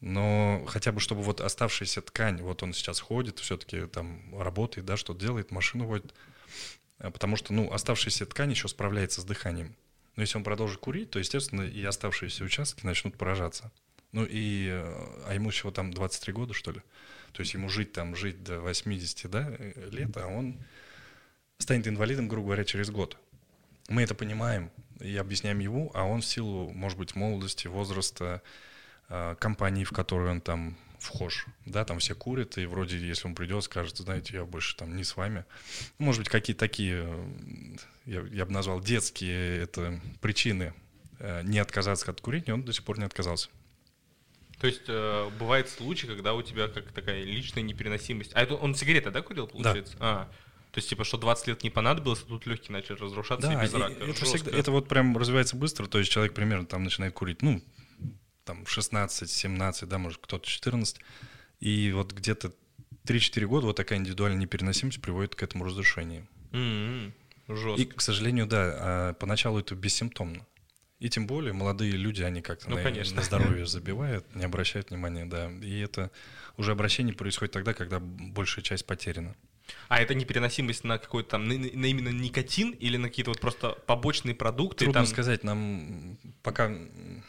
Но 0.00 0.64
хотя 0.66 0.92
бы, 0.92 1.00
чтобы 1.00 1.22
вот 1.22 1.40
оставшаяся 1.40 2.00
ткань, 2.00 2.40
вот 2.40 2.62
он 2.62 2.72
сейчас 2.72 3.00
ходит, 3.00 3.38
все-таки 3.38 3.86
там 3.86 4.40
работает, 4.40 4.86
да, 4.86 4.96
что-то 4.96 5.20
делает, 5.20 5.50
машину 5.50 5.86
водит, 5.86 6.14
А 6.98 7.10
потому 7.10 7.36
что, 7.36 7.52
ну, 7.52 7.70
оставшаяся 7.72 8.24
ткань 8.24 8.50
еще 8.50 8.68
справляется 8.68 9.20
с 9.20 9.24
дыханием. 9.24 9.76
Но 10.16 10.22
если 10.22 10.38
он 10.38 10.44
продолжит 10.44 10.80
курить, 10.80 11.10
то, 11.10 11.18
естественно, 11.18 11.62
и 11.62 11.84
оставшиеся 11.84 12.44
участки 12.44 12.84
начнут 12.84 13.18
поражаться. 13.18 13.70
Ну 14.12 14.24
и, 14.24 14.68
э, 14.70 15.24
а 15.26 15.34
ему 15.34 15.50
всего 15.50 15.70
там 15.70 15.92
23 15.92 16.32
года, 16.32 16.52
что 16.52 16.72
ли? 16.72 16.80
То 17.32 17.42
есть 17.42 17.54
ему 17.54 17.68
жить 17.68 17.92
там, 17.92 18.16
жить 18.16 18.42
до 18.42 18.60
80 18.60 19.30
да, 19.30 19.46
э, 19.56 19.88
лет, 19.90 20.16
а 20.16 20.26
он 20.26 20.58
станет 21.58 21.86
инвалидом, 21.86 22.28
грубо 22.28 22.48
говоря, 22.48 22.64
через 22.64 22.90
год. 22.90 23.16
Мы 23.88 24.02
это 24.02 24.14
понимаем 24.14 24.70
и 25.00 25.16
объясняем 25.16 25.60
ему, 25.60 25.90
а 25.94 26.04
он 26.04 26.22
в 26.22 26.26
силу, 26.26 26.70
может 26.70 26.98
быть, 26.98 27.14
молодости, 27.14 27.68
возраста, 27.68 28.42
э, 29.08 29.36
компании, 29.38 29.84
в 29.84 29.92
которую 29.92 30.32
он 30.32 30.40
там 30.40 30.76
вхож, 30.98 31.46
да, 31.64 31.84
там 31.84 31.98
все 31.98 32.14
курят, 32.14 32.58
и 32.58 32.66
вроде, 32.66 32.98
если 32.98 33.26
он 33.28 33.34
придет, 33.34 33.64
скажет, 33.64 33.96
знаете, 33.96 34.34
я 34.34 34.44
больше 34.44 34.76
там 34.76 34.96
не 34.96 35.04
с 35.04 35.16
вами. 35.16 35.44
Ну, 35.98 36.06
Может 36.06 36.22
быть, 36.22 36.28
какие-то 36.28 36.60
такие, 36.60 37.08
я, 38.04 38.20
я 38.22 38.44
бы 38.44 38.52
назвал 38.52 38.80
детские 38.80 39.62
это 39.62 39.98
причины 40.20 40.74
не 41.42 41.58
отказаться 41.58 42.10
от 42.10 42.20
курения, 42.20 42.52
он 42.52 42.64
до 42.64 42.72
сих 42.72 42.84
пор 42.84 42.98
не 42.98 43.04
отказался. 43.04 43.48
То 44.60 44.66
есть 44.66 44.82
э, 44.88 45.30
бывает 45.38 45.70
случай, 45.70 46.06
когда 46.06 46.34
у 46.34 46.42
тебя 46.42 46.68
как 46.68 46.92
такая 46.92 47.22
личная 47.24 47.62
непереносимость. 47.62 48.32
А 48.34 48.42
это 48.42 48.54
он 48.54 48.74
сигареты, 48.74 49.10
да, 49.10 49.22
курил, 49.22 49.46
получается? 49.46 49.96
А, 50.00 50.30
то 50.70 50.78
есть, 50.78 50.88
типа, 50.88 51.02
что 51.02 51.16
20 51.16 51.46
лет 51.48 51.64
не 51.64 51.70
понадобилось, 51.70 52.22
а 52.22 52.26
тут 52.26 52.46
легкие 52.46 52.72
начали 52.72 52.96
разрушаться 52.96 53.50
и 53.50 53.56
без 53.56 53.72
и 53.72 53.76
рака. 53.76 54.04
это, 54.04 54.24
всегда, 54.24 54.50
это 54.50 54.70
вот 54.70 54.86
прям 54.86 55.16
развивается 55.16 55.56
быстро, 55.56 55.86
то 55.86 55.98
есть 55.98 56.10
человек 56.12 56.34
примерно 56.34 56.66
там 56.66 56.84
начинает 56.84 57.14
курить, 57.14 57.42
ну, 57.42 57.62
там 58.44 58.66
16, 58.66 59.30
17, 59.30 59.88
да, 59.88 59.98
может 59.98 60.18
кто-то 60.18 60.46
14, 60.46 61.00
и 61.60 61.90
вот 61.92 62.12
где-то 62.12 62.52
3-4 63.06 63.46
года 63.46 63.66
вот 63.66 63.76
такая 63.76 63.98
индивидуальная 63.98 64.38
непереносимость 64.38 65.00
приводит 65.00 65.34
к 65.34 65.42
этому 65.42 65.64
разрушению. 65.64 66.28
М-м, 66.52 67.14
И, 67.48 67.54
Жестко. 67.54 67.94
к 67.96 68.00
сожалению, 68.00 68.46
да, 68.46 68.76
а, 68.78 69.12
поначалу 69.14 69.58
это 69.58 69.74
бессимптомно. 69.74 70.46
И 71.00 71.08
тем 71.08 71.26
более 71.26 71.54
молодые 71.54 71.92
люди, 71.92 72.22
они 72.22 72.42
как-то 72.42 72.68
Ну, 72.68 72.76
на, 72.76 72.82
конечно. 72.82 73.16
на 73.16 73.22
здоровье 73.22 73.66
забивают, 73.66 74.34
не 74.34 74.44
обращают 74.44 74.90
внимания, 74.90 75.24
да. 75.24 75.50
И 75.62 75.80
это 75.80 76.10
уже 76.58 76.72
обращение 76.72 77.14
происходит 77.14 77.52
тогда, 77.52 77.72
когда 77.72 77.98
большая 78.00 78.62
часть 78.62 78.84
потеряна. 78.86 79.34
А 79.88 80.00
это 80.00 80.14
непереносимость 80.14 80.84
на 80.84 80.98
какой-то 80.98 81.30
там, 81.30 81.48
на, 81.48 81.54
на 81.54 81.86
именно 81.86 82.08
никотин 82.10 82.72
или 82.72 82.98
на 82.98 83.08
какие-то 83.08 83.30
вот 83.30 83.40
просто 83.40 83.70
побочные 83.86 84.34
продукты? 84.34 84.84
Трудно 84.84 85.00
там... 85.00 85.06
сказать, 85.06 85.42
нам 85.42 86.18
пока 86.42 86.66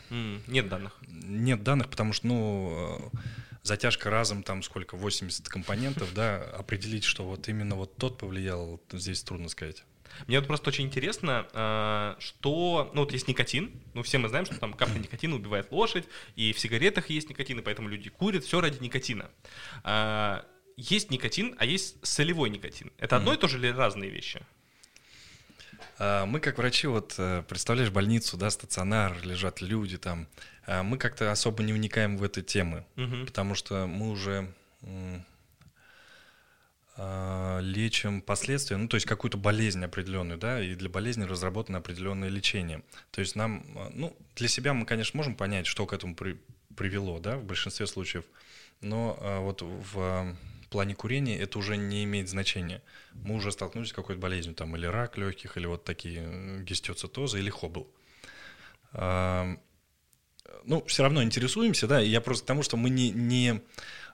М, 0.10 0.44
нет 0.48 0.68
данных. 0.68 0.98
нет 1.08 1.64
данных, 1.64 1.90
потому 1.90 2.12
что, 2.14 2.28
ну, 2.28 3.10
э, 3.14 3.18
затяжка 3.64 4.10
разом, 4.10 4.44
там 4.44 4.64
сколько, 4.64 4.98
80 4.98 5.48
компонентов, 5.48 6.14
да, 6.14 6.42
определить, 6.44 7.04
что 7.04 7.24
вот 7.24 7.48
именно 7.48 7.76
вот 7.76 7.96
тот 7.96 8.18
повлиял, 8.18 8.82
здесь 8.92 9.24
трудно 9.24 9.48
сказать. 9.48 9.86
Мне 10.28 10.39
вот 10.39 10.47
просто 10.47 10.69
очень 10.69 10.86
интересно, 10.86 11.47
а, 11.54 12.15
что, 12.19 12.91
ну 12.93 13.02
вот 13.02 13.12
есть 13.13 13.28
никотин, 13.28 13.71
ну 13.93 14.04
все 14.04 14.17
мы 14.17 14.30
знаем, 14.30 14.45
что 14.45 14.58
там 14.60 14.74
капля 14.74 15.00
никотина 15.00 15.36
убивает 15.36 15.71
лошадь, 15.71 16.06
и 16.36 16.54
в 16.54 16.60
сигаретах 16.60 17.10
есть 17.10 17.30
никотин, 17.30 17.60
и 17.60 17.62
поэтому 17.62 17.88
люди 17.89 18.10
курят, 18.10 18.43
все 18.43 18.62
ради 18.62 18.82
никотина. 18.84 19.30
А, 19.84 20.45
Есть 20.78 21.12
никотин, 21.12 21.56
а 21.60 21.65
есть 21.65 21.97
солевой 22.06 22.50
никотин. 22.50 22.91
Это 22.97 23.17
одно 23.17 23.34
и 23.34 23.38
то 23.38 23.47
же 23.47 23.58
или 23.58 23.67
разные 23.67 24.10
вещи? 24.10 24.41
А, 26.00 26.26
Мы, 26.26 26.39
как 26.39 26.58
врачи, 26.58 26.88
вот 26.88 27.15
э, 27.17 27.43
представляешь 27.47 27.91
больницу, 27.91 28.38
да, 28.38 28.50
стационар, 28.50 29.15
лежат 29.24 29.62
люди 29.62 29.97
там. 29.97 30.28
Мы 30.67 30.97
как-то 30.97 31.32
особо 31.32 31.63
не 31.63 31.74
вникаем 31.74 32.17
в 32.17 32.24
эти 32.24 32.41
темы, 32.41 32.86
Мгм. 32.95 33.26
потому 33.26 33.56
что 33.56 33.88
мы 33.88 34.10
уже 34.12 34.54
лечим 37.62 38.21
последствия, 38.21 38.78
ну, 38.78 38.88
то 38.88 38.95
есть 38.95 39.06
какую-то 39.06 39.38
болезнь 39.38 39.84
определенную, 39.84 40.38
да, 40.38 40.62
и 40.62 40.76
для 40.76 40.89
болезни 40.89 41.24
разработано 41.24 41.78
определенное 41.78 42.30
лечение. 42.30 42.84
То 43.12 43.21
есть 43.21 43.36
нам, 43.36 43.63
а, 43.76 43.91
ну, 43.93 44.15
для 44.36 44.47
себя 44.47 44.74
мы, 44.74 44.86
конечно, 44.86 45.17
можем 45.17 45.36
понять, 45.36 45.65
что 45.67 45.86
к 45.86 45.93
этому 45.93 46.15
при- 46.15 46.39
привело, 46.76 47.19
да, 47.19 47.38
в 47.38 47.43
большинстве 47.43 47.88
случаев, 47.88 48.26
но 48.82 49.17
а, 49.21 49.39
вот 49.39 49.62
в 49.62 50.00
а, 50.00 50.36
плане 50.71 50.95
курения 50.95 51.38
это 51.38 51.60
уже 51.60 51.78
не 51.78 52.04
имеет 52.06 52.30
значения. 52.30 52.82
Мы 53.13 53.36
уже 53.36 53.52
столкнулись 53.52 53.89
с 53.89 53.93
какой-то 53.93 54.19
болезнью, 54.19 54.56
там, 54.56 54.76
или 54.76 54.86
рак 54.86 55.17
легких, 55.17 55.58
или 55.58 55.67
вот 55.67 55.84
такие 55.84 56.24
э, 56.26 56.63
гистиоцитозы, 56.63 57.39
или 57.39 57.50
хоббл. 57.50 57.88
А, 58.93 59.58
ну, 60.63 60.84
все 60.86 61.04
равно 61.04 61.24
интересуемся, 61.24 61.88
да, 61.88 62.02
и 62.02 62.08
я 62.08 62.21
просто 62.21 62.45
к 62.45 62.47
тому, 62.47 62.63
что 62.63 62.78
мы 62.78 62.89
не, 62.89 63.12
не 63.12 63.62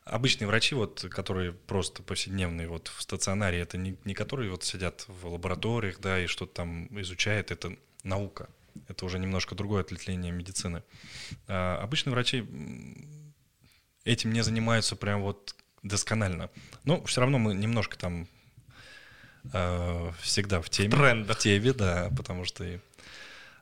обычные 0.09 0.47
врачи, 0.47 0.75
вот, 0.75 1.05
которые 1.09 1.53
просто 1.53 2.03
повседневные 2.03 2.67
вот 2.67 2.87
в 2.87 3.01
стационаре, 3.01 3.59
это 3.59 3.77
не, 3.77 3.97
не 4.05 4.13
которые 4.13 4.51
вот 4.51 4.63
сидят 4.63 5.05
в 5.07 5.27
лабораториях, 5.27 5.99
да, 5.99 6.19
и 6.19 6.27
что-то 6.27 6.53
там 6.53 6.87
изучают, 7.01 7.51
это 7.51 7.75
наука. 8.03 8.49
Это 8.87 9.05
уже 9.05 9.19
немножко 9.19 9.55
другое 9.55 9.81
ответвление 9.81 10.31
медицины. 10.31 10.83
А 11.47 11.79
обычные 11.81 12.11
врачи 12.13 12.45
этим 14.03 14.33
не 14.33 14.41
занимаются 14.41 14.95
прям 14.95 15.21
вот 15.21 15.55
досконально. 15.83 16.49
Но 16.83 17.03
все 17.05 17.21
равно 17.21 17.39
мы 17.39 17.53
немножко 17.53 17.97
там 17.97 18.27
э, 19.53 20.11
всегда 20.21 20.61
в 20.61 20.69
теме. 20.69 20.95
В 20.95 21.23
В 21.25 21.35
теме, 21.35 21.73
да, 21.73 22.09
потому 22.15 22.45
что 22.45 22.63
и, 22.63 22.79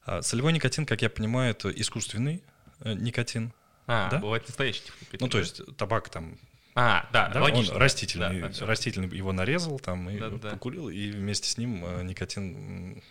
а, 0.06 0.22
солевой 0.22 0.54
никотин, 0.54 0.86
как 0.86 1.02
я 1.02 1.10
понимаю, 1.10 1.52
это 1.52 1.70
искусственный 1.70 2.44
э, 2.82 2.94
никотин. 2.94 3.54
А, 3.88 4.10
Да? 4.10 4.20
бывает 4.20 4.46
настоящий. 4.48 4.82
никотин, 5.02 5.20
Ну, 5.22 5.28
то 5.28 5.38
да? 5.38 5.40
есть 5.40 5.78
табак 5.78 6.10
там 6.10 6.38
А, 6.76 7.08
да, 7.14 7.30
да, 7.30 7.42
логично. 7.42 7.74
он 7.74 7.80
да. 7.80 7.84
растительный, 7.86 8.42
Да, 8.42 8.50
да, 8.50 8.66
растительный 8.66 9.16
его 9.16 9.32
нарезал 9.32 9.80
там 9.80 10.10
и 10.10 10.18
Да-да. 10.20 10.50
покурил, 10.50 10.90
и 10.90 11.12
вместе 11.12 11.48
с 11.50 11.58
ним 11.58 11.84
э, 11.86 12.04
никотин 12.04 13.02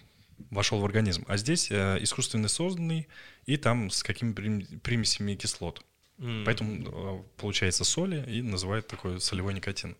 вошел 0.51 0.81
в 0.81 0.85
организм. 0.85 1.25
А 1.29 1.37
здесь 1.37 1.71
э, 1.71 1.99
искусственно 2.01 2.49
созданный 2.49 3.09
и 3.47 3.57
там 3.57 3.89
с 3.91 4.03
какими 4.03 4.33
прим- 4.33 4.67
примесями 4.81 5.35
кислот. 5.35 5.85
М. 6.19 6.43
Поэтому 6.45 6.75
э, 6.77 7.23
получается 7.41 7.85
соли 7.85 8.25
и 8.29 8.43
называют 8.43 8.87
такой 8.87 9.21
солевой 9.21 9.55
никотин. 9.55 9.97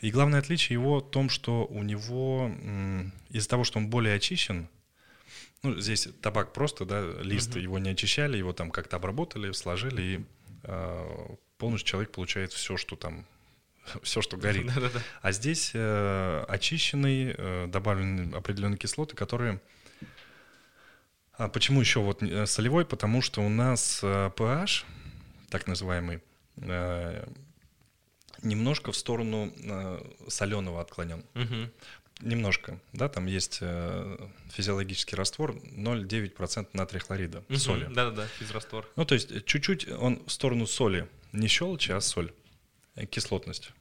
И 0.00 0.10
главное 0.10 0.38
отличие 0.40 0.74
его 0.74 1.00
в 1.00 1.10
том, 1.10 1.28
что 1.28 1.66
у 1.66 1.82
него 1.82 2.50
из-за 3.28 3.48
того, 3.48 3.64
что 3.64 3.78
он 3.78 3.88
более 3.90 4.14
очищен, 4.14 4.68
ну, 5.62 5.78
здесь 5.78 6.08
табак 6.22 6.52
просто, 6.52 6.84
да, 6.84 7.02
лист, 7.22 7.56
его 7.56 7.78
не 7.78 7.90
очищали, 7.90 8.38
его 8.38 8.52
там 8.52 8.70
как-то 8.70 8.96
обработали, 8.96 9.52
сложили, 9.52 10.02
и 10.02 10.24
э, 10.64 11.26
полностью 11.58 11.88
человек 11.88 12.12
получает 12.12 12.52
все, 12.52 12.76
что 12.76 12.96
там, 12.96 13.26
все, 14.02 14.22
что 14.22 14.36
горит. 14.36 14.70
А 15.22 15.32
здесь 15.32 15.72
э, 15.74 16.44
очищенный, 16.48 17.34
э, 17.36 17.66
добавлены 17.68 18.34
определенные 18.34 18.78
кислоты, 18.78 19.16
которые... 19.16 19.60
А 21.34 21.48
почему 21.48 21.80
еще 21.80 22.00
вот 22.00 22.22
э, 22.22 22.46
солевой? 22.46 22.84
Потому 22.84 23.22
что 23.22 23.42
у 23.42 23.48
нас 23.48 24.00
э, 24.02 24.30
pH, 24.36 24.84
так 25.50 25.66
называемый, 25.66 26.22
э, 26.56 27.26
немножко 28.42 28.92
в 28.92 28.96
сторону 28.96 29.52
соленого 30.28 30.80
отклонен. 30.80 31.24
Мгм. 31.34 31.70
Немножко, 32.22 32.78
да, 32.92 33.08
там 33.08 33.26
есть 33.26 33.58
э, 33.62 34.28
физиологический 34.50 35.16
раствор 35.16 35.52
0,9% 35.52 36.68
натрия 36.74 37.00
хлорида, 37.00 37.42
Мгм. 37.48 37.56
соли. 37.58 37.84
Да-да-да, 37.86 38.26
физраствор. 38.38 38.86
Ну, 38.96 39.04
то 39.04 39.14
есть 39.14 39.44
чуть-чуть 39.46 39.88
он 39.88 40.22
в 40.26 40.30
сторону 40.30 40.66
соли, 40.66 41.08
не 41.32 41.48
щелочь, 41.48 41.88
а 41.90 42.00
соль, 42.00 42.32
э, 42.96 43.06
кислотность. 43.06 43.72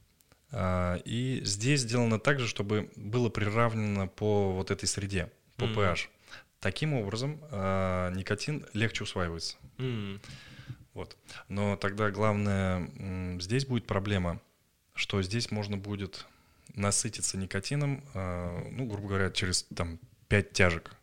А, 0.51 0.95
И 1.05 1.41
здесь 1.43 1.81
сделано 1.81 2.17
так 2.19 2.39
же, 2.39 2.47
чтобы 2.47 2.89
было 2.95 3.29
приравнено 3.29 4.07
по 4.07 4.51
вот 4.53 4.71
этой 4.71 4.85
среде, 4.87 5.29
по 5.57 5.65
Мгм. 5.65 5.79
pH. 5.79 6.07
Таким 6.59 6.93
образом, 6.93 7.39
а, 7.51 8.09
никотин 8.11 8.65
легче 8.73 9.03
усваивается. 9.03 9.57
М. 9.77 10.19
Вот. 10.93 11.15
Но 11.49 11.75
тогда 11.77 12.09
главное, 12.09 12.89
здесь 13.39 13.65
будет 13.65 13.85
проблема, 13.85 14.41
что 14.95 15.21
здесь 15.21 15.51
можно 15.51 15.77
будет 15.77 16.25
насытиться 16.75 17.37
никотином, 17.37 18.03
а, 18.13 18.67
ну, 18.71 18.85
грубо 18.85 19.09
говоря, 19.09 19.31
через 19.31 19.63
там 19.75 19.99
5 20.27 20.53
тяжек. 20.53 20.95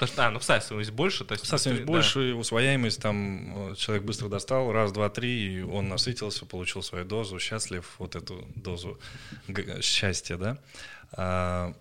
Потому 0.00 0.14
что, 0.14 0.26
а, 0.26 0.30
ну 0.30 0.38
всасываемость 0.38 0.92
больше, 0.92 1.24
то 1.26 1.32
есть... 1.32 1.46
Совсем 1.46 1.72
быстрее, 1.72 1.86
больше, 1.86 2.20
усвояемость, 2.34 3.02
там 3.02 3.72
э, 3.72 3.74
человек 3.74 4.04
быстро 4.04 4.30
достал, 4.30 4.72
раз, 4.72 4.92
два, 4.92 5.10
три, 5.10 5.56
и 5.56 5.60
он 5.60 5.88
насытился, 5.88 6.46
получил 6.46 6.82
свою 6.82 7.04
дозу, 7.04 7.38
счастлив, 7.38 7.96
вот 7.98 8.16
эту 8.16 8.48
дозу 8.56 8.98
счастья, 9.82 10.38
да. 10.38 10.58
А, 11.12 11.74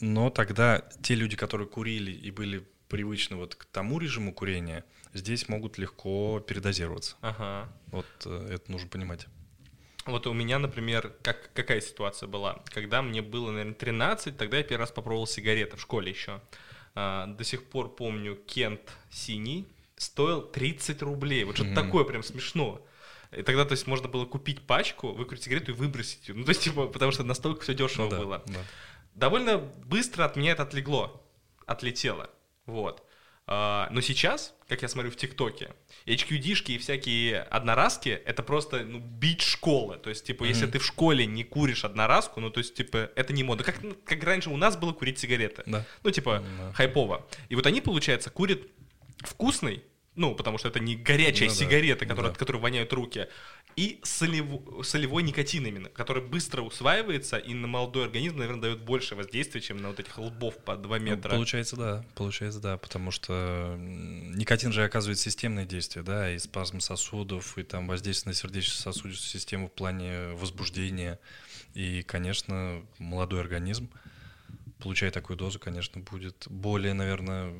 но 0.00 0.30
тогда 0.30 0.84
те 1.02 1.16
люди, 1.16 1.36
которые 1.36 1.66
курили 1.66 2.12
и 2.12 2.30
были 2.30 2.64
привычны 2.86 3.36
вот 3.36 3.56
к 3.56 3.64
тому 3.64 3.98
режиму 3.98 4.32
курения, 4.32 4.84
здесь 5.12 5.48
могут 5.48 5.78
легко 5.78 6.38
передозироваться. 6.38 7.16
Да. 7.22 7.30
Ага. 7.30 7.72
Вот 7.86 8.06
э, 8.24 8.50
это 8.54 8.70
нужно 8.70 8.88
понимать. 8.88 9.26
Вот 10.06 10.26
у 10.26 10.32
меня, 10.32 10.58
например, 10.58 11.12
как, 11.22 11.50
какая 11.54 11.80
ситуация 11.80 12.26
была? 12.26 12.62
Когда 12.66 13.02
мне 13.02 13.22
было, 13.22 13.50
наверное, 13.50 13.74
13, 13.74 14.36
тогда 14.36 14.56
я 14.58 14.62
первый 14.64 14.80
раз 14.82 14.90
попробовал 14.90 15.26
сигареты 15.26 15.76
в 15.76 15.80
школе 15.80 16.10
еще. 16.10 16.40
А, 16.94 17.26
до 17.26 17.44
сих 17.44 17.64
пор 17.70 17.94
помню, 17.94 18.34
Кент 18.36 18.80
синий 19.10 19.66
стоил 19.96 20.42
30 20.42 21.02
рублей. 21.02 21.44
Вот 21.44 21.54
что-то 21.54 21.70
Мгм. 21.70 21.84
такое 21.86 22.04
прям 22.04 22.22
смешно. 22.22 22.84
И 23.30 23.42
тогда, 23.42 23.64
то 23.64 23.72
есть, 23.72 23.86
можно 23.86 24.08
было 24.08 24.26
купить 24.26 24.66
пачку, 24.66 25.12
выкурить 25.12 25.44
сигарету 25.44 25.70
и 25.70 25.74
выбросить 25.74 26.28
ее. 26.28 26.34
Ну, 26.34 26.44
то 26.44 26.50
есть, 26.50 26.62
типа, 26.62 26.86
потому 26.88 27.12
что 27.12 27.22
настолько 27.24 27.62
все 27.62 27.72
дешево 27.74 28.04
Ну 28.04 28.10
да, 28.10 28.18
было. 28.18 28.42
да. 28.46 28.60
Довольно 29.14 29.58
быстро 29.58 30.24
от 30.24 30.36
меня 30.36 30.52
это 30.52 30.64
отлегло. 30.64 31.22
Отлетело. 31.64 32.28
Вот. 32.66 33.06
А, 33.46 33.88
но 33.90 34.00
сейчас, 34.00 34.54
как 34.68 34.82
я 34.82 34.88
смотрю 34.88 35.10
в 35.10 35.16
ТикТоке, 35.16 35.70
HQD-шки 36.06 36.72
и 36.72 36.78
всякие 36.78 37.40
одноразки— 37.42 38.08
это 38.24 38.42
просто 38.42 38.84
ну, 38.84 38.98
бить 39.00 39.42
школы. 39.42 39.96
То 39.98 40.10
есть, 40.10 40.24
типа, 40.24 40.44
если 40.44 40.64
Мгм. 40.64 40.72
ты 40.72 40.78
в 40.78 40.84
школе 40.86 41.26
не 41.26 41.42
куришь 41.42 41.84
одноразку, 41.84 42.40
ну, 42.40 42.50
то 42.50 42.58
есть, 42.58 42.74
типа, 42.74 43.10
это 43.16 43.32
не 43.32 43.42
мода. 43.42 43.64
Как, 43.64 43.80
как 44.04 44.22
раньше 44.24 44.50
у 44.50 44.56
нас 44.56 44.76
было 44.76 44.92
курить 44.92 45.18
сигареты. 45.18 45.62
Да. 45.66 45.84
Ну, 46.04 46.10
типа, 46.10 46.42
Да. 46.58 46.72
хайпово. 46.72 47.26
И 47.48 47.56
вот 47.56 47.66
они, 47.66 47.80
получается, 47.80 48.30
курят 48.30 48.60
вкусный, 49.18 49.82
ну, 50.14 50.34
потому 50.34 50.58
что 50.58 50.68
это 50.68 50.78
не 50.80 50.94
горячая 50.96 51.48
Ну 51.48 51.54
да, 51.54 51.58
сигарета, 51.60 52.04
которая, 52.06 52.30
да. 52.30 52.32
от 52.32 52.38
которой 52.38 52.58
воняют 52.58 52.92
руки, 52.92 53.28
и 53.76 54.00
солево- 54.02 54.82
солевой 54.82 55.22
никотин 55.22 55.66
именно, 55.66 55.88
который 55.88 56.22
быстро 56.22 56.60
усваивается 56.60 57.38
и 57.38 57.54
на 57.54 57.66
молодой 57.66 58.04
организм, 58.04 58.36
наверное, 58.36 58.60
дает 58.62 58.80
больше 58.82 59.14
воздействия, 59.14 59.62
чем 59.62 59.78
на 59.78 59.88
вот 59.88 60.00
этих 60.00 60.18
лбов 60.18 60.62
по 60.62 60.76
2 60.76 60.98
Ну, 60.98 61.04
метра. 61.06 61.30
получается, 61.30 61.76
да, 61.76 62.04
получается, 62.14 62.60
да, 62.60 62.76
потому 62.76 63.10
что 63.10 63.76
никотин 63.78 64.72
же 64.72 64.84
оказывает 64.84 65.18
системное 65.18 65.64
действие, 65.64 66.02
да, 66.02 66.30
и 66.30 66.38
спазм 66.38 66.80
сосудов, 66.80 67.56
и 67.56 67.62
там 67.62 67.86
воздействие 67.88 68.32
на 68.32 68.34
сердечно-сосудистую 68.34 69.14
систему 69.30 69.68
в 69.68 69.72
плане 69.72 70.32
возбуждения. 70.34 71.18
И, 71.72 72.02
конечно, 72.02 72.84
молодой 72.98 73.40
организм, 73.40 73.88
получая 74.78 75.10
такую 75.10 75.38
дозу, 75.38 75.58
конечно, 75.58 76.02
будет 76.02 76.44
более, 76.50 76.92
наверное, 76.92 77.54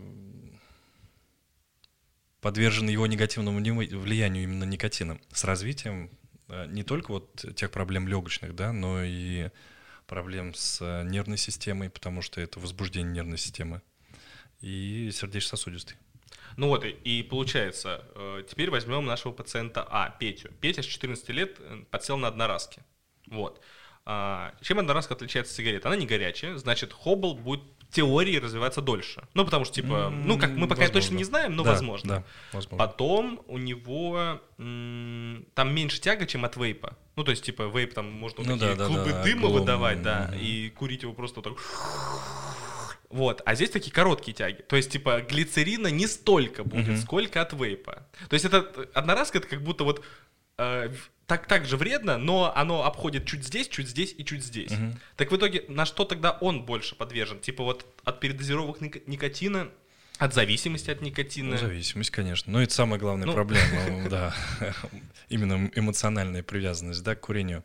подвержен 2.42 2.88
его 2.88 3.07
негативному 3.07 3.59
влиянию 3.61 4.42
именно 4.42 4.64
никотина. 4.64 5.18
С 5.33 5.44
развитием 5.44 6.11
э, 6.48 6.66
не 6.66 6.83
только 6.83 7.12
вот 7.12 7.44
тех 7.57 7.70
проблем 7.70 8.09
легочных, 8.09 8.55
да, 8.55 8.72
но 8.72 9.02
и 9.02 9.48
проблем 10.07 10.52
с 10.52 10.83
э, 10.83 11.05
нервной 11.05 11.38
системой, 11.38 11.88
потому 11.88 12.20
что 12.20 12.40
это 12.40 12.59
возбуждение 12.59 13.12
нервной 13.14 13.38
системы, 13.38 13.81
и 14.61 15.11
сердечно-сосудистой. 15.12 15.96
Ну 16.57 16.66
вот, 16.66 16.85
и, 16.85 17.22
получается, 17.22 18.05
э, 18.16 18.42
теперь 18.50 18.70
возьмем 18.70 19.07
нашего 19.07 19.33
пациента 19.33 19.87
А, 19.88 20.11
Петю. 20.11 20.50
Петя 20.61 20.83
с 20.83 20.87
14 20.87 21.28
лет 21.31 21.61
подсел 21.90 22.18
на 22.18 22.26
одноразки. 22.26 22.83
Вот. 23.28 23.62
А, 24.05 24.52
чем 24.61 24.81
одноразка 24.81 25.14
отличается 25.14 25.52
от 25.52 25.57
сигарет? 25.57 25.87
Она 25.87 25.94
не 25.94 26.07
горячая, 26.07 26.57
значит, 26.59 26.92
хоббл 26.92 27.35
будет 27.35 27.62
теории 27.92 28.37
развиваться 28.38 28.81
дольше. 28.81 29.22
Ну, 29.35 29.44
потому 29.44 29.64
что, 29.64 29.74
типа, 29.74 30.11
ну, 30.11 30.38
как 30.38 30.50
мы 30.50 30.66
пока 30.66 30.81
Возможно. 30.83 31.00
точно 31.00 31.14
не 31.16 31.24
знаем, 31.24 31.55
но 31.55 31.62
Да, 31.62 31.70
возможно. 31.70 32.09
Да, 32.16 32.24
возможно. 32.52 32.78
Потом 32.78 33.42
у 33.46 33.59
него 33.59 34.40
м, 34.59 35.46
там 35.55 35.74
меньше 35.74 36.00
тяга, 36.00 36.26
чем 36.26 36.44
от 36.44 36.57
вейпа. 36.57 36.96
Ну, 37.16 37.24
то 37.24 37.31
есть, 37.31 37.44
типа, 37.44 37.64
вейп 37.64 37.94
там 37.94 38.11
можно 38.11 38.42
Ну 38.44 38.59
такие 38.59 38.74
да, 38.74 38.76
да, 38.76 38.87
клубы 38.87 39.11
да, 39.11 39.22
дыма 39.22 39.40
клуб, 39.48 39.52
выдавать, 39.61 40.02
да, 40.02 40.28
мгм. 40.33 40.40
и 40.40 40.70
курить 40.70 41.02
его 41.02 41.12
просто 41.12 41.40
вот 41.40 41.44
так. 41.57 41.59
Вот, 43.11 43.42
а 43.44 43.55
здесь 43.55 43.68
такие 43.68 43.92
короткие 43.92 44.33
тяги. 44.35 44.62
То 44.62 44.76
есть, 44.76 44.90
типа, 44.90 45.20
глицерина 45.20 45.88
не 45.88 46.07
столько 46.07 46.64
будет, 46.64 46.88
Мгм. 46.88 46.96
сколько 46.96 47.42
от 47.42 47.52
вейпа. 47.52 48.07
То 48.31 48.35
есть, 48.35 48.46
это 48.46 48.66
одноразка, 48.94 49.38
это 49.38 49.48
как 49.48 49.62
будто 49.62 49.85
вот 49.85 50.02
э, 50.59 50.90
так, 51.38 51.47
так 51.47 51.64
же 51.64 51.77
вредно, 51.77 52.18
но 52.18 52.53
оно 52.55 52.85
обходит 52.85 53.27
чуть 53.27 53.45
здесь, 53.45 53.68
чуть 53.68 53.88
здесь 53.88 54.14
и 54.16 54.25
чуть 54.25 54.45
здесь. 54.45 54.71
Мгм. 54.71 54.99
Так 55.16 55.31
в 55.33 55.37
итоге, 55.37 55.64
на 55.68 55.87
что 55.87 56.05
тогда 56.05 56.33
он 56.33 56.64
больше 56.66 56.95
подвержен? 56.95 57.40
Типа 57.40 57.64
вот 57.64 57.87
от 58.05 58.21
передозировок 58.21 58.81
ник- 58.83 59.07
никотина, 59.07 59.68
от 60.18 60.35
зависимости 60.35 60.90
от 60.90 61.01
никотина. 61.01 61.53
Ну, 61.53 61.57
зависимость, 61.59 62.11
конечно. 62.11 62.53
Но 62.53 62.62
это 62.62 62.75
самая 62.75 63.01
главная 63.01 63.27
Ну. 63.27 63.33
проблема, 63.33 64.09
да. 64.11 64.35
Именно 65.31 65.71
эмоциональная 65.75 66.42
привязанность, 66.42 67.03
да, 67.03 67.14
к 67.14 67.21
курению. 67.21 67.64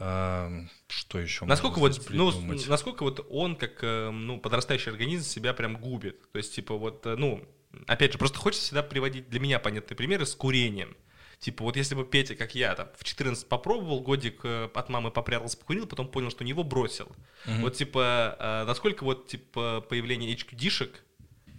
А, 0.00 0.50
Что 0.88 1.18
еще? 1.18 1.44
Насколько 1.44 1.78
вот, 1.78 2.08
ну, 2.10 2.32
насколько 2.68 3.02
вот 3.04 3.24
он, 3.30 3.56
как 3.56 3.78
э, 3.82 4.10
ну, 4.10 4.38
подрастающий 4.38 4.90
организм, 4.92 5.24
себя 5.24 5.54
прям 5.54 5.76
губит. 5.76 6.30
То 6.32 6.38
есть, 6.38 6.54
типа, 6.54 6.74
вот, 6.76 7.04
э, 7.06 7.14
ну, 7.16 7.44
опять 7.86 8.12
же, 8.12 8.18
просто 8.18 8.38
хочется 8.38 8.64
всегда 8.66 8.82
приводить 8.82 9.28
для 9.28 9.40
меня 9.40 9.58
понятные 9.58 9.96
примеры 9.96 10.24
с 10.26 10.34
курением. 10.34 10.96
Типа, 11.40 11.62
вот 11.62 11.76
если 11.76 11.94
бы 11.94 12.04
Петя, 12.04 12.34
как 12.34 12.54
я, 12.54 12.74
там, 12.74 12.88
в 12.96 13.04
14 13.04 13.46
попробовал, 13.48 14.00
годик 14.00 14.40
э, 14.42 14.68
от 14.74 14.88
мамы 14.88 15.12
попрятался, 15.12 15.56
покурил, 15.56 15.86
потом 15.86 16.08
понял, 16.08 16.30
что 16.30 16.44
него 16.44 16.64
бросил. 16.64 17.10
Мгм. 17.46 17.62
Вот, 17.62 17.74
типа, 17.76 18.36
э, 18.38 18.64
насколько 18.66 19.04
вот, 19.04 19.28
типа, 19.28 19.84
появление 19.88 20.34
HQD-шек 20.34 20.96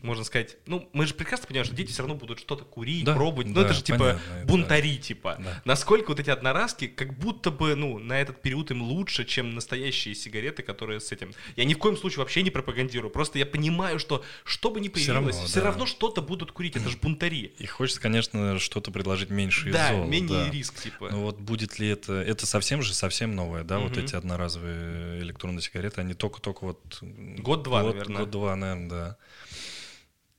можно 0.01 0.23
сказать, 0.23 0.57
ну, 0.65 0.89
мы 0.93 1.05
же 1.05 1.13
прекрасно 1.13 1.47
понимаем, 1.47 1.65
что 1.65 1.75
дети 1.75 1.91
все 1.91 2.01
равно 2.01 2.15
будут 2.15 2.39
что-то 2.39 2.63
курить, 2.63 3.03
Да, 3.05 3.15
пробовать. 3.15 3.47
Ну, 3.47 3.53
да, 3.55 3.62
это 3.63 3.73
же 3.73 3.83
типа 3.83 3.97
понятно, 3.99 4.45
бунтари, 4.45 4.97
типа. 4.97 5.38
Да. 5.39 5.62
Насколько 5.65 6.09
вот 6.09 6.19
эти 6.19 6.29
одноразки, 6.29 6.88
как 6.88 7.17
будто 7.17 7.51
бы, 7.51 7.75
ну, 7.75 7.99
на 7.99 8.19
этот 8.19 8.41
период 8.41 8.71
им 8.71 8.81
лучше, 8.81 9.25
чем 9.25 9.55
настоящие 9.55 10.15
сигареты, 10.15 10.63
которые 10.63 10.99
с 10.99 11.12
этим. 11.12 11.33
Я 11.55 11.65
ни 11.65 11.73
в 11.73 11.77
коем 11.77 11.97
случае 11.97 12.19
вообще 12.19 12.43
не 12.43 12.49
пропагандирую. 12.49 13.12
Просто 13.12 13.39
я 13.39 13.45
понимаю, 13.45 13.99
что 13.99 14.23
что 14.43 14.71
бы 14.71 14.79
ни 14.79 14.88
появилось, 14.88 15.35
равно, 15.35 15.47
все 15.47 15.59
да. 15.59 15.65
равно 15.67 15.85
что-то 15.85 16.21
будут 16.21 16.51
курить. 16.51 16.75
Это 16.75 16.89
же 16.89 16.97
бунтари. 17.01 17.53
И 17.57 17.65
хочется, 17.65 18.01
конечно, 18.01 18.59
что-то 18.59 18.91
предложить 18.91 19.29
меньше 19.29 19.71
Да, 19.71 19.89
зол, 19.89 20.05
менее 20.05 20.45
да. 20.45 20.49
риск, 20.51 20.81
типа. 20.81 21.09
Ну 21.12 21.21
вот 21.21 21.39
будет 21.39 21.79
ли 21.79 21.88
это... 21.89 22.13
Это 22.13 22.45
совсем 22.45 22.81
же, 22.81 22.93
совсем 22.93 23.35
новое, 23.35 23.63
да, 23.63 23.79
вот 23.79 23.91
Мгм. 23.91 24.05
эти 24.05 24.15
одноразовые 24.15 25.21
электронные 25.21 25.62
сигареты, 25.62 26.01
они 26.01 26.13
только-только 26.13 26.63
вот... 26.63 26.99
Год-два, 27.01 27.83
наверное. 27.83 28.19
Год-два, 28.19 28.55
наверное, 28.55 28.89
да. 28.89 29.17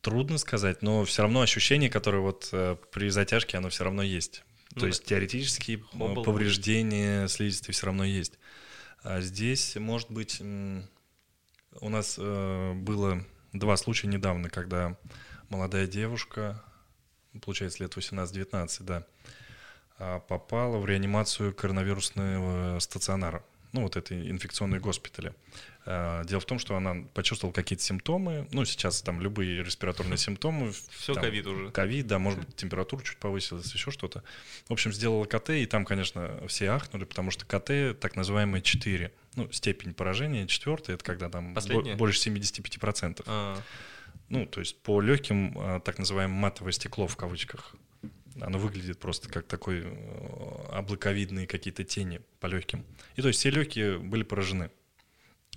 Трудно 0.01 0.39
сказать, 0.39 0.83
но 0.83 1.05
все 1.05 1.23
равно 1.23 1.43
ощущение, 1.43 1.91
которое 1.91 2.21
вот 2.21 2.49
э, 2.53 2.77
при 2.91 3.11
затяжке, 3.11 3.59
оно 3.59 3.69
все 3.69 3.85
равно 3.85 4.03
есть. 4.03 4.45
Ну 4.75 4.81
То 4.81 4.87
есть 4.87 5.05
теоретически 5.05 5.73
э, 5.73 5.99
Хоббл 5.99 6.23
повреждения 6.23 7.27
слизистой 7.29 7.75
все 7.75 7.87
равно 7.87 8.05
есть. 8.05 8.39
А 9.03 9.21
здесь, 9.21 9.77
может 9.77 10.11
быть, 10.11 10.41
у 10.41 11.89
нас 11.89 12.17
э, 12.19 12.73
было 12.75 13.25
два 13.53 13.77
случая 13.77 14.09
недавно, 14.09 14.49
когда 14.49 14.97
молодая 15.49 15.87
девушка, 15.87 16.63
получается, 17.43 17.83
лет 17.83 17.95
18-19, 17.97 18.83
да, 18.85 19.07
а, 19.99 20.21
попала 20.21 20.79
в 20.79 20.87
реанимацию 20.87 21.55
коронавирусного 21.55 22.79
стационара, 22.79 23.45
ну, 23.73 23.83
вот 23.83 23.97
этой 23.97 24.31
инфекционной 24.31 24.81
госпиталя. 24.81 25.35
А, 25.87 26.25
Дело 26.25 26.41
в 26.41 26.45
том, 26.45 26.59
что 26.59 26.77
она 26.77 27.05
почувствовала 27.15 27.55
какие-то 27.55 27.83
симптомы, 27.83 28.47
ну, 28.53 28.65
сейчас 28.65 29.01
там 29.03 29.21
любые 29.21 29.63
респираторные 29.63 30.19
симптомы. 30.19 30.73
Все 30.91 31.15
ковид 31.15 31.47
уже. 31.47 31.71
Ковид, 31.71 32.07
да, 32.07 32.19
может 32.19 32.41
быть, 32.41 32.55
температура 32.55 33.03
чуть 33.03 33.17
повысилась, 33.17 33.73
еще 33.73 33.91
что-то. 33.91 34.23
В 34.69 34.73
общем, 34.73 34.93
сделала 34.93 35.25
КТ, 35.25 35.51
и 35.51 35.67
там, 35.67 35.85
конечно, 35.85 36.43
все 36.47 36.69
ахнули, 36.69 37.05
потому 37.05 37.31
что 37.31 37.47
КТ 37.47 37.99
так 37.99 38.17
называемые 38.17 38.63
4. 38.63 39.13
Ну, 39.37 39.51
степень 39.53 39.95
поражения 39.95 40.47
четвертая, 40.47 40.97
это 40.97 41.05
когда 41.05 41.29
там 41.29 41.55
Последняя? 41.55 41.95
больше 41.97 42.29
75%. 42.29 43.23
А, 43.27 43.59
Ну, 44.29 44.47
то 44.47 44.61
есть 44.61 44.81
по 44.83 45.01
легким, 45.01 45.55
а, 45.57 45.81
так 45.81 45.99
называемое 45.99 46.37
матовое 46.37 46.73
стекло 46.73 47.07
в 47.07 47.17
кавычках. 47.17 47.75
Оно 48.41 48.59
выглядит 48.59 48.99
просто 48.99 49.29
как 49.29 49.47
такой 49.47 49.85
облаковидные 50.71 51.47
какие-то 51.47 51.85
тени 51.85 52.21
по 52.39 52.47
легким. 52.47 52.85
И 53.17 53.23
то 53.23 53.29
есть 53.29 53.41
все 53.41 53.51
легкие 53.51 53.99
были 53.99 54.23
поражены. 54.23 54.71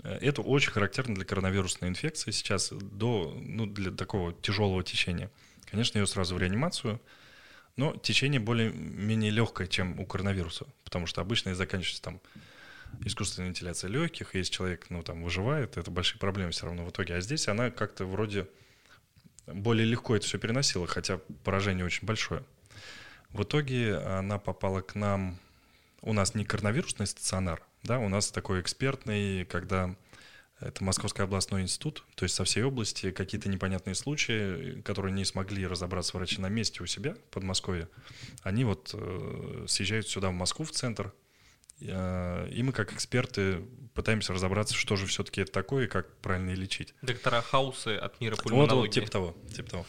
Э, 0.02 0.18
Это 0.22 0.42
очень 0.42 0.72
характерно 0.72 1.16
для 1.16 1.26
коронавирусной 1.26 1.90
инфекции 1.90 2.32
сейчас, 2.32 2.70
до, 2.72 3.38
ну, 3.40 3.66
для 3.66 3.92
такого 3.92 4.34
тяжелого 4.34 4.84
течения. 4.84 5.30
Конечно, 5.70 5.98
ее 5.98 6.08
сразу 6.08 6.36
в 6.36 6.40
реанимацию, 6.40 7.02
но 7.76 7.96
течение 7.96 8.40
более-менее 8.40 9.32
легкое, 9.32 9.68
чем 9.68 10.00
у 10.00 10.06
коронавируса, 10.06 10.68
потому 10.84 11.08
что 11.08 11.22
обычно 11.22 11.50
и 11.50 11.54
заканчивается 11.54 12.04
там 12.04 12.22
искусственная 13.06 13.50
вентиляция 13.50 13.90
легких, 13.90 14.36
и 14.36 14.38
если 14.38 14.52
человек, 14.52 14.86
ну, 14.90 15.02
там, 15.02 15.24
выживает, 15.24 15.78
это 15.78 15.90
большие 15.90 16.20
проблемы 16.20 16.52
все 16.52 16.66
равно 16.66 16.86
в 16.86 16.90
итоге. 16.92 17.16
А 17.16 17.22
здесь 17.22 17.48
она 17.48 17.72
как-то 17.72 18.06
вроде 18.06 18.48
более 19.48 19.86
легко 19.86 20.16
это 20.16 20.26
все 20.26 20.38
переносила, 20.38 20.88
хотя 20.88 21.20
поражение 21.44 21.86
очень 21.86 22.06
большое. 22.06 22.44
В 23.30 23.44
итоге 23.44 23.98
она 23.98 24.38
попала 24.38 24.82
к 24.82 24.96
нам... 24.96 25.40
У 26.04 26.12
нас 26.12 26.36
не 26.36 26.44
коронавирусный 26.44 27.08
стационар, 27.08 27.64
да, 27.82 27.98
у 27.98 28.10
нас 28.10 28.30
такой 28.30 28.60
экспертный, 28.60 29.46
когда 29.46 29.96
это 30.60 30.84
Московский 30.84 31.22
областной 31.22 31.62
институт, 31.62 32.04
то 32.16 32.24
есть 32.24 32.36
со 32.36 32.44
всей 32.44 32.64
области 32.64 33.12
какие-то 33.12 33.50
непонятные 33.50 33.96
случаи, 33.96 34.82
которые 34.82 35.14
не 35.14 35.26
смогли 35.26 35.66
разобраться 35.66 36.16
врачи 36.18 36.42
на 36.42 36.50
месте 36.50 36.84
у 36.84 36.86
себя 36.86 37.16
в 37.16 37.34
Подмосковье, 37.34 37.88
они 38.44 38.66
вот 38.66 38.92
э, 38.94 39.66
съезжают 39.68 40.08
сюда, 40.08 40.30
в 40.30 40.34
Москву, 40.34 40.66
в 40.66 40.72
центр, 40.72 41.14
э, 41.80 42.50
и 42.52 42.64
мы 42.64 42.74
как 42.74 42.92
эксперты 42.94 43.62
пытаемся 43.94 44.34
разобраться, 44.34 44.74
что 44.76 44.98
же 44.98 45.06
все-таки 45.06 45.42
это 45.42 45.52
такое 45.52 45.86
и 45.86 45.88
как 45.88 46.14
правильно 46.18 46.52
лечить. 46.52 46.94
доктора 47.02 47.42
Хаусы 47.42 47.96
от 47.96 48.20
мира 48.20 48.36
Вот, 48.36 48.44
пульмонологии. 48.44 48.88
вот, 48.88 48.94
типа 48.94 49.10
того, 49.10 49.38
типа 49.56 49.70
того. 49.70 49.86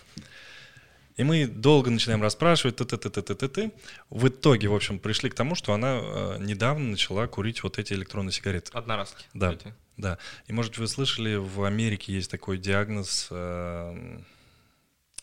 И 1.16 1.22
мы 1.22 1.46
долго 1.46 1.90
начинаем 1.90 2.22
расспрашивать, 2.22 2.76
т 2.76 2.84
т 2.84 2.96
т 2.96 3.08
т 3.08 3.22
т 3.22 3.34
т 3.34 3.48
т 3.48 3.70
В 4.10 4.28
итоге, 4.28 4.68
в 4.68 4.74
общем, 4.74 4.98
пришли 4.98 5.30
к 5.30 5.34
тому, 5.34 5.54
что 5.54 5.72
она 5.72 6.00
э, 6.02 6.36
недавно 6.40 6.90
начала 6.90 7.26
курить 7.28 7.62
вот 7.62 7.78
эти 7.78 7.92
электронные 7.92 8.32
сигареты. 8.32 8.70
Одноразки. 8.72 9.24
Да. 9.32 9.52
эти. 9.52 9.74
Да. 9.96 10.18
И, 10.48 10.52
может, 10.52 10.76
вы 10.76 10.88
слышали, 10.88 11.36
в 11.36 11.62
Америке 11.62 12.12
есть 12.12 12.30
такой 12.30 12.58
диагноз 12.58 13.28
э, 13.30 14.18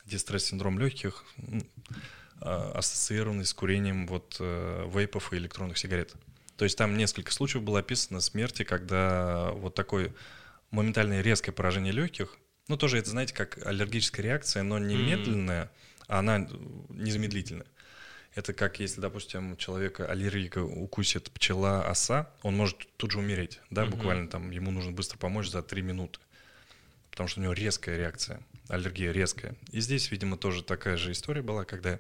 дистресс-синдром 0.06 0.80
легких, 0.80 1.26
э, 1.38 2.72
ассоциированный 2.74 3.46
с 3.46 3.54
курением 3.54 4.08
вот 4.08 4.38
э, 4.40 4.90
вейпов 4.94 5.34
и 5.34 5.38
электронных 5.38 5.78
сигарет. 5.78 6.14
То 6.56 6.64
есть 6.64 6.78
там 6.78 6.96
несколько 6.96 7.34
случаев 7.34 7.64
было 7.64 7.80
описано 7.80 8.22
смерти, 8.22 8.64
когда 8.64 9.52
вот 9.56 9.76
такое 9.76 10.14
моментальное 10.70 11.22
резкое 11.22 11.52
поражение 11.52 11.92
легких, 11.92 12.38
ну 12.72 12.78
тоже 12.78 12.98
это, 12.98 13.10
знаете, 13.10 13.34
как 13.34 13.66
аллергическая 13.66 14.26
реакция, 14.26 14.64
но 14.64 14.80
не 14.80 14.96
медленная, 14.96 15.70
а 16.08 16.20
она 16.20 16.48
незамедлительная. 16.90 17.66
Это 18.34 18.54
как 18.54 18.80
если, 18.80 19.02
допустим, 19.02 19.58
человека 19.58 20.06
аллергика 20.06 20.60
укусит 20.64 21.30
пчела, 21.32 21.86
оса, 21.86 22.32
он 22.44 22.56
может 22.56 22.78
тут 22.96 23.12
же 23.12 23.20
умереть, 23.20 23.60
да, 23.70 23.86
буквально 23.86 24.30
там 24.30 24.52
ему 24.52 24.72
нужно 24.72 24.94
быстро 24.94 25.18
помочь 25.18 25.50
за 25.50 25.62
3 25.62 25.82
минуты, 25.82 26.20
потому 27.10 27.28
что 27.28 27.42
у 27.42 27.44
него 27.44 27.52
резкая 27.52 27.98
реакция, 27.98 28.40
аллергия 28.70 29.12
резкая. 29.12 29.56
И 29.72 29.82
здесь, 29.82 30.10
видимо, 30.10 30.38
тоже 30.38 30.64
такая 30.64 30.96
же 30.96 31.12
история 31.12 31.42
была, 31.42 31.66
когда 31.66 32.00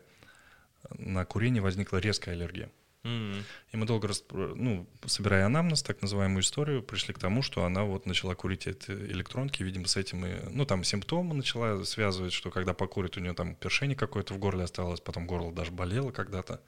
на 0.97 1.25
курение 1.25 1.61
возникла 1.61 1.97
резкая 1.97 2.33
аллергия. 2.33 2.71
И 3.03 3.77
мы 3.77 3.85
долго, 3.85 4.09
ну, 4.31 4.87
собирая 5.07 5.47
анамнез, 5.47 5.81
так 5.81 6.01
называемую 6.01 6.41
историю, 6.41 6.83
пришли 6.83 7.13
к 7.13 7.19
тому, 7.19 7.41
что 7.41 7.65
она 7.65 7.83
вот 7.83 8.05
начала 8.05 8.35
курить 8.35 8.67
эти 8.67 8.91
электронки, 8.91 9.63
видимо, 9.63 9.87
с 9.87 9.97
этим 9.97 10.25
и, 10.25 10.35
ну, 10.51 10.65
там 10.65 10.83
симптомы 10.83 11.33
начала 11.33 11.83
связывать, 11.83 12.33
что 12.33 12.51
когда 12.51 12.73
покурит, 12.73 13.17
у 13.17 13.19
нее 13.19 13.33
там 13.33 13.55
першение 13.55 13.97
какое-то 13.97 14.35
в 14.35 14.37
горле 14.37 14.65
осталось, 14.65 15.01
потом 15.01 15.25
горло 15.25 15.51
даже 15.51 15.71
болело 15.71 16.11
когда-то, 16.11 16.61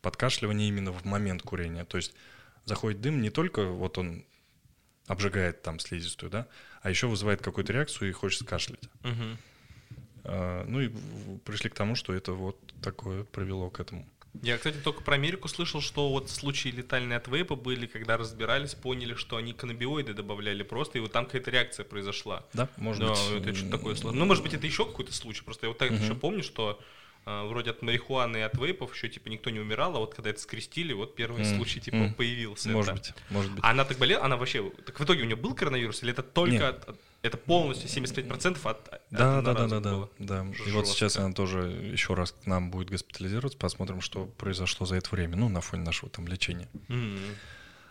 подкашливание 0.00 0.68
именно 0.68 0.92
в 0.92 1.04
момент 1.04 1.42
курения. 1.42 1.84
То 1.84 1.98
есть 1.98 2.14
заходит 2.64 3.00
дым, 3.00 3.20
не 3.20 3.30
только 3.30 3.64
вот 3.64 3.98
он 3.98 4.24
обжигает 5.06 5.62
там 5.62 5.80
слизистую, 5.80 6.30
да, 6.30 6.46
а 6.82 6.90
еще 6.90 7.08
вызывает 7.08 7.42
какую-то 7.42 7.72
реакцию 7.72 8.08
и 8.08 8.12
хочется 8.12 8.44
кашлять. 8.44 8.88
А, 10.24 10.64
Ну 10.66 10.80
и 10.80 10.88
пришли 11.44 11.70
к 11.70 11.74
тому, 11.74 11.94
что 11.94 12.14
это 12.14 12.32
вот 12.32 12.56
такое 12.82 13.24
привело 13.24 13.70
к 13.70 13.80
этому. 13.80 14.06
Я, 14.42 14.56
кстати, 14.56 14.76
только 14.76 15.02
про 15.02 15.14
Америку 15.14 15.48
слышал, 15.48 15.80
что 15.80 16.10
вот 16.10 16.30
случаи 16.30 16.68
летальные 16.68 17.16
от 17.16 17.28
вейпа 17.28 17.56
были, 17.56 17.86
когда 17.86 18.16
разбирались, 18.16 18.74
поняли, 18.74 19.14
что 19.14 19.36
они 19.36 19.52
каннабиоиды 19.52 20.14
добавляли 20.14 20.62
просто, 20.62 20.98
и 20.98 21.00
вот 21.00 21.12
там 21.12 21.26
какая-то 21.26 21.50
реакция 21.50 21.84
произошла. 21.84 22.44
Да, 22.52 22.68
может 22.76 23.02
да, 23.02 23.14
быть. 23.32 23.42
это 23.42 23.54
что-то 23.54 23.70
такое 23.70 23.94
сложное. 23.94 24.20
Ну, 24.20 24.26
может 24.26 24.44
быть, 24.44 24.54
это 24.54 24.66
еще 24.66 24.84
какой-то 24.84 25.12
случай. 25.12 25.42
Просто 25.42 25.66
я 25.66 25.70
вот 25.70 25.78
так 25.78 25.90
Мгм. 25.90 26.02
еще 26.02 26.14
помню, 26.14 26.42
что 26.42 26.80
вроде 27.48 27.70
от 27.70 27.82
марихуаны 27.82 28.38
и 28.38 28.40
от 28.40 28.56
вейпов 28.56 28.94
еще 28.94 29.08
типа 29.08 29.28
никто 29.28 29.50
не 29.50 29.60
умирал, 29.60 29.96
а 29.96 29.98
вот 30.00 30.14
когда 30.14 30.30
это 30.30 30.40
скрестили, 30.40 30.92
вот 30.92 31.14
первый 31.14 31.42
М, 31.44 31.56
случай 31.56 31.80
типа 31.80 31.96
м. 31.96 32.14
появился. 32.14 32.68
Может 32.70 32.94
это. 32.94 32.98
быть, 33.00 33.14
может 33.30 33.52
быть. 33.52 33.60
А 33.64 33.70
она 33.70 33.84
так 33.84 33.98
болела, 33.98 34.24
она 34.24 34.36
вообще... 34.36 34.70
Так 34.86 34.98
в 34.98 35.04
итоге 35.04 35.22
у 35.22 35.26
нее 35.26 35.36
был 35.36 35.54
коронавирус, 35.54 36.02
или 36.02 36.12
это 36.12 36.22
только... 36.22 36.52
Нет. 36.52 36.62
от- 36.88 36.98
это 37.20 37.36
полностью 37.36 37.88
75% 37.90 38.58
от, 38.70 38.88
от 38.88 39.02
Да, 39.10 39.42
да, 39.42 39.52
да, 39.52 39.66
да, 39.66 39.80
да, 39.80 40.08
да. 40.20 40.46
И 40.66 40.70
вот 40.70 40.86
сейчас 40.86 41.16
она 41.16 41.32
тоже 41.34 41.62
еще 41.92 42.14
раз 42.14 42.30
к 42.30 42.46
нам 42.46 42.70
будет 42.70 42.90
госпитализироваться, 42.90 43.58
посмотрим, 43.58 44.00
что 44.00 44.26
произошло 44.26 44.86
за 44.86 44.94
это 44.96 45.10
время, 45.10 45.34
ну, 45.36 45.48
на 45.48 45.60
фоне 45.60 45.82
нашего 45.82 46.08
там 46.10 46.28
лечения. 46.28 46.68
М. 46.88 47.18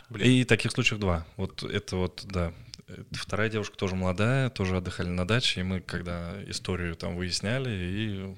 Блин. 0.09 0.31
И 0.31 0.43
таких 0.45 0.71
случаев 0.71 0.99
два. 1.01 1.25
Вот 1.35 1.61
это 1.63 1.97
вот, 1.97 2.21
да. 2.25 2.53
Вторая 3.11 3.49
девушка 3.49 3.75
тоже 3.75 3.95
молодая, 3.95 4.49
тоже 4.49 4.77
отдыхали 4.77 5.09
на 5.09 5.27
даче, 5.27 5.59
и 5.59 5.63
мы, 5.63 5.81
когда 5.81 6.41
историю 6.49 6.95
там 6.95 7.17
выясняли, 7.17 7.69
и 7.69 8.37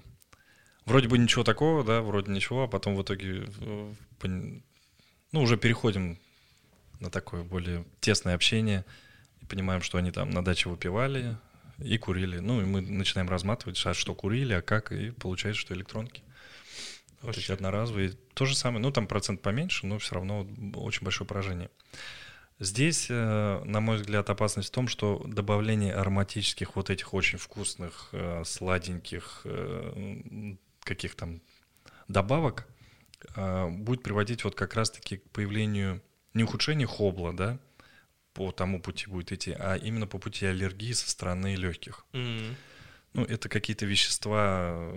вроде 0.90 1.08
бы 1.08 1.18
ничего 1.18 1.44
такого, 1.44 1.84
да, 1.84 2.02
вроде 2.02 2.32
ничего, 2.32 2.64
а 2.64 2.68
потом 2.68 2.96
в 2.96 3.04
итоге, 3.04 3.48
э, 3.62 3.94
ну, 5.32 5.42
уже 5.42 5.58
переходим 5.58 6.18
на 7.00 7.10
такое 7.10 7.44
более 7.44 7.86
тесное 8.02 8.36
общение, 8.36 8.84
и 9.42 9.46
понимаем, 9.46 9.82
что 9.82 9.98
они 9.98 10.12
там 10.12 10.32
на 10.32 10.44
даче 10.44 10.68
выпивали 10.68 11.38
и 11.78 11.98
курили. 11.98 12.40
Ну, 12.40 12.62
и 12.62 12.66
мы 12.66 12.82
начинаем 12.82 13.30
разматывать, 13.30 13.82
а 13.86 13.94
что 13.94 14.14
курили, 14.14 14.54
а 14.54 14.62
как, 14.62 14.92
и 14.92 15.12
получается, 15.12 15.62
что 15.62 15.74
электронки. 15.74 16.24
Вот 17.22 17.38
эти 17.38 17.52
одноразовые. 17.52 18.14
То 18.34 18.46
же 18.46 18.56
самое, 18.56 18.82
ну, 18.82 18.92
там 18.92 19.08
процент 19.08 19.42
поменьше, 19.42 19.86
но 19.86 20.00
все 20.00 20.16
равно 20.16 20.48
очень 20.76 21.04
большое 21.04 21.28
поражение. 21.28 21.70
Здесь, 22.60 23.08
э, 23.10 23.62
на 23.64 23.80
мой 23.80 23.98
взгляд, 23.98 24.30
опасность 24.30 24.70
в 24.70 24.74
том, 24.74 24.88
что 24.90 25.24
добавление 25.26 25.94
ароматических 25.94 26.76
вот 26.76 26.90
этих 26.90 27.14
очень 27.14 27.38
вкусных, 27.38 28.10
э, 28.12 28.44
сладеньких, 28.44 29.46
каких 30.90 31.16
там 31.16 31.42
добавок 32.08 32.68
э, 33.36 33.70
будет 33.70 34.02
приводить 34.02 34.44
вот 34.44 34.56
как 34.56 34.74
раз-таки 34.74 35.18
к 35.18 35.30
появлению 35.30 36.02
не 36.34 36.44
ухудшения 36.44 36.88
хобла, 36.88 37.32
да, 37.32 37.60
по 38.34 38.52
тому 38.52 38.82
пути 38.82 39.06
будет 39.08 39.32
идти, 39.32 39.52
а 39.52 39.76
именно 39.76 40.08
по 40.08 40.18
пути 40.18 40.48
аллергии 40.48 40.94
со 40.94 41.10
стороны 41.10 41.56
легких. 41.56 42.06
М. 42.14 42.56
Ну, 43.14 43.24
это 43.24 43.50
какие-то 43.50 43.86
вещества, 43.86 44.92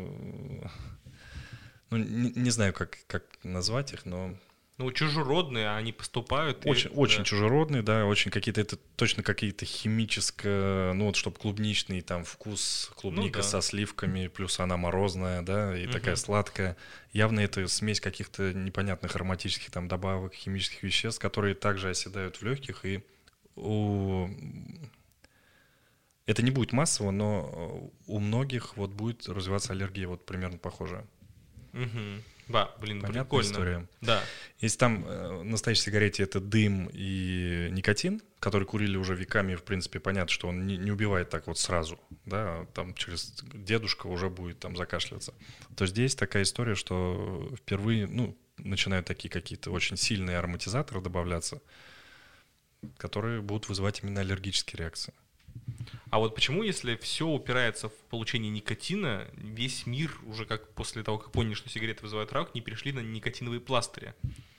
ну, 1.91 1.97
не, 1.97 2.31
не 2.31 2.51
знаю, 2.51 2.73
как, 2.73 2.99
как 3.07 3.25
назвать 3.43 3.93
их, 3.93 4.07
но 4.07 4.35
Ну, 4.79 4.91
чужеродные, 4.91 5.67
а 5.69 5.77
они 5.77 5.93
поступают. 5.93 6.65
и- 6.65 6.69
очень, 6.69 6.91
очень 6.91 7.19
да. 7.19 7.25
чужеродные, 7.25 7.83
да, 7.83 8.07
очень 8.07 8.31
какие-то, 8.31 8.61
это 8.63 8.77
точно 8.97 9.23
какие-то 9.23 9.65
химическое, 9.65 10.93
ну 10.95 11.07
вот, 11.07 11.17
чтобы 11.17 11.37
клубничный 11.39 12.01
там 12.01 12.25
вкус, 12.25 12.91
клубника 12.97 13.39
Ну 13.39 13.43
да. 13.43 13.49
со 13.49 13.61
сливками, 13.61 14.29
плюс 14.29 14.59
она 14.61 14.77
морозная, 14.77 15.43
да, 15.43 15.77
и 15.79 15.87
такая 15.87 16.15
Мгм. 16.15 16.17
сладкая. 16.17 16.77
Явно 17.13 17.41
это 17.41 17.69
смесь 17.69 18.01
каких-то 18.01 18.53
непонятных 18.55 19.15
ароматических 19.15 19.71
там 19.71 19.89
добавок, 19.89 20.35
химических 20.35 20.83
веществ, 20.83 21.21
которые 21.21 21.55
также 21.55 21.91
оседают 21.91 22.37
в 22.37 22.43
легких, 22.43 22.85
и 22.87 23.05
у... 23.57 24.29
это 26.27 26.43
не 26.43 26.51
будет 26.51 26.73
массово, 26.73 27.11
но 27.11 27.91
у 28.07 28.19
многих 28.21 28.77
вот 28.77 28.91
будет 28.91 29.29
развиваться 29.29 29.75
аллергия, 29.75 30.09
вот 30.09 30.25
примерно 30.25 30.57
похожая. 30.59 31.05
Мгм. 31.73 32.23
Да, 32.53 32.71
блин, 32.79 33.01
Понятная 33.01 33.25
прикольно. 33.25 33.47
история. 33.47 33.89
Да. 34.01 34.23
Если 34.61 34.79
там 34.79 35.05
э, 35.07 35.43
настоящей 35.43 35.83
сигарете 35.83 36.23
это 36.23 36.41
дым 36.41 36.89
и 36.93 37.69
никотин, 37.73 38.23
который 38.39 38.65
курили 38.65 38.97
уже 38.97 39.15
веками, 39.15 39.55
в 39.55 39.63
принципе, 39.63 39.99
понятно, 40.01 40.31
что 40.31 40.49
он 40.49 40.67
не, 40.67 40.77
не 40.77 40.91
убивает 40.91 41.31
так 41.31 41.47
вот 41.47 41.59
сразу, 41.59 41.99
да, 42.25 42.67
там 42.75 42.95
через 42.95 43.43
дедушка 43.55 44.07
уже 44.07 44.29
будет 44.29 44.61
там 44.61 44.77
закашливаться. 44.77 45.35
То 45.77 45.87
здесь 45.87 46.15
такая 46.15 46.43
история, 46.45 46.75
что 46.75 47.53
впервые, 47.57 48.07
ну, 48.07 48.37
начинают 48.59 49.07
такие 49.07 49.31
какие-то 49.31 49.71
очень 49.71 49.97
сильные 49.97 50.39
ароматизаторы 50.39 51.01
добавляться, 51.01 51.61
которые 52.97 53.41
будут 53.41 53.69
вызывать 53.69 54.03
именно 54.03 54.21
аллергические 54.21 54.79
реакции. 54.81 55.15
А 56.11 56.19
вот 56.19 56.35
почему, 56.35 56.63
если 56.63 56.97
все 56.97 57.27
упирается 57.27 57.89
в 57.89 57.95
получение 58.11 58.51
никотина, 58.51 59.27
весь 59.35 59.87
мир 59.87 60.15
уже 60.27 60.45
как 60.45 60.69
после 60.75 61.03
того, 61.03 61.19
как 61.19 61.33
поняли, 61.33 61.55
что 61.55 61.69
сигареты 61.71 62.03
вызывают 62.03 62.33
рак, 62.33 62.55
не 62.55 62.61
перешли 62.61 62.93
на 62.93 63.01
никотиновые 63.01 63.61
пластыри? 63.61 64.15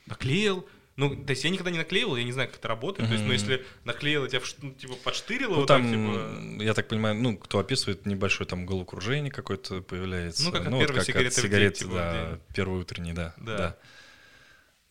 Наклеил, 0.08 0.68
ну, 0.96 1.16
то 1.16 1.32
есть 1.32 1.44
я 1.44 1.50
никогда 1.50 1.72
не 1.72 1.78
наклеивал, 1.80 2.16
я 2.18 2.24
не 2.24 2.32
знаю, 2.32 2.50
как 2.50 2.60
это 2.60 2.68
работает. 2.68 3.10
То 3.10 3.14
есть, 3.14 3.26
ну, 3.26 3.34
если 3.34 3.66
наклеил, 3.84 4.28
тебя 4.28 4.42
ну, 4.62 4.72
типа 4.74 4.94
подштырило, 5.04 5.52
Ну, 5.52 5.60
вот 5.62 5.68
там, 5.68 5.82
так, 5.82 5.92
типа. 5.92 6.64
я 6.64 6.74
так 6.76 6.88
понимаю, 6.88 7.16
ну, 7.16 7.36
кто 7.38 7.60
описывает, 7.60 8.06
небольшое 8.06 8.48
там 8.48 8.66
головокружение 8.66 9.32
какое-то 9.32 9.82
появляется. 9.82 10.44
Ну, 10.44 10.52
как 10.52 10.68
от 10.68 10.72
вот 10.72 10.80
первой 10.80 10.96
как 10.96 11.06
сигареты 11.06 11.42
в 11.42 11.50
день, 11.50 11.72
типа, 11.72 11.90
в 11.90 11.94
да, 11.94 12.30
день. 12.30 12.40
первый 12.56 12.82
утренний, 12.82 13.14
да, 13.14 13.34
Да. 13.38 13.58
да. 13.58 13.78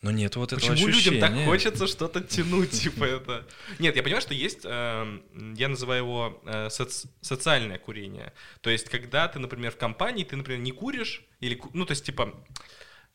Но 0.03 0.11
нет 0.11 0.35
вот 0.35 0.53
этого 0.53 0.69
Почему 0.71 0.87
людям 0.89 1.19
так 1.19 1.31
ощущения. 1.31 1.45
хочется 1.45 1.87
что-то 1.87 2.21
тянуть, 2.21 2.71
типа 2.71 3.05
это? 3.05 3.47
Нет, 3.79 3.95
я 3.95 4.03
понимаю, 4.03 4.21
что 4.21 4.33
есть, 4.33 4.59
эм, 4.65 5.23
я 5.57 5.69
называю 5.69 6.03
его 6.03 6.41
э, 6.45 6.67
соц- 6.67 7.07
социальное 7.21 7.79
курение. 7.79 8.33
То 8.61 8.69
есть, 8.69 8.89
когда 8.89 9.27
ты, 9.29 9.39
например, 9.39 9.71
в 9.71 9.77
компании, 9.77 10.25
ты, 10.25 10.35
например, 10.35 10.59
не 10.61 10.71
куришь, 10.71 11.21
или, 11.39 11.59
ну, 11.73 11.85
то 11.85 11.91
есть, 11.91 12.05
типа, 12.05 12.33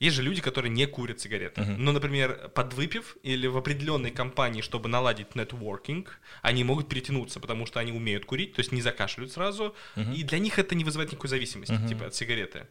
есть 0.01 0.17
же 0.17 0.23
люди, 0.23 0.41
которые 0.41 0.71
не 0.71 0.87
курят 0.87 1.21
сигареты. 1.21 1.61
Мгм. 1.61 1.85
Но, 1.85 1.93
например, 1.93 2.51
подвыпив 2.55 3.17
или 3.23 3.47
в 3.49 3.57
определенной 3.59 4.11
компании, 4.11 4.63
чтобы 4.63 4.89
наладить 4.89 5.35
нетворкинг, 5.35 6.21
они 6.41 6.65
могут 6.65 6.89
перетянуться, 6.89 7.39
потому 7.41 7.67
что 7.67 7.81
они 7.81 7.93
умеют 7.93 8.25
курить, 8.25 8.55
то 8.55 8.61
есть 8.61 8.73
не 8.73 8.81
закашляют 8.81 9.33
сразу, 9.33 9.75
Мгм. 9.97 10.13
и 10.15 10.23
для 10.23 10.39
них 10.39 10.59
это 10.59 10.75
не 10.75 10.85
вызывает 10.85 11.11
никакой 11.13 11.29
зависимости, 11.29 11.73
Мгм. 11.73 11.89
типа, 11.89 12.07
от 12.07 12.15
сигареты. 12.15 12.67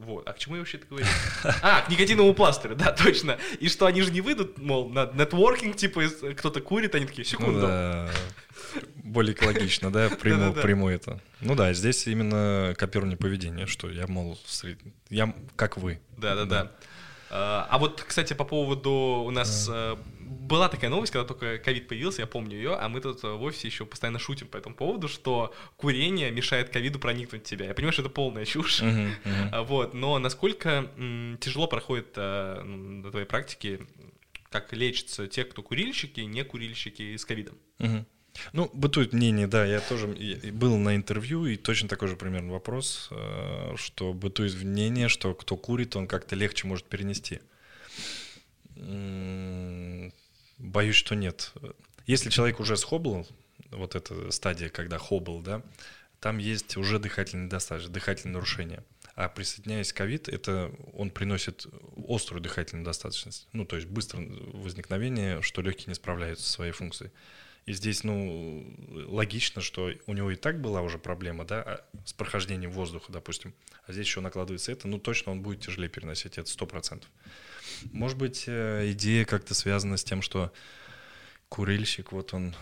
Вот. 0.00 0.26
А 0.28 0.32
к 0.32 0.38
чему 0.38 0.56
я 0.56 0.60
вообще 0.60 0.78
это 0.78 0.86
говорю? 0.86 1.06
А, 1.62 1.82
к 1.82 1.88
никотиновому 1.90 2.34
пластырю, 2.34 2.74
да, 2.74 2.92
точно. 2.92 3.38
И 3.58 3.68
что 3.68 3.86
они 3.86 4.02
же 4.02 4.10
не 4.10 4.20
выйдут, 4.20 4.58
мол, 4.58 4.88
на 4.88 5.06
нетворкинг, 5.12 5.76
типа, 5.76 6.02
кто-то 6.36 6.60
курит, 6.60 6.94
они 6.94 7.06
такие, 7.06 7.24
Ну 7.24 7.30
секунду. 7.30 7.60
да, 7.60 8.10
более 9.04 9.34
экологично, 9.34 9.92
да, 9.92 10.08
приму, 10.20 10.38
Да-да-да. 10.40 10.62
приму 10.62 10.88
это. 10.88 11.20
Ну 11.40 11.54
да, 11.54 11.72
здесь 11.74 12.06
именно 12.06 12.74
копирование 12.78 13.16
поведения, 13.18 13.66
что 13.66 13.90
я, 13.90 14.06
мол, 14.06 14.38
сред- 14.46 14.78
я 15.10 15.34
как 15.56 15.76
вы. 15.76 16.00
Да, 16.16 16.34
да, 16.34 16.44
да. 16.44 16.72
А 17.32 17.78
вот, 17.78 18.02
кстати, 18.02 18.32
по 18.34 18.44
поводу 18.44 18.90
у 18.90 19.30
нас 19.30 19.68
э, 19.70 19.96
была 20.18 20.68
такая 20.68 20.90
новость, 20.90 21.12
когда 21.12 21.26
только 21.26 21.58
ковид 21.58 21.86
появился, 21.88 22.22
я 22.22 22.26
помню 22.26 22.56
ее, 22.56 22.74
а 22.74 22.88
мы 22.88 23.00
тут 23.00 23.22
в 23.22 23.42
офисе 23.42 23.68
еще 23.68 23.86
постоянно 23.86 24.18
шутим 24.18 24.48
по 24.48 24.56
этому 24.56 24.74
поводу, 24.74 25.06
что 25.08 25.54
курение 25.76 26.30
мешает 26.30 26.70
ковиду 26.70 26.98
проникнуть 26.98 27.42
в 27.42 27.44
тебя. 27.48 27.66
Я 27.66 27.74
понимаю, 27.74 27.92
что 27.92 28.02
это 28.02 28.10
полная 28.10 28.44
чушь. 28.44 28.82
Мгм. 28.82 29.12
А, 29.52 29.62
Вот, 29.62 29.94
но 29.94 30.18
насколько 30.18 30.90
м, 30.96 31.38
тяжело 31.40 31.66
проходит 31.68 32.12
э, 32.16 32.62
на 32.62 33.10
твоей 33.10 33.26
практике, 33.26 33.80
как 34.50 34.72
лечатся 34.72 35.28
те, 35.28 35.44
кто 35.44 35.62
курильщики, 35.62 36.20
не 36.20 36.42
курильщики 36.42 37.16
с 37.16 37.24
ковидом? 37.24 37.56
Мгм. 37.78 38.06
Ну, 38.52 38.70
бытует 38.72 39.12
мнение, 39.12 39.46
да, 39.46 39.64
я 39.64 39.80
тоже 39.80 40.06
был 40.52 40.76
на 40.76 40.96
интервью, 40.96 41.46
и 41.46 41.56
точно 41.56 41.88
такой 41.88 42.08
же 42.08 42.16
примерно 42.16 42.52
вопрос, 42.52 43.08
э, 43.10 43.74
что 43.76 44.12
бытует 44.12 44.54
мнение, 44.62 45.08
что 45.08 45.34
кто 45.34 45.56
курит, 45.56 45.96
он 45.96 46.06
как-то 46.06 46.36
легче 46.36 46.66
может 46.66 46.86
перенести. 46.86 47.40
Боюсь, 50.58 50.96
что 50.96 51.14
нет. 51.14 51.52
Если 52.06 52.30
человек 52.30 52.60
уже 52.60 52.76
схоблил, 52.76 53.26
вот 53.70 53.94
эта 53.94 54.30
стадия, 54.30 54.68
когда 54.68 54.98
хобл, 54.98 55.40
да, 55.40 55.62
там 56.20 56.38
есть 56.38 56.76
уже 56.76 56.98
дыхательный 56.98 57.46
недостаток, 57.46 57.90
дыхательное 57.90 58.34
нарушение. 58.34 58.84
А 59.14 59.28
присоединяясь 59.28 59.92
к 59.92 59.96
ковид, 59.96 60.28
это 60.28 60.72
он 60.94 61.10
приносит 61.10 61.66
острую 62.08 62.40
дыхательную 62.40 62.82
недостаточность. 62.82 63.48
Ну, 63.52 63.64
то 63.64 63.76
есть 63.76 63.88
быстрое 63.88 64.28
возникновение, 64.52 65.42
что 65.42 65.62
легкие 65.62 65.88
не 65.88 65.94
справляются 65.94 66.46
со 66.46 66.52
своей 66.52 66.72
функцией. 66.72 67.10
И 67.66 67.72
здесь, 67.72 68.04
ну, 68.04 68.66
логично, 68.88 69.60
что 69.60 69.92
у 70.06 70.12
него 70.12 70.30
и 70.30 70.36
так 70.36 70.60
была 70.60 70.82
уже 70.82 70.98
проблема, 70.98 71.44
да, 71.44 71.62
а, 71.62 71.84
с 72.04 72.12
прохождением 72.12 72.72
воздуха, 72.72 73.12
допустим. 73.12 73.54
А 73.86 73.92
здесь 73.92 74.06
еще 74.06 74.20
накладывается 74.20 74.72
это, 74.72 74.88
ну, 74.88 74.98
точно 74.98 75.32
он 75.32 75.42
будет 75.42 75.60
тяжелее 75.60 75.88
переносить, 75.88 76.38
это 76.38 76.48
сто 76.48 76.66
процентов. 76.66 77.08
Может 77.92 78.18
быть, 78.18 78.44
э, 78.46 78.90
идея 78.92 79.24
как-то 79.24 79.54
связана 79.54 79.96
с 79.96 80.04
тем, 80.04 80.22
что 80.22 80.52
курильщик, 81.48 82.12
вот 82.12 82.34
он 82.34 82.54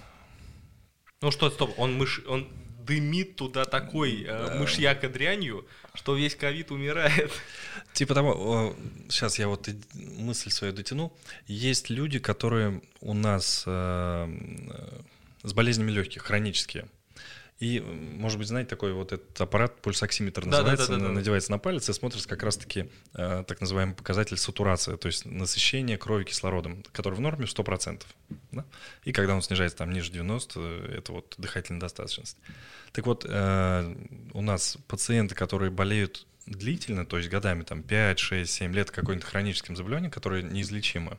Ну 1.20 1.30
что, 1.30 1.50
стоп, 1.50 1.78
он, 1.78 1.94
мыш... 1.94 2.22
он 2.26 2.48
дымит 2.88 3.36
туда 3.36 3.64
такой 3.66 4.24
э, 4.26 4.58
мышьяка 4.58 5.08
дрянью, 5.08 5.66
что 5.94 6.16
весь 6.16 6.34
ковид 6.34 6.70
умирает. 6.70 7.30
Типа 7.92 8.14
того, 8.14 8.74
сейчас 9.08 9.38
я 9.38 9.46
вот 9.46 9.68
и 9.68 9.76
мысль 9.94 10.50
свою 10.50 10.72
дотяну. 10.72 11.12
Есть 11.46 11.90
люди, 11.90 12.18
которые 12.18 12.80
у 13.00 13.14
нас 13.14 13.64
э, 13.66 13.70
э, 13.70 15.00
с 15.42 15.52
болезнями 15.52 15.90
легких, 15.90 16.22
хронические. 16.22 16.88
И, 17.60 17.80
может 17.80 18.38
быть, 18.38 18.46
знаете, 18.46 18.70
такой 18.70 18.92
вот 18.92 19.12
этот 19.12 19.40
аппарат, 19.40 19.82
пульсоксиметр 19.82 20.44
Да, 20.44 20.50
да, 20.50 20.56
называется, 20.58 20.86
да, 20.86 20.92
да, 20.94 20.98
на- 21.02 21.08
да. 21.08 21.14
надевается 21.14 21.50
на 21.50 21.58
палец 21.58 21.88
и 21.88 21.92
смотрится 21.92 22.28
как 22.28 22.44
раз-таки 22.44 22.88
э, 23.14 23.44
так 23.46 23.60
называемый 23.60 23.96
показатель 23.96 24.36
сатурации, 24.36 24.94
то 24.96 25.06
есть 25.06 25.26
насыщение 25.26 25.98
крови 25.98 26.22
кислородом, 26.24 26.84
который 26.92 27.14
в 27.14 27.20
норме 27.20 27.46
в 27.46 27.48
100%. 27.48 28.02
Да? 28.52 28.64
И 29.02 29.12
когда 29.12 29.34
он 29.34 29.42
снижается 29.42 29.78
там 29.78 29.90
ниже 29.90 30.12
90, 30.12 30.60
это 30.98 31.12
вот 31.12 31.34
дыхательная 31.36 31.80
достаточность. 31.80 32.36
Так 32.92 33.06
вот, 33.06 33.26
э, 33.28 33.96
у 34.34 34.40
нас 34.40 34.78
пациенты, 34.86 35.34
которые 35.34 35.72
болеют 35.72 36.26
длительно, 36.46 37.04
то 37.04 37.18
есть 37.18 37.28
годами, 37.28 37.62
там 37.64 37.82
5, 37.82 38.18
6, 38.20 38.52
7 38.52 38.72
лет 38.72 38.90
какой-нибудь 38.90 39.26
хроническим 39.28 39.76
заболеванием, 39.76 40.10
которое 40.12 40.42
неизлечимо, 40.42 41.18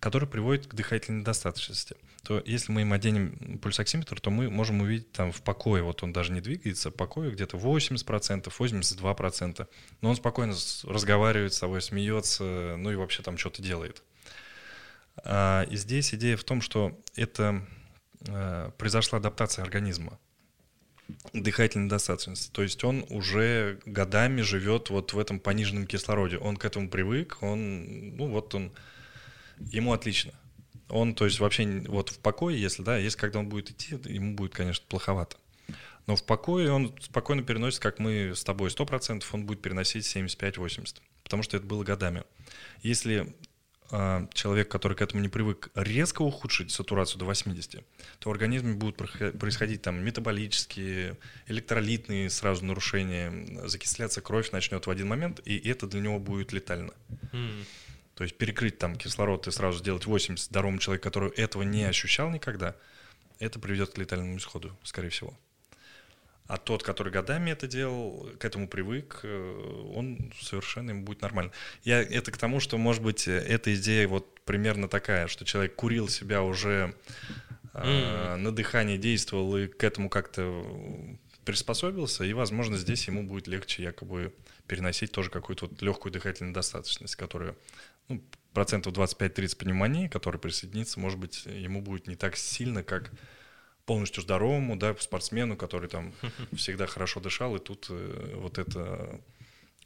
которое 0.00 0.26
приводит 0.26 0.66
к 0.66 0.74
дыхательной 0.74 1.20
недостаточности, 1.20 1.96
то 2.22 2.42
если 2.44 2.72
мы 2.72 2.82
им 2.82 2.92
оденем 2.92 3.58
пульсоксиметр, 3.58 4.20
то 4.20 4.30
мы 4.30 4.50
можем 4.50 4.80
увидеть 4.80 5.12
там 5.12 5.32
в 5.32 5.42
покое, 5.42 5.82
вот 5.82 6.02
он 6.02 6.12
даже 6.12 6.32
не 6.32 6.40
двигается, 6.40 6.90
в 6.90 6.94
покое 6.94 7.30
где-то 7.30 7.56
80%, 7.56 8.52
82%, 8.58 9.68
но 10.00 10.10
он 10.10 10.16
спокойно 10.16 10.54
разговаривает 10.84 11.54
с 11.54 11.58
собой, 11.58 11.80
смеется, 11.82 12.76
ну 12.78 12.90
и 12.90 12.96
вообще 12.96 13.22
там 13.22 13.38
что-то 13.38 13.62
делает. 13.62 14.02
А, 15.24 15.62
И 15.70 15.76
здесь 15.76 16.14
идея 16.14 16.36
в 16.36 16.44
том, 16.44 16.60
что 16.60 16.98
это 17.14 17.64
э, 18.26 18.70
произошла 18.76 19.18
адаптация 19.18 19.62
организма 19.62 20.18
дыхательной 21.32 21.88
достаточности. 21.88 22.50
То 22.50 22.62
есть 22.62 22.82
он 22.82 23.04
уже 23.08 23.78
годами 23.86 24.40
живет 24.40 24.90
вот 24.90 25.12
в 25.12 25.18
этом 25.18 25.38
пониженном 25.38 25.86
кислороде. 25.86 26.38
Он 26.38 26.56
к 26.56 26.64
этому 26.64 26.88
привык, 26.88 27.38
он, 27.42 28.16
ну 28.16 28.28
вот 28.28 28.54
он, 28.54 28.72
ему 29.58 29.92
отлично. 29.92 30.32
Он, 30.88 31.14
то 31.14 31.24
есть 31.24 31.40
вообще 31.40 31.82
вот 31.88 32.10
в 32.10 32.18
покое, 32.18 32.60
если, 32.60 32.82
да, 32.82 32.96
если 32.96 33.18
когда 33.18 33.40
он 33.40 33.48
будет 33.48 33.70
идти, 33.70 33.98
ему 34.04 34.34
будет, 34.34 34.54
конечно, 34.54 34.84
плоховато. 34.88 35.36
Но 36.06 36.14
в 36.14 36.24
покое 36.24 36.70
он 36.70 36.94
спокойно 37.00 37.42
переносит, 37.42 37.80
как 37.80 37.98
мы 37.98 38.32
с 38.34 38.44
тобой, 38.44 38.70
100%, 38.70 39.24
он 39.32 39.46
будет 39.46 39.60
переносить 39.60 40.04
75-80%, 40.04 41.00
потому 41.24 41.42
что 41.42 41.56
это 41.56 41.66
было 41.66 41.82
годами. 41.82 42.22
Если 42.82 43.34
а, 43.90 44.28
человек, 44.32 44.68
который 44.68 44.96
к 44.96 45.02
этому 45.02 45.22
не 45.22 45.28
привык, 45.28 45.70
резко 45.74 46.22
ухудшить 46.22 46.70
сатурацию 46.70 47.18
до 47.18 47.24
80, 47.24 47.84
то 48.18 48.28
в 48.28 48.32
организме 48.32 48.74
будут 48.74 48.96
происходить 48.96 49.82
там 49.82 50.04
метаболические, 50.04 51.18
электролитные 51.46 52.30
сразу 52.30 52.64
нарушения, 52.64 53.66
закисляться 53.66 54.20
кровь 54.20 54.50
начнет 54.50 54.86
в 54.86 54.90
один 54.90 55.08
момент, 55.08 55.40
и 55.44 55.56
это 55.68 55.86
для 55.86 56.00
него 56.00 56.18
будет 56.18 56.52
летально. 56.52 56.92
М. 57.32 57.64
То 58.16 58.24
есть 58.24 58.38
перекрыть 58.38 58.78
там 58.78 58.96
кислород 58.96 59.46
и 59.46 59.50
сразу 59.50 59.78
сделать 59.78 60.06
80 60.06 60.46
здоровому 60.46 60.78
человеку, 60.78 61.04
который 61.04 61.30
этого 61.32 61.62
не 61.62 61.84
ощущал 61.84 62.30
никогда, 62.30 62.74
это 63.38 63.58
приведет 63.58 63.90
к 63.90 63.98
летальному 63.98 64.38
исходу, 64.38 64.74
скорее 64.82 65.10
всего. 65.10 65.38
А 66.46 66.56
тот, 66.56 66.82
который 66.82 67.12
годами 67.12 67.50
это 67.50 67.66
делал, 67.66 68.30
к 68.38 68.44
этому 68.44 68.68
привык, 68.68 69.20
э, 69.22 69.90
он 69.94 70.32
совершенно 70.40 70.90
ему 70.90 71.02
будет 71.02 71.20
нормально. 71.20 71.52
Я 71.82 72.00
это 72.00 72.32
к 72.32 72.38
тому, 72.38 72.58
что, 72.58 72.78
может 72.78 73.02
быть, 73.02 73.28
эта 73.28 73.74
идея 73.74 74.08
вот 74.08 74.40
примерно 74.46 74.88
такая, 74.88 75.26
что 75.26 75.44
человек 75.44 75.74
курил 75.74 76.08
себя 76.08 76.42
уже 76.42 76.94
mm. 77.74 78.36
на 78.36 78.50
дыхании 78.52 78.96
действовал 78.96 79.58
и 79.58 79.66
к 79.66 79.84
этому 79.84 80.08
как-то 80.08 80.64
приспособился, 81.44 82.24
и, 82.24 82.32
возможно, 82.32 82.78
здесь 82.78 83.06
ему 83.08 83.24
будет 83.24 83.46
легче 83.46 83.82
якобы 83.82 84.32
переносить 84.66 85.12
тоже 85.12 85.30
какую-то 85.30 85.66
вот 85.66 85.82
легкую 85.82 86.12
дыхательную 86.12 86.54
достаточность, 86.54 87.16
которая 87.16 87.56
ну, 88.08 88.22
процентов 88.52 88.92
25-30 88.94 89.56
пневмонии, 89.56 90.08
который 90.08 90.40
присоединится, 90.40 91.00
может 91.00 91.18
быть, 91.18 91.44
ему 91.46 91.82
будет 91.82 92.06
не 92.06 92.16
так 92.16 92.36
сильно, 92.36 92.82
как 92.82 93.12
полностью 93.84 94.22
здоровому, 94.22 94.76
да, 94.76 94.94
спортсмену, 94.98 95.56
который 95.56 95.88
там 95.88 96.12
всегда 96.56 96.86
хорошо 96.86 97.20
дышал, 97.20 97.56
и 97.56 97.60
тут 97.60 97.86
э, 97.90 98.34
вот 98.36 98.58
это 98.58 99.20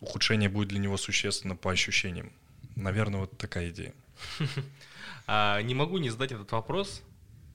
ухудшение 0.00 0.48
будет 0.48 0.68
для 0.68 0.78
него 0.78 0.96
существенно 0.96 1.56
по 1.56 1.70
ощущениям. 1.70 2.32
Наверное, 2.76 3.20
вот 3.20 3.36
такая 3.38 3.70
идея. 3.70 3.94
А, 5.32 5.62
не 5.62 5.74
могу 5.74 5.98
не 5.98 6.10
задать 6.10 6.32
этот 6.32 6.50
вопрос. 6.50 7.02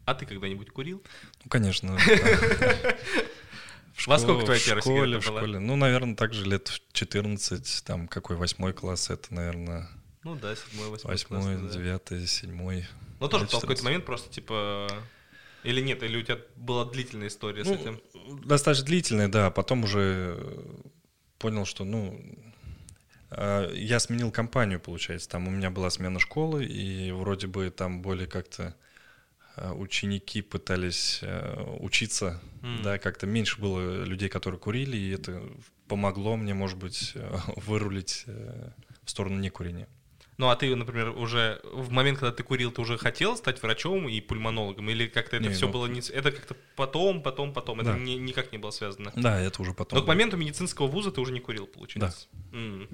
А 0.05 0.15
ты 0.15 0.25
когда-нибудь 0.25 0.69
курил? 0.69 1.03
Ну, 1.43 1.49
конечно. 1.49 1.97
Во 4.05 4.17
сколько 4.17 4.45
твоя 4.45 4.59
первая 4.59 5.19
в 5.19 5.23
школе. 5.23 5.59
Ну, 5.59 5.75
наверное, 5.75 6.15
также 6.15 6.45
лет 6.45 6.69
в 6.69 6.93
14, 6.93 7.83
там, 7.83 8.07
какой 8.07 8.37
восьмой 8.37 8.71
класс, 8.71 9.09
это, 9.09 9.33
наверное... 9.33 9.89
Ну 10.25 10.35
да, 10.35 10.55
седьмой, 10.55 10.89
восьмой 10.89 11.13
Восьмой, 11.13 11.69
девятый, 11.69 12.25
седьмой. 12.25 12.87
Ну, 13.19 13.27
тоже 13.29 13.45
в 13.45 13.51
какой-то 13.51 13.83
момент 13.83 14.05
просто, 14.05 14.33
типа, 14.33 14.89
или 15.63 15.81
нет? 15.81 16.01
Или 16.01 16.17
у 16.17 16.23
тебя 16.23 16.39
была 16.55 16.83
длительная 16.85 17.27
история 17.27 17.63
ну, 17.63 17.75
с 17.75 17.79
этим? 17.79 18.01
Достаточно 18.43 18.87
длительная, 18.87 19.27
да. 19.27 19.51
Потом 19.51 19.83
уже 19.83 20.35
понял, 21.37 21.65
что, 21.65 21.83
ну, 21.83 22.19
а, 23.29 23.71
я 23.71 23.99
сменил 23.99 24.31
компанию, 24.31 24.79
получается. 24.79 25.29
Там 25.29 25.47
у 25.47 25.51
меня 25.51 25.69
была 25.69 25.91
смена 25.91 26.19
школы, 26.19 26.65
и 26.65 27.11
вроде 27.11 27.45
бы 27.45 27.69
там 27.69 28.01
более 28.01 28.25
как-то 28.25 28.75
а, 29.55 29.73
ученики 29.73 30.41
пытались 30.41 31.19
а, 31.21 31.77
учиться, 31.79 32.41
mm. 32.63 32.81
да, 32.81 32.97
как-то 32.97 33.27
меньше 33.27 33.61
было 33.61 34.03
людей, 34.03 34.29
которые 34.29 34.59
курили, 34.59 34.97
и 34.97 35.11
это 35.11 35.43
помогло 35.87 36.35
мне, 36.35 36.55
может 36.55 36.79
быть, 36.79 37.13
вырулить 37.55 38.23
э, 38.25 38.71
в 39.03 39.11
сторону 39.11 39.37
некурения. 39.37 39.87
Ну, 40.37 40.49
а 40.49 40.55
ты, 40.55 40.75
например, 40.75 41.09
уже 41.09 41.61
в 41.63 41.91
момент, 41.91 42.19
когда 42.19 42.33
ты 42.33 42.43
курил, 42.43 42.71
ты 42.71 42.81
уже 42.81 42.97
хотел 42.97 43.37
стать 43.37 43.61
врачом 43.61 44.09
и 44.09 44.19
пульмонологом? 44.19 44.89
Или 44.89 45.07
как-то 45.07 45.37
это 45.37 45.47
не, 45.47 45.53
все 45.53 45.67
ну... 45.67 45.73
было 45.73 45.85
не... 45.85 46.01
Это 46.11 46.31
как-то 46.31 46.55
потом, 46.75 47.21
потом, 47.21 47.53
потом? 47.53 47.83
Да. 47.83 47.91
Это 47.91 47.99
не, 47.99 48.17
никак 48.17 48.51
не 48.51 48.57
было 48.57 48.71
связано? 48.71 49.13
Да, 49.15 49.39
это 49.39 49.61
уже 49.61 49.73
потом. 49.73 49.97
Но 49.97 50.03
к 50.03 50.07
моменту 50.07 50.35
медицинского 50.35 50.87
вуза 50.87 51.11
ты 51.11 51.21
уже 51.21 51.31
не 51.31 51.39
курил, 51.39 51.67
получается? 51.67 52.27
Да. 52.51 52.57
Mm. 52.57 52.87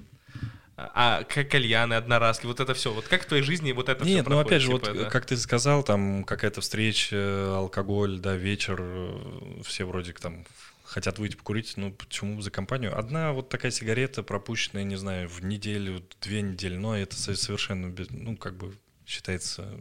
А 0.78 1.24
как 1.24 1.50
кальяны, 1.50 1.96
одноразки, 1.96 2.46
вот 2.46 2.60
это 2.60 2.74
все. 2.74 2.92
Вот 2.92 3.08
как 3.08 3.24
в 3.24 3.26
твоей 3.26 3.44
жизни 3.44 3.72
вот 3.72 3.90
это 3.90 4.04
Нет, 4.04 4.26
все 4.26 4.34
ну 4.34 4.40
опять 4.40 4.62
же, 4.62 4.72
типа, 4.72 4.88
вот 4.88 4.98
да? 4.98 5.10
как 5.10 5.26
ты 5.26 5.38
сказал, 5.38 5.84
там 5.84 6.24
какая-то 6.24 6.62
встреча, 6.62 7.58
алкоголь, 7.58 8.20
да, 8.20 8.36
вечер, 8.36 8.80
э, 8.82 9.62
все 9.64 9.86
вроде 9.86 10.14
там 10.14 10.46
хотят 10.92 11.20
выйти 11.20 11.38
покурить, 11.38 11.78
ну 11.78 11.92
почему 11.94 12.42
за 12.42 12.52
компанию? 12.52 12.98
Одна 12.98 13.32
вот 13.32 13.48
такая 13.48 13.72
сигарета, 13.72 14.24
пропущенная, 14.24 14.84
не 14.84 14.98
знаю, 14.98 15.30
в 15.30 15.42
неделю, 15.42 16.04
две 16.20 16.42
недели, 16.42 16.76
но 16.76 16.98
это 16.98 17.16
совершенно, 17.16 17.96
ну 18.10 18.36
как 18.36 18.58
бы 18.58 18.76
считается, 19.06 19.72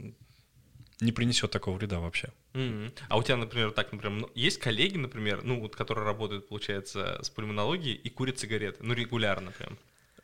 не 1.01 1.11
принесет 1.11 1.51
такого 1.51 1.77
вреда 1.77 1.99
вообще. 1.99 2.29
Mm-hmm. 2.53 2.93
А 3.09 3.19
у 3.19 3.25
тебя, 3.25 3.37
например, 3.37 3.73
так, 3.73 3.91
например, 3.91 4.29
есть 4.37 4.59
коллеги, 4.59 4.99
например, 4.99 5.43
ну 5.43 5.59
вот, 5.59 5.75
которые 5.75 6.05
работают, 6.05 6.49
получается, 6.49 7.19
с 7.23 7.29
пульмонологией 7.29 7.97
и 7.97 8.09
курят 8.09 8.39
сигареты, 8.39 8.79
ну 8.81 8.95
регулярно 8.95 9.51
прям. 9.51 9.79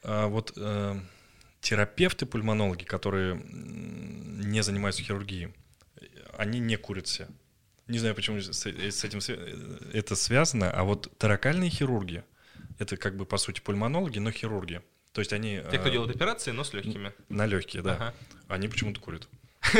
А, 0.04 0.28
вот 0.28 0.52
э, 0.56 1.00
терапевты, 1.62 2.26
пульмонологи, 2.26 2.84
которые 2.84 3.42
не 3.44 4.62
занимаются 4.62 5.02
хирургией, 5.02 5.52
они 6.38 6.60
не 6.60 6.76
курят 6.76 7.08
все 7.08 7.26
не 7.88 7.98
знаю, 7.98 8.14
почему 8.14 8.40
с, 8.40 8.66
этим 8.66 9.20
это 9.92 10.16
связано, 10.16 10.70
а 10.70 10.84
вот 10.84 11.10
таракальные 11.18 11.70
хирурги, 11.70 12.24
это 12.78 12.96
как 12.96 13.16
бы 13.16 13.24
по 13.26 13.38
сути 13.38 13.60
пульмонологи, 13.60 14.18
но 14.18 14.30
хирурги. 14.30 14.82
То 15.12 15.20
есть 15.20 15.32
они... 15.32 15.62
Те, 15.70 15.78
кто 15.78 15.88
э, 15.88 15.92
делают 15.92 16.14
операции, 16.14 16.50
но 16.50 16.62
с 16.62 16.72
легкими. 16.74 17.12
На 17.28 17.46
легкие, 17.46 17.82
да. 17.82 17.94
Ага. 17.94 18.14
Они 18.48 18.68
почему-то 18.68 19.00
курят. 19.00 19.28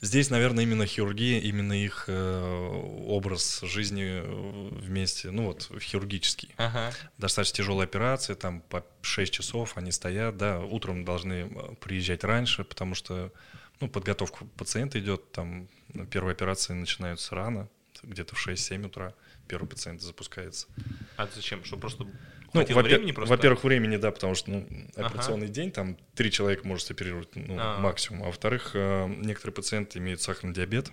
Здесь, 0.00 0.30
наверное, 0.30 0.64
именно 0.64 0.84
хирургия, 0.84 1.40
именно 1.40 1.72
их 1.72 2.04
э, 2.08 2.82
образ 3.06 3.60
жизни 3.62 4.20
вместе, 4.80 5.30
ну 5.30 5.46
вот, 5.46 5.70
хирургический. 5.80 6.50
Ага. 6.56 6.92
Достаточно 7.18 7.56
тяжелая 7.56 7.86
операция, 7.86 8.36
там 8.36 8.60
по 8.60 8.84
6 9.02 9.32
часов 9.32 9.76
они 9.76 9.92
стоят, 9.92 10.36
да, 10.36 10.60
утром 10.60 11.04
должны 11.04 11.32
э, 11.32 11.74
приезжать 11.80 12.24
раньше, 12.24 12.64
потому 12.64 12.94
что 12.94 13.32
ну, 13.82 13.88
подготовка 13.88 14.44
пациента 14.56 15.00
идет, 15.00 15.32
там 15.32 15.68
первые 16.10 16.32
операции 16.32 16.72
начинаются 16.72 17.34
рано, 17.34 17.68
где-то 18.02 18.36
в 18.36 18.46
6-7 18.46 18.86
утра 18.86 19.12
первый 19.48 19.66
пациент 19.66 20.00
запускается. 20.00 20.68
А 21.16 21.26
зачем? 21.26 21.64
Что 21.64 21.76
просто 21.76 22.06
ну, 22.52 22.64
во- 22.64 22.82
времени 22.82 23.10
просто? 23.10 23.34
Во-первых, 23.34 23.64
времени, 23.64 23.96
да, 23.96 24.12
потому 24.12 24.34
что 24.36 24.50
ну, 24.50 24.66
операционный 24.94 25.46
ага. 25.46 25.54
день, 25.54 25.72
там 25.72 25.96
три 26.14 26.30
человека 26.30 26.66
может 26.66 26.90
оперировать 26.90 27.34
ну, 27.34 27.56
а. 27.58 27.78
максимум. 27.80 28.22
А 28.22 28.26
во-вторых, 28.26 28.70
э, 28.74 29.08
некоторые 29.08 29.54
пациенты 29.54 29.98
имеют 29.98 30.20
сахарный 30.22 30.54
диабет, 30.54 30.92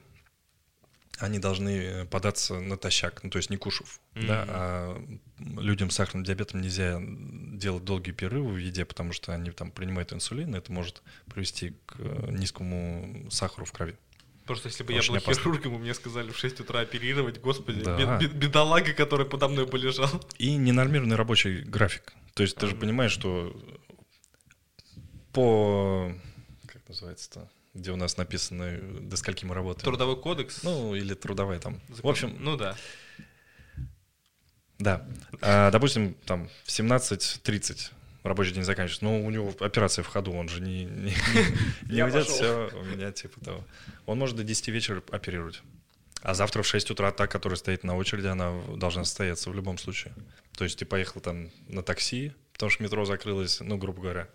они 1.20 1.40
должны 1.40 2.06
податься 2.06 2.60
натощак, 2.60 3.24
ну 3.24 3.30
то 3.30 3.38
есть 3.38 3.50
не 3.50 3.58
кушав, 3.58 4.00
mm-hmm. 4.14 4.28
да, 4.28 4.46
а 4.48 5.04
людям 5.38 5.90
с 5.90 5.96
сахарным 5.96 6.24
диабетом 6.24 6.62
нельзя 6.62 7.00
делать 7.02 7.84
долгие 7.84 8.12
перерывы 8.12 8.54
в 8.54 8.58
еде, 8.58 8.86
потому 8.86 9.14
что 9.14 9.34
они 9.34 9.52
там 9.52 9.72
принимают 9.72 10.14
инсулин, 10.14 10.56
и 10.56 10.58
это 10.58 10.72
может 10.72 11.02
привести 11.26 11.76
к 11.86 11.96
э, 12.00 12.32
низкому 12.32 13.30
сахару 13.30 13.66
в 13.66 13.72
крови. 13.72 13.96
Просто 14.46 14.70
если 14.70 14.84
бы 14.84 14.96
Очень 14.96 15.14
я 15.14 15.20
был 15.20 15.26
опасно. 15.26 15.44
хирургом, 15.44 15.76
и 15.76 15.78
мне 15.78 15.94
сказали 15.94 16.32
в 16.32 16.38
6 16.38 16.62
утра 16.62 16.80
оперировать, 16.80 17.40
господи, 17.40 17.84
да. 17.84 18.18
бед, 18.18 18.34
бедолага, 18.34 18.94
который 18.94 19.28
подо 19.28 19.48
мной 19.48 19.68
полежал. 19.68 20.10
И 20.40 20.56
ненормированный 20.56 21.16
рабочий 21.16 21.62
график. 21.62 22.14
То 22.34 22.42
есть 22.42 22.56
ты 22.56 22.66
же 22.66 22.76
понимаешь, 22.76 23.12
что 23.12 23.56
по... 25.34 26.12
Как 26.66 26.82
называется-то? 26.88 27.48
Где 27.74 27.92
у 27.92 27.96
нас 27.96 28.18
написано, 28.18 28.80
до 29.02 29.18
скольки 29.18 29.46
мы 29.46 29.56
работаем. 29.56 29.84
Трудовой 29.84 30.20
кодекс? 30.20 30.64
Ну, 30.64 30.96
или 30.96 31.14
трудовая 31.14 31.60
там. 31.60 31.80
Закон. 31.90 32.02
В 32.02 32.08
общем... 32.08 32.38
Ну 32.40 32.58
да. 32.58 32.76
Да. 34.80 35.06
А, 35.42 35.72
допустим, 35.72 36.16
там 36.26 36.50
в 36.64 36.70
17.30 36.70 37.92
рабочий 38.24 38.54
день 38.54 38.64
заканчивается. 38.64 39.06
Но 39.06 39.22
у 39.22 39.30
него 39.30 39.54
операция 39.60 40.04
в 40.04 40.08
ходу, 40.08 40.32
он 40.32 40.50
же 40.50 40.62
не, 40.62 40.86
не, 40.86 41.14
не 41.90 42.04
уйдет, 42.04 42.28
все, 42.28 42.70
у 42.74 42.84
меня 42.84 43.12
типа 43.12 43.40
того. 43.42 43.64
Он 44.06 44.18
может 44.18 44.36
до 44.36 44.44
10 44.44 44.68
вечера 44.70 45.04
оперировать. 45.12 45.62
А 46.22 46.34
завтра 46.34 46.64
в 46.64 46.68
6 46.68 46.92
утра 46.92 47.12
та, 47.12 47.28
которая 47.28 47.58
стоит 47.58 47.84
на 47.84 47.96
очереди, 47.96 48.28
она 48.28 48.60
должна 48.76 49.06
состояться 49.06 49.50
в 49.50 49.56
любом 49.56 49.78
случае. 49.78 50.14
То 50.58 50.64
есть 50.66 50.80
ты 50.80 50.86
поехал 50.86 51.22
там 51.22 51.50
на 51.68 51.82
такси, 51.82 52.34
потому 52.52 52.70
что 52.70 52.84
метро 52.84 53.06
закрылось, 53.06 53.62
ну, 53.62 53.78
грубо 53.78 54.02
говоря 54.02 54.28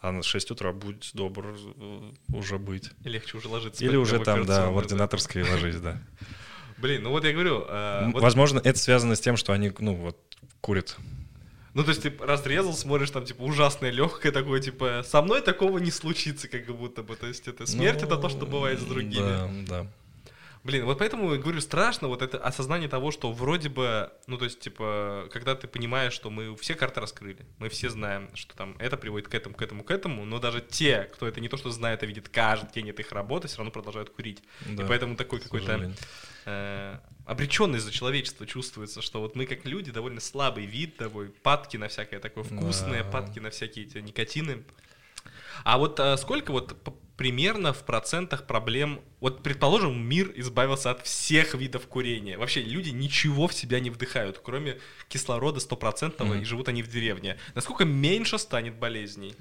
а 0.00 0.12
на 0.12 0.22
6 0.22 0.50
утра 0.52 0.72
будь 0.72 1.10
добр 1.14 1.56
э, 1.76 2.12
уже 2.32 2.58
быть. 2.58 2.90
И 3.04 3.08
легче 3.08 3.36
уже 3.36 3.48
ложиться. 3.48 3.84
Или 3.84 3.96
уже 3.96 4.20
там, 4.20 4.46
да, 4.46 4.70
в 4.70 4.78
ординаторской 4.78 5.42
да. 5.42 5.52
ложись, 5.52 5.76
да. 5.76 6.00
Блин, 6.78 7.02
ну 7.02 7.10
вот 7.10 7.24
я 7.24 7.32
говорю... 7.32 7.64
Э, 7.68 8.10
вот... 8.12 8.22
Возможно, 8.22 8.60
это 8.62 8.78
связано 8.78 9.16
с 9.16 9.20
тем, 9.20 9.36
что 9.36 9.52
они, 9.52 9.72
ну, 9.78 9.94
вот, 9.94 10.16
курят. 10.60 10.96
Ну, 11.74 11.84
то 11.84 11.90
есть 11.90 12.02
ты 12.02 12.12
разрезал, 12.20 12.72
смотришь, 12.74 13.10
там, 13.10 13.24
типа, 13.24 13.42
ужасное, 13.42 13.90
легкое 13.90 14.32
такое, 14.32 14.60
типа, 14.60 15.04
со 15.06 15.22
мной 15.22 15.42
такого 15.42 15.78
не 15.78 15.90
случится, 15.90 16.48
как 16.48 16.66
будто 16.66 17.02
бы. 17.02 17.14
То 17.14 17.26
есть 17.26 17.46
это 17.46 17.66
смерть, 17.66 18.00
ну, 18.00 18.06
это 18.06 18.16
то, 18.16 18.28
что 18.28 18.46
бывает 18.46 18.80
с 18.80 18.84
другими. 18.84 19.20
Да, 19.20 19.50
да. 19.68 19.86
Блин, 20.68 20.84
вот 20.84 20.98
поэтому 20.98 21.32
я 21.32 21.40
говорю, 21.40 21.62
страшно 21.62 22.08
вот 22.08 22.20
это 22.20 22.36
осознание 22.36 22.90
того, 22.90 23.10
что 23.10 23.32
вроде 23.32 23.70
бы, 23.70 24.12
ну 24.26 24.36
то 24.36 24.44
есть, 24.44 24.60
типа, 24.60 25.26
когда 25.32 25.54
ты 25.54 25.66
понимаешь, 25.66 26.12
что 26.12 26.28
мы 26.28 26.54
все 26.56 26.74
карты 26.74 27.00
раскрыли, 27.00 27.46
мы 27.56 27.70
все 27.70 27.88
знаем, 27.88 28.28
что 28.34 28.54
там 28.54 28.76
это 28.78 28.98
приводит 28.98 29.28
к 29.28 29.34
этому, 29.34 29.54
к 29.54 29.62
этому, 29.62 29.82
к 29.82 29.90
этому, 29.90 30.26
но 30.26 30.38
даже 30.38 30.60
те, 30.60 31.04
кто 31.14 31.26
это 31.26 31.40
не 31.40 31.48
то 31.48 31.56
что 31.56 31.70
знает, 31.70 32.02
а 32.02 32.06
видит 32.06 32.28
каждый 32.28 32.70
день 32.70 32.90
этой 32.90 33.06
работы, 33.08 33.48
все 33.48 33.56
равно 33.56 33.70
продолжают 33.70 34.10
курить. 34.10 34.42
Да, 34.66 34.84
И 34.84 34.86
поэтому 34.86 35.16
такой 35.16 35.40
какой-то 35.40 35.90
э, 36.44 36.98
обреченность 37.24 37.86
за 37.86 37.90
человечество 37.90 38.46
чувствуется, 38.46 39.00
что 39.00 39.22
вот 39.22 39.36
мы 39.36 39.46
как 39.46 39.64
люди 39.64 39.90
довольно 39.90 40.20
слабый 40.20 40.66
вид, 40.66 40.98
такой 40.98 41.30
падки 41.30 41.78
на 41.78 41.88
всякое 41.88 42.20
такое 42.20 42.44
вкусное, 42.44 43.04
да. 43.04 43.10
падки 43.10 43.38
на 43.38 43.48
всякие 43.48 43.86
эти 43.86 43.96
никотины. 43.98 44.64
А 45.64 45.78
вот 45.78 45.98
а, 45.98 46.18
сколько 46.18 46.52
вот 46.52 46.76
примерно 47.18 47.72
в 47.72 47.84
процентах 47.84 48.46
проблем... 48.46 49.02
Вот, 49.20 49.42
предположим, 49.42 50.00
мир 50.00 50.32
избавился 50.36 50.92
от 50.92 51.04
всех 51.04 51.54
видов 51.54 51.88
курения. 51.88 52.38
Вообще 52.38 52.62
люди 52.62 52.90
ничего 52.90 53.48
в 53.48 53.54
себя 53.54 53.80
не 53.80 53.90
вдыхают, 53.90 54.38
кроме 54.38 54.78
кислорода 55.08 55.58
стопроцентного, 55.58 56.34
mm-hmm. 56.34 56.42
и 56.42 56.44
живут 56.44 56.68
они 56.68 56.82
в 56.84 56.88
деревне. 56.88 57.36
Насколько 57.56 57.84
меньше 57.84 58.38
станет 58.38 58.76
болезней? 58.76 59.34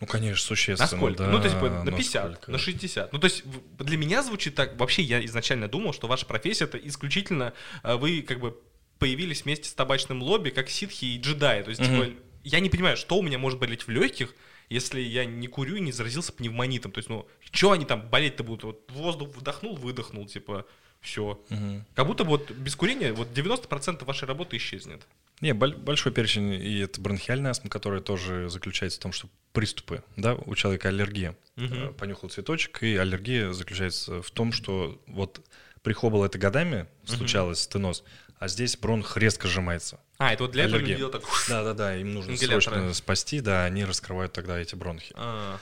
Ну, 0.00 0.06
конечно, 0.06 0.44
существенно. 0.44 0.90
Насколько? 0.90 1.24
Да, 1.24 1.30
ну, 1.30 1.38
то 1.38 1.44
есть, 1.44 1.56
типа, 1.56 1.70
на 1.70 1.92
50, 1.92 2.28
насколько? 2.28 2.50
на 2.50 2.58
60. 2.58 3.12
Ну, 3.12 3.18
то 3.18 3.24
есть, 3.24 3.44
для 3.78 3.96
меня 3.96 4.22
звучит 4.22 4.54
так... 4.54 4.78
Вообще, 4.78 5.00
я 5.00 5.24
изначально 5.24 5.68
думал, 5.68 5.94
что 5.94 6.08
ваша 6.08 6.26
профессия— 6.26 6.64
это 6.66 6.76
исключительно 6.76 7.54
э, 7.84 7.96
вы, 7.96 8.20
как 8.20 8.38
бы, 8.38 8.54
появились 8.98 9.44
вместе 9.44 9.70
с 9.70 9.72
табачным 9.72 10.22
лобби, 10.22 10.50
как 10.50 10.68
ситхи 10.68 11.06
и 11.06 11.18
джедаи. 11.18 11.62
То 11.62 11.70
есть, 11.70 11.80
Мгм. 11.80 12.04
типа, 12.04 12.16
я 12.44 12.60
не 12.60 12.68
понимаю, 12.68 12.98
что 12.98 13.16
у 13.16 13.22
меня 13.22 13.38
может 13.38 13.58
болеть 13.58 13.86
в 13.86 13.88
легких, 13.88 14.34
если 14.72 15.00
я 15.00 15.24
не 15.24 15.46
курю 15.46 15.76
и 15.76 15.80
не 15.80 15.92
заразился 15.92 16.32
пневмонитом. 16.32 16.92
То 16.92 16.98
есть, 16.98 17.08
ну, 17.08 17.26
что 17.52 17.72
они 17.72 17.84
там 17.84 18.08
болеть-то 18.08 18.42
будут? 18.44 18.64
Вот 18.64 18.90
воздух 18.92 19.36
вдохнул, 19.36 19.76
выдохнул, 19.76 20.26
типа, 20.26 20.66
все. 21.00 21.40
Мгм. 21.48 21.84
Как 21.94 22.06
будто 22.06 22.24
вот 22.24 22.50
без 22.50 22.76
курения 22.76 23.12
вот 23.12 23.28
90% 23.32 24.04
вашей 24.04 24.26
работы 24.28 24.56
исчезнет. 24.56 25.06
Не, 25.40 25.52
боль- 25.54 25.76
большой 25.76 26.12
перечень, 26.12 26.52
и 26.52 26.78
это 26.78 27.00
бронхиальная 27.00 27.50
астма, 27.50 27.68
которая 27.68 28.00
тоже 28.00 28.48
заключается 28.48 29.00
в 29.00 29.02
том, 29.02 29.12
что 29.12 29.28
приступы, 29.52 30.04
да, 30.16 30.34
у 30.36 30.54
человека 30.54 30.88
аллергия. 30.88 31.36
Э, 31.56 31.92
Понюхал 31.98 32.30
цветочек, 32.30 32.82
и 32.84 32.94
аллергия 32.96 33.52
заключается 33.52 34.22
в 34.22 34.30
том, 34.30 34.52
что 34.52 35.02
вот 35.08 35.40
прихобало 35.82 36.26
это 36.26 36.38
годами, 36.38 36.86
случалось 37.04 37.58
стеноз, 37.60 38.04
а 38.38 38.46
здесь 38.46 38.76
бронх 38.76 39.16
резко 39.16 39.48
сжимается. 39.48 39.98
А, 40.22 40.32
это 40.32 40.44
вот 40.44 40.52
для 40.52 40.64
этого 40.64 40.76
Аллергия. 40.78 40.98
люди 40.98 41.10
так. 41.12 41.22
Да-да-да, 41.48 41.96
им 41.96 42.14
нужно 42.14 42.36
срочно 42.36 42.94
спасти, 42.94 43.40
да, 43.40 43.64
они 43.64 43.84
раскрывают 43.84 44.32
тогда 44.32 44.56
эти 44.58 44.76
бронхи. 44.76 45.12
А, 45.16 45.58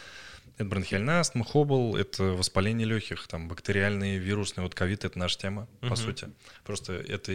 Это 0.56 0.64
бронхиальная 0.68 1.20
астма, 1.20 1.44
хобл, 1.46 1.96
это 1.96 2.24
воспаление 2.24 2.86
легких, 2.86 3.26
там 3.26 3.48
бактериальные, 3.48 4.18
вирусные, 4.18 4.62
вот 4.64 4.74
ковид— 4.74 5.04
это 5.06 5.18
наша 5.18 5.38
тема, 5.38 5.66
по 5.80 5.86
Мгм. 5.86 5.96
сути. 5.96 6.28
Просто 6.64 6.92
это 6.92 7.32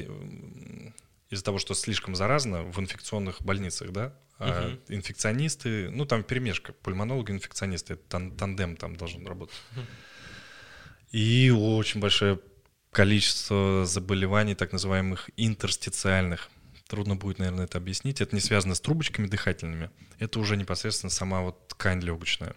из-за 1.32 1.44
того, 1.44 1.58
что 1.58 1.74
слишком 1.74 2.16
заразно 2.16 2.62
в 2.62 2.80
инфекционных 2.80 3.42
больницах, 3.42 3.92
да, 3.92 4.14
а 4.38 4.68
Мгм. 4.70 4.80
инфекционисты, 4.90 5.90
ну 5.90 6.06
там 6.06 6.22
перемешка, 6.22 6.74
пульмонологи, 6.74 7.32
инфекционисты, 7.32 7.94
это 7.94 8.04
тан- 8.08 8.38
тандем 8.38 8.76
там 8.78 8.96
должен 8.98 9.26
работать. 9.26 9.56
И 11.12 11.50
очень 11.50 12.00
большое 12.02 12.40
количество 12.92 13.86
заболеваний, 13.88 14.54
так 14.54 14.72
называемых 14.74 15.32
интерстициальных. 15.38 16.50
Трудно 16.88 17.16
будет, 17.16 17.40
наверное, 17.40 17.66
это 17.66 17.78
объяснить. 17.80 18.22
Это 18.22 18.36
не 18.36 18.42
связано 18.42 18.76
с 18.76 18.82
трубочками 18.82 19.28
дыхательными. 19.28 19.90
Это 20.20 20.40
уже 20.40 20.56
непосредственно 20.56 21.10
сама 21.10 21.42
вот 21.42 21.68
ткань 21.70 22.00
легочная. 22.02 22.56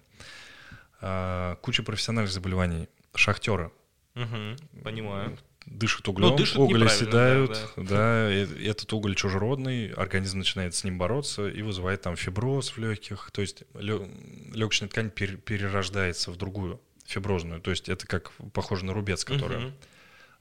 А, 1.00 1.56
куча 1.56 1.82
профессиональных 1.82 2.32
заболеваний. 2.32 2.88
Шахтеры 3.14 3.72
мгм, 4.14 4.56
понимаю. 4.84 5.38
дышат 5.64 6.06
углем, 6.08 6.36
дышат 6.36 6.58
уголь 6.58 6.84
оседают, 6.86 7.58
да, 7.76 7.82
да, 7.82 8.30
э- 8.30 8.64
этот 8.68 8.92
уголь 8.92 9.14
чужеродный, 9.14 9.92
организм 9.92 10.38
начинает 10.38 10.74
с 10.74 10.84
ним 10.84 10.98
бороться 10.98 11.48
и 11.48 11.62
вызывает 11.62 12.02
там 12.02 12.16
фиброз 12.16 12.70
в 12.70 12.78
легких, 12.78 13.30
то 13.32 13.40
есть 13.40 13.62
легочная 13.74 14.88
ткань 14.88 15.08
пер- 15.08 15.36
перерождается 15.38 16.30
в 16.30 16.36
другую 16.36 16.80
фиброзную, 17.06 17.60
то 17.60 17.70
есть 17.70 17.88
это 17.88 18.06
как 18.06 18.30
похоже 18.52 18.84
на 18.84 18.92
рубец, 18.92 19.24
который, 19.24 19.58
Мгм. 19.58 19.74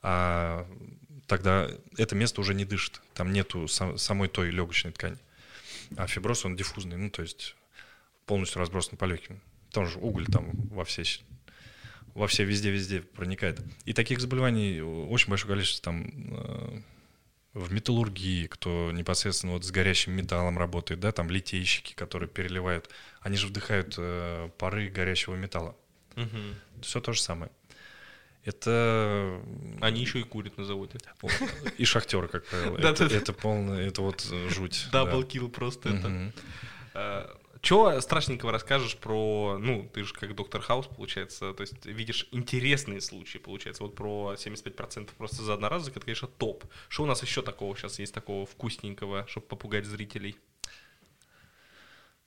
а 0.02 0.68
тогда 1.28 1.70
это 1.98 2.16
место 2.16 2.42
уже 2.42 2.54
не 2.54 2.66
дышит, 2.66 3.02
там 3.14 3.32
нету 3.32 3.68
сам- 3.68 3.98
самой 3.98 4.30
той 4.30 4.50
легочной 4.50 4.92
ткани, 4.92 5.18
а 5.96 6.08
фиброз 6.08 6.46
он 6.46 6.56
диффузный, 6.56 6.98
ну 6.98 7.10
то 7.10 7.22
есть 7.22 7.56
полностью 8.26 8.60
разбросан 8.60 8.98
по 8.98 9.06
легким, 9.06 9.40
там 9.72 9.88
же 9.88 10.00
уголь 10.00 10.26
там 10.26 10.52
во 10.72 10.84
все 10.84 11.04
во 12.14 12.26
все 12.28 12.46
везде-везде 12.46 13.02
проникает. 13.02 13.62
И 13.86 13.94
таких 13.94 14.20
заболеваний 14.20 14.82
очень 14.82 15.30
большое 15.30 15.54
количество 15.54 15.84
там 15.84 16.12
э, 16.32 16.82
в 17.54 17.72
металлургии, 17.72 18.48
кто 18.48 18.92
непосредственно 18.92 19.54
вот 19.54 19.64
с 19.64 19.70
горящим 19.70 20.14
металлом 20.14 20.58
работает, 20.58 21.00
да, 21.00 21.12
там 21.12 21.30
литейщики, 21.30 21.94
которые 21.94 22.28
переливают, 22.28 22.90
они 23.22 23.38
же 23.38 23.46
вдыхают 23.46 23.96
э, 24.00 24.50
пары 24.58 24.90
горящего 24.90 25.36
металла. 25.36 25.76
Мгм. 26.16 26.56
Все 26.82 27.02
то 27.02 27.14
же 27.14 27.22
самое. 27.22 27.52
Это 28.48 29.42
Они 29.82 30.00
еще 30.00 30.22
и 30.22 30.24
курят 30.24 30.58
на 30.58 30.64
заводе. 30.64 31.00
и 31.78 31.84
шахтеры, 31.84 32.30
как 32.30 32.46
правило. 32.46 32.78
Это 32.78 33.34
полное, 33.34 33.86
это 33.86 34.02
вот 34.02 34.22
жуть. 34.22 34.88
да. 34.90 35.04
Даблкил 35.04 35.50
просто 35.50 35.90
это. 35.90 36.08
Мгм. 36.08 36.34
Чего 37.60 38.00
страшненького 38.00 38.54
расскажешь 38.54 38.96
про, 38.96 39.58
ну, 39.60 39.90
ты 39.94 40.06
же 40.06 40.14
как 40.14 40.34
доктор 40.34 40.62
Хаус, 40.62 40.88
получается, 40.88 41.54
то 41.54 41.62
есть 41.62 41.86
видишь 41.86 42.30
интересные 42.32 43.02
случаи, 43.02 43.40
получается, 43.40 43.84
вот 43.84 43.96
про 43.96 44.36
75% 44.38 45.10
просто 45.18 45.44
за 45.44 45.56
одноразовых, 45.56 45.98
это, 45.98 46.06
конечно, 46.06 46.30
топ. 46.30 46.64
Что 46.88 47.04
у 47.04 47.06
нас 47.06 47.22
еще 47.24 47.42
такого 47.42 47.76
сейчас 47.76 48.00
есть, 48.00 48.14
такого 48.14 48.46
вкусненького, 48.46 49.26
чтобы 49.28 49.48
попугать 49.48 49.86
зрителей? 49.86 50.38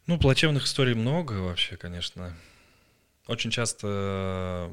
Ну, 0.07 0.19
плачевных 0.19 0.65
историй 0.65 0.95
много 0.95 1.35
вообще, 1.35 1.77
конечно. 1.77 2.37
Очень 3.31 3.53
часто 3.53 4.73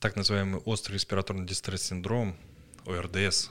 так 0.00 0.14
называемый 0.14 0.60
острый 0.66 0.96
респираторный 0.96 1.46
дистресс-синдром, 1.46 2.36
ОРДС, 2.84 3.48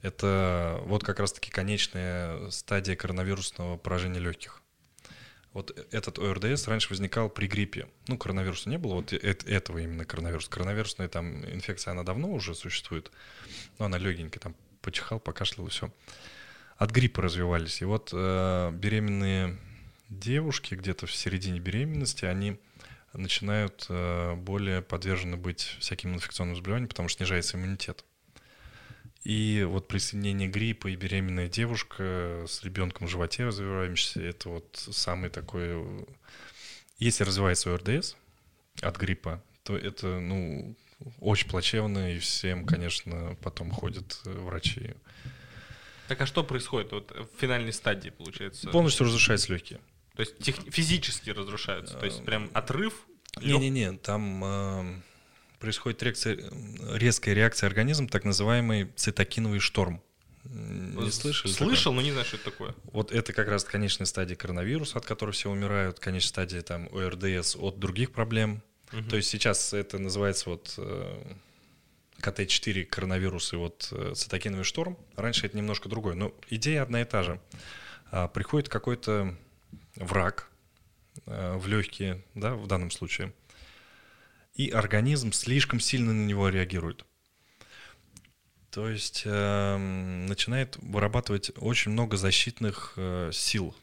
это 0.00 0.78
вот 0.84 1.02
как 1.02 1.18
раз-таки 1.18 1.50
конечная 1.50 2.50
стадия 2.50 2.94
коронавирусного 2.94 3.76
поражения 3.76 4.20
легких. 4.20 4.62
Вот 5.52 5.76
этот 5.90 6.20
ОРДС 6.20 6.68
раньше 6.68 6.90
возникал 6.90 7.28
при 7.28 7.48
гриппе. 7.48 7.88
Ну, 8.06 8.16
коронавируса 8.16 8.70
не 8.70 8.78
было, 8.78 8.94
вот 8.94 9.12
э- 9.12 9.18
этого 9.18 9.78
именно 9.78 10.04
коронавируса. 10.04 10.50
Коронавирусная 10.50 11.08
там 11.08 11.44
инфекция, 11.44 11.90
она 11.90 12.04
давно 12.04 12.30
уже 12.30 12.54
существует, 12.54 13.10
но 13.80 13.86
она 13.86 13.98
легенькая, 13.98 14.38
там 14.38 14.54
почихал, 14.82 15.18
покашлял 15.18 15.66
и 15.66 15.70
все. 15.70 15.90
От 16.76 16.92
гриппа 16.92 17.22
развивались. 17.22 17.82
И 17.82 17.84
вот 17.84 18.10
э, 18.12 18.70
беременные 18.72 19.58
девушки 20.10 20.76
где-то 20.76 21.06
в 21.06 21.12
середине 21.12 21.58
беременности, 21.58 22.24
они 22.24 22.56
начинают 23.14 23.86
э, 23.88 24.34
более 24.34 24.82
подвержены 24.82 25.36
быть 25.36 25.76
всяким 25.80 26.14
инфекционным 26.14 26.56
заболеваниям, 26.56 26.88
потому 26.88 27.08
что 27.08 27.18
снижается 27.18 27.56
иммунитет. 27.56 28.04
И 29.22 29.64
вот 29.66 29.88
присоединение 29.88 30.48
гриппа 30.48 30.88
и 30.88 30.96
беременная 30.96 31.48
девушка 31.48 32.44
с 32.46 32.62
ребенком 32.62 33.06
в 33.06 33.10
животе 33.10 33.44
развивающимся, 33.44 34.22
это 34.22 34.50
вот 34.50 34.88
самый 34.90 35.30
такой... 35.30 36.06
Если 36.98 37.24
развивается 37.24 37.74
ОРДС 37.74 38.16
от 38.82 38.96
гриппа, 38.98 39.42
то 39.62 39.76
это, 39.76 40.20
ну, 40.20 40.76
очень 41.20 41.48
плачевно, 41.48 42.14
и 42.14 42.18
всем, 42.18 42.66
конечно, 42.66 43.36
потом 43.42 43.70
ходят 43.70 44.20
э, 44.26 44.30
врачи. 44.30 44.94
Так 46.08 46.20
а 46.20 46.26
что 46.26 46.44
происходит 46.44 46.92
вот 46.92 47.10
в 47.10 47.40
финальной 47.40 47.72
стадии, 47.72 48.10
получается? 48.10 48.68
Полностью 48.68 49.06
разрушаются 49.06 49.52
легкие. 49.52 49.80
То 50.14 50.20
есть 50.20 50.38
тех- 50.38 50.56
физически 50.70 51.30
разрушаются, 51.30 51.94
то 51.96 52.06
есть 52.06 52.24
прям 52.24 52.50
отрыв? 52.54 52.94
Не-не-не, 53.42 53.94
там 53.98 54.44
э, 54.44 55.00
происходит 55.58 56.02
реакция, 56.02 56.36
э, 56.36 56.98
резкая 56.98 57.34
реакция 57.34 57.66
организма, 57.66 58.06
так 58.08 58.24
называемый 58.24 58.92
цитокиновый 58.94 59.58
шторм. 59.58 60.00
Не 60.44 61.10
слышали? 61.10 61.52
такое? 61.52 61.68
Слышал, 61.68 61.92
но 61.92 62.02
не 62.02 62.12
знаю, 62.12 62.26
что 62.26 62.36
это 62.36 62.44
такое. 62.44 62.74
Вот 62.92 63.12
это 63.12 63.32
как 63.32 63.48
раз 63.48 63.64
конечная 63.64 64.06
стадия 64.06 64.36
коронавируса, 64.36 64.98
от 64.98 65.06
которой 65.06 65.30
все 65.30 65.50
умирают, 65.50 65.98
конечная 65.98 66.28
стадия 66.28 66.62
там 66.62 66.88
ОРДС 66.92 67.56
от 67.56 67.78
других 67.78 68.12
проблем. 68.12 68.62
Мгм. 68.92 69.08
То 69.08 69.16
есть 69.16 69.30
сейчас 69.30 69.72
это 69.72 69.98
называется 69.98 70.50
вот 70.50 70.74
э, 70.76 71.22
КТ-4 72.20 72.84
коронавирус 72.84 73.52
и 73.52 73.56
вот 73.56 73.88
э, 73.90 74.12
цитокиновый 74.14 74.64
шторм. 74.64 74.98
Раньше 75.16 75.46
это 75.46 75.56
немножко 75.56 75.88
другое, 75.88 76.14
но 76.14 76.32
идея 76.50 76.82
одна 76.82 77.00
и 77.00 77.04
та 77.04 77.22
же. 77.22 77.40
А, 78.10 78.28
приходит 78.28 78.68
какой-то 78.68 79.34
враг 79.96 80.50
э, 81.26 81.56
в 81.56 81.66
легкие, 81.66 82.24
да, 82.34 82.54
в 82.54 82.66
данном 82.66 82.90
случае, 82.90 83.32
и 84.54 84.70
организм 84.70 85.32
слишком 85.32 85.80
сильно 85.80 86.12
на 86.12 86.26
него 86.26 86.48
реагирует. 86.48 87.04
То 88.70 88.88
есть 88.88 89.22
эм, 89.24 90.26
начинает 90.26 90.76
вырабатывать 90.78 91.52
очень 91.58 91.92
много 91.92 92.16
защитных 92.16 92.94
э, 92.96 93.30
сил, 93.32 93.74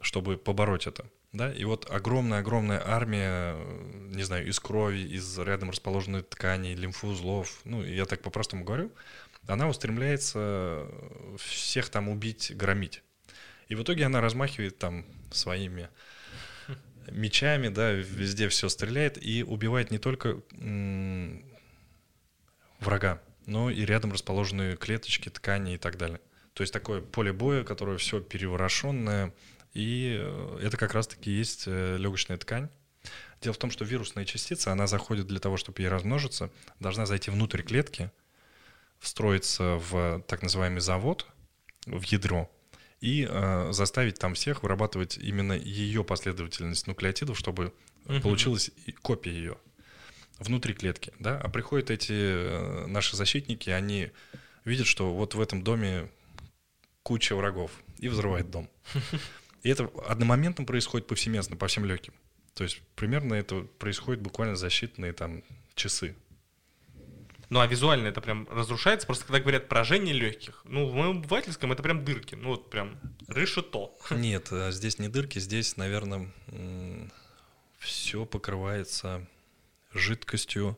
чтобы 0.00 0.36
побороть 0.36 0.88
это. 0.88 1.06
Да? 1.32 1.52
И 1.52 1.64
вот 1.64 1.88
огромная-огромная 1.90 2.82
армия, 2.84 3.54
э, 3.56 4.08
не 4.12 4.22
знаю, 4.24 4.48
из 4.48 4.58
крови, 4.58 5.00
из 5.00 5.38
рядом 5.38 5.70
расположенной 5.70 6.22
тканей, 6.22 6.74
лимфоузлов, 6.74 7.60
ну, 7.64 7.84
я 7.84 8.06
так 8.06 8.22
по-простому 8.22 8.64
говорю, 8.64 8.92
она 9.46 9.68
устремляется 9.68 10.88
всех 11.38 11.88
там 11.88 12.08
убить, 12.08 12.56
громить. 12.56 13.02
И 13.68 13.74
в 13.74 13.82
итоге 13.82 14.04
она 14.06 14.20
размахивает 14.20 14.78
там 14.78 15.04
своими 15.34 15.88
мечами, 17.10 17.68
да, 17.68 17.92
везде 17.92 18.48
все 18.48 18.68
стреляет 18.68 19.22
и 19.22 19.42
убивает 19.42 19.90
не 19.90 19.98
только 19.98 20.40
врага, 22.80 23.22
но 23.46 23.70
и 23.70 23.84
рядом 23.84 24.12
расположенные 24.12 24.76
клеточки, 24.76 25.28
ткани 25.28 25.74
и 25.74 25.78
так 25.78 25.96
далее. 25.96 26.20
То 26.54 26.62
есть 26.62 26.72
такое 26.72 27.00
поле 27.00 27.32
боя, 27.32 27.64
которое 27.64 27.98
все 27.98 28.20
переворошенное, 28.20 29.34
и 29.72 30.16
э, 30.20 30.60
это 30.62 30.76
как 30.76 30.94
раз-таки 30.94 31.30
есть 31.30 31.64
э, 31.66 31.96
легочная 31.98 32.36
ткань. 32.38 32.68
Дело 33.40 33.54
в 33.54 33.58
том, 33.58 33.70
что 33.70 33.84
вирусная 33.84 34.24
частица, 34.24 34.72
она 34.72 34.86
заходит 34.86 35.26
для 35.26 35.40
того, 35.40 35.56
чтобы 35.56 35.82
ей 35.82 35.88
размножиться, 35.88 36.50
должна 36.78 37.06
зайти 37.06 37.30
внутрь 37.30 37.62
клетки, 37.62 38.10
встроиться 39.00 39.80
в 39.90 40.22
так 40.28 40.42
называемый 40.42 40.80
завод, 40.80 41.26
в 41.86 42.02
ядро, 42.04 42.50
и 43.04 43.28
э, 43.28 43.68
заставить 43.72 44.18
там 44.18 44.32
всех 44.32 44.62
вырабатывать 44.62 45.18
именно 45.18 45.52
ее 45.52 46.04
последовательность 46.04 46.86
нуклеотидов, 46.86 47.38
чтобы 47.38 47.74
Мгм. 48.06 48.22
получилась 48.22 48.70
копия 49.02 49.30
ее 49.30 49.58
внутри 50.38 50.72
клетки, 50.72 51.12
да, 51.18 51.38
а 51.38 51.50
приходят 51.50 51.90
эти 51.90 52.12
э, 52.12 52.86
наши 52.86 53.14
защитники, 53.14 53.68
они 53.68 54.10
видят, 54.64 54.86
что 54.86 55.12
вот 55.14 55.34
в 55.34 55.40
этом 55.40 55.62
доме 55.62 56.10
куча 57.02 57.36
врагов 57.36 57.70
и 57.98 58.08
взрывает 58.08 58.50
дом. 58.50 58.70
И 59.62 59.68
это 59.70 59.90
одномоментно 60.06 60.64
происходит 60.64 61.06
повсеместно, 61.06 61.56
по 61.56 61.66
всем 61.68 61.84
легким. 61.86 62.12
То 62.54 62.64
есть 62.64 62.80
примерно 62.96 63.34
это 63.34 63.66
происходит 63.78 64.22
буквально 64.22 64.56
за 64.56 64.66
считанные 64.68 65.12
там 65.12 65.42
часы. 65.74 66.14
Ну 67.54 67.60
а 67.60 67.68
визуально 67.68 68.08
это 68.08 68.20
прям 68.20 68.48
разрушается, 68.50 69.06
просто 69.06 69.26
когда 69.26 69.38
говорят 69.38 69.68
поражение 69.68 70.12
легких, 70.12 70.60
ну 70.64 70.88
в 70.88 70.94
моем 70.94 71.18
обывательском 71.18 71.70
это 71.70 71.84
прям 71.84 72.04
дырки, 72.04 72.34
ну 72.34 72.48
вот 72.48 72.68
прям 72.68 72.98
решето. 73.28 73.92
Нет, 74.10 74.48
а 74.50 74.72
здесь 74.72 74.98
не 74.98 75.06
дырки, 75.06 75.38
здесь, 75.38 75.76
наверное, 75.76 76.32
все 77.78 78.26
покрывается 78.26 79.24
жидкостью. 79.92 80.76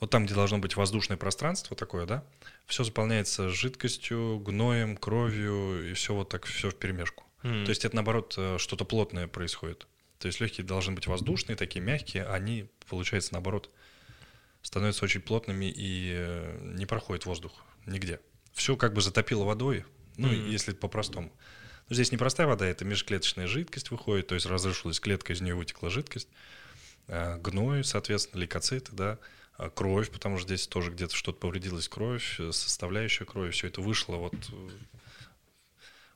Вот 0.00 0.10
там, 0.10 0.26
где 0.26 0.34
должно 0.34 0.58
быть 0.58 0.76
воздушное 0.76 1.16
пространство 1.16 1.74
такое, 1.74 2.04
да, 2.04 2.22
все 2.66 2.84
заполняется 2.84 3.48
жидкостью, 3.48 4.38
гноем, 4.40 4.98
кровью 4.98 5.90
и 5.90 5.94
все 5.94 6.12
вот 6.12 6.28
так, 6.28 6.44
все 6.44 6.68
в 6.68 6.74
перемешку. 6.74 7.24
Mm. 7.42 7.64
То 7.64 7.70
есть 7.70 7.86
это 7.86 7.96
наоборот 7.96 8.34
э, 8.36 8.58
что-то 8.58 8.84
плотное 8.84 9.28
происходит. 9.28 9.86
То 10.18 10.26
есть 10.26 10.40
легкие 10.40 10.66
должны 10.66 10.94
быть 10.94 11.06
воздушные, 11.06 11.56
такие 11.56 11.82
мягкие, 11.82 12.24
а 12.24 12.34
они, 12.34 12.68
получается, 12.86 13.32
наоборот, 13.32 13.70
становятся 14.62 15.04
очень 15.04 15.20
плотными 15.20 15.66
и 15.66 16.12
э, 16.14 16.58
не 16.74 16.86
проходит 16.86 17.26
воздух 17.26 17.52
нигде. 17.86 18.20
Все 18.52 18.76
как 18.76 18.92
бы 18.92 19.00
затопило 19.00 19.44
водой, 19.44 19.84
ну, 20.16 20.28
mm-hmm. 20.28 20.50
если 20.50 20.72
по-простому. 20.72 21.32
Но 21.88 21.94
здесь 21.94 22.12
не 22.12 22.18
простая 22.18 22.46
вода, 22.46 22.66
это 22.66 22.84
межклеточная 22.84 23.46
жидкость 23.46 23.90
выходит, 23.90 24.26
то 24.26 24.34
есть 24.34 24.46
разрушилась 24.46 25.00
клетка, 25.00 25.32
из 25.32 25.40
нее 25.40 25.54
вытекла 25.54 25.90
жидкость, 25.90 26.28
э, 27.06 27.38
гной, 27.38 27.84
соответственно, 27.84 28.40
лейкоциты, 28.40 28.92
да, 28.92 29.18
а 29.56 29.70
кровь, 29.70 30.10
потому 30.10 30.38
что 30.38 30.48
здесь 30.48 30.66
тоже 30.66 30.90
где-то 30.90 31.14
что-то 31.14 31.38
повредилось, 31.38 31.88
кровь, 31.88 32.40
составляющая 32.52 33.24
крови, 33.24 33.50
все 33.50 33.68
это 33.68 33.80
вышло 33.80 34.16
вот 34.16 34.34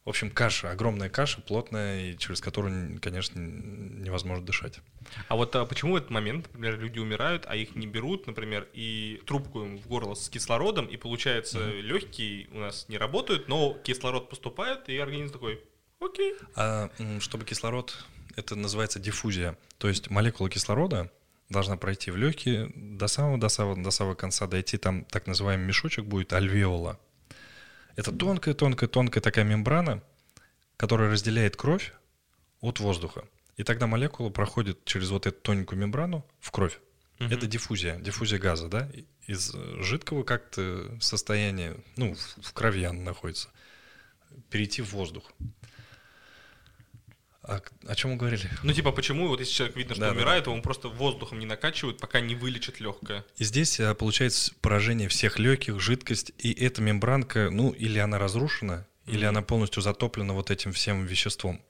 в 0.05 0.09
общем, 0.09 0.30
каша, 0.30 0.70
огромная 0.70 1.09
каша, 1.09 1.40
плотная, 1.40 2.11
и 2.11 2.18
через 2.18 2.40
которую, 2.40 3.00
конечно, 3.00 3.38
невозможно 3.38 4.44
дышать. 4.44 4.80
А 5.28 5.36
вот 5.36 5.55
а 5.55 5.64
почему 5.64 5.92
в 5.92 5.96
этот 5.96 6.11
момент, 6.11 6.48
например, 6.53 6.80
люди 6.80 6.98
умирают, 6.98 7.44
а 7.46 7.55
их 7.55 7.76
не 7.76 7.86
берут, 7.86 8.26
например, 8.26 8.68
и 8.72 9.22
трубку 9.26 9.62
им 9.62 9.78
в 9.78 9.86
горло 9.86 10.14
с 10.14 10.28
кислородом, 10.28 10.86
и 10.86 10.96
получается, 10.96 11.59
mm-hmm. 11.59 11.80
легкие 11.82 12.48
у 12.50 12.59
нас 12.59 12.86
не 12.88 12.98
работают, 12.98 13.48
но 13.48 13.74
кислород 13.84 14.28
поступает, 14.28 14.88
и 14.88 14.98
организм 14.98 15.32
такой, 15.32 15.61
окей. 16.00 16.34
А 16.57 16.90
чтобы 17.20 17.44
кислород, 17.44 18.05
это 18.34 18.57
называется 18.57 18.98
диффузия, 18.98 19.57
то 19.78 19.86
есть 19.86 20.11
молекула 20.11 20.50
кислорода 20.50 21.12
должна 21.48 21.76
пройти 21.76 22.11
в 22.11 22.16
легкие 22.16 22.72
до 22.74 23.07
самого, 23.07 23.38
до 23.38 23.48
самого, 23.48 23.80
до 23.80 23.90
самого 23.92 24.14
конца, 24.16 24.48
дойти 24.48 24.78
там 24.78 25.05
так 25.05 25.28
называемый 25.28 25.66
мешочек 25.66 26.07
будет 26.07 26.32
альвеола, 26.32 26.98
это 27.97 28.12
тонкая-тонкая-тонкая 28.12 29.22
такая 29.22 29.45
мембрана, 29.45 30.03
которая 30.76 31.11
разделяет 31.11 31.57
кровь 31.57 31.93
от 32.61 32.80
воздуха. 32.80 33.24
И 33.57 33.64
тогда 33.64 33.86
молекула 33.86 34.30
проходит 34.30 34.84
через 34.84 35.11
вот 35.11 35.26
эту 35.26 35.40
тоненькую 35.40 35.78
мембрану 35.78 36.26
в 36.40 36.51
кровь. 36.51 36.78
Угу. 37.20 37.28
Это 37.28 37.47
диффузия, 37.47 37.99
диффузия 37.99 38.38
газа, 38.38 38.68
да, 38.68 38.88
из 39.26 39.55
жидкого 39.80 40.24
как-то 40.24 40.99
состояния, 41.01 41.76
ну, 41.97 42.16
в 42.40 42.53
крови 42.53 42.84
она 42.84 43.01
находится, 43.01 43.49
перейти 44.51 44.82
в 44.82 44.93
воздух. 44.93 45.32
А 47.43 47.61
о 47.88 47.95
чем 47.97 48.12
мы 48.12 48.16
говорили? 48.16 48.49
Ну, 48.62 48.72
типа, 48.72 48.93
почему, 48.93 49.26
вот 49.26 49.40
если 49.40 49.53
человек 49.53 49.76
видно, 49.76 49.95
что 49.95 50.05
да, 50.05 50.12
умирает, 50.12 50.45
да. 50.45 50.53
его 50.53 50.62
просто 50.62 50.88
воздухом 50.88 51.40
не 51.40 51.47
накачивают, 51.47 51.99
пока 51.99 52.20
не 52.20 52.36
вылечит 52.36 52.78
легкое. 52.78 53.24
И 53.36 53.45
здесь 53.45 53.80
а, 53.80 53.95
получается 53.95 54.53
поражение 54.61 55.09
всех 55.09 55.40
легких, 55.40 55.80
жидкость, 55.80 56.32
и 56.38 56.53
эта 56.53 56.82
мембранка, 56.82 57.51
ну, 57.51 57.70
или 57.70 57.99
она 57.99 58.18
разрушена, 58.18 58.86
mm-hmm. 59.07 59.12
или 59.12 59.24
она 59.24 59.43
полностью 59.43 59.82
затоплена 59.82 60.34
вот 60.34 60.53
этим 60.53 60.72
всем 60.72 61.05
веществом. 61.05 61.61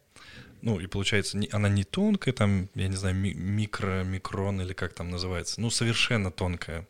Ну, 0.61 0.79
и 0.79 0.87
получается, 0.87 1.41
она 1.53 1.71
не 1.71 1.85
тонкая, 1.85 2.35
там, 2.35 2.69
я 2.75 2.89
не 2.89 2.97
знаю, 2.97 3.17
микро, 3.17 4.05
микрон 4.05 4.61
или 4.61 4.75
как 4.75 4.93
там 4.93 5.11
называется, 5.11 5.59
ну, 5.61 5.71
совершенно 5.71 6.31
тонкая. 6.31 6.87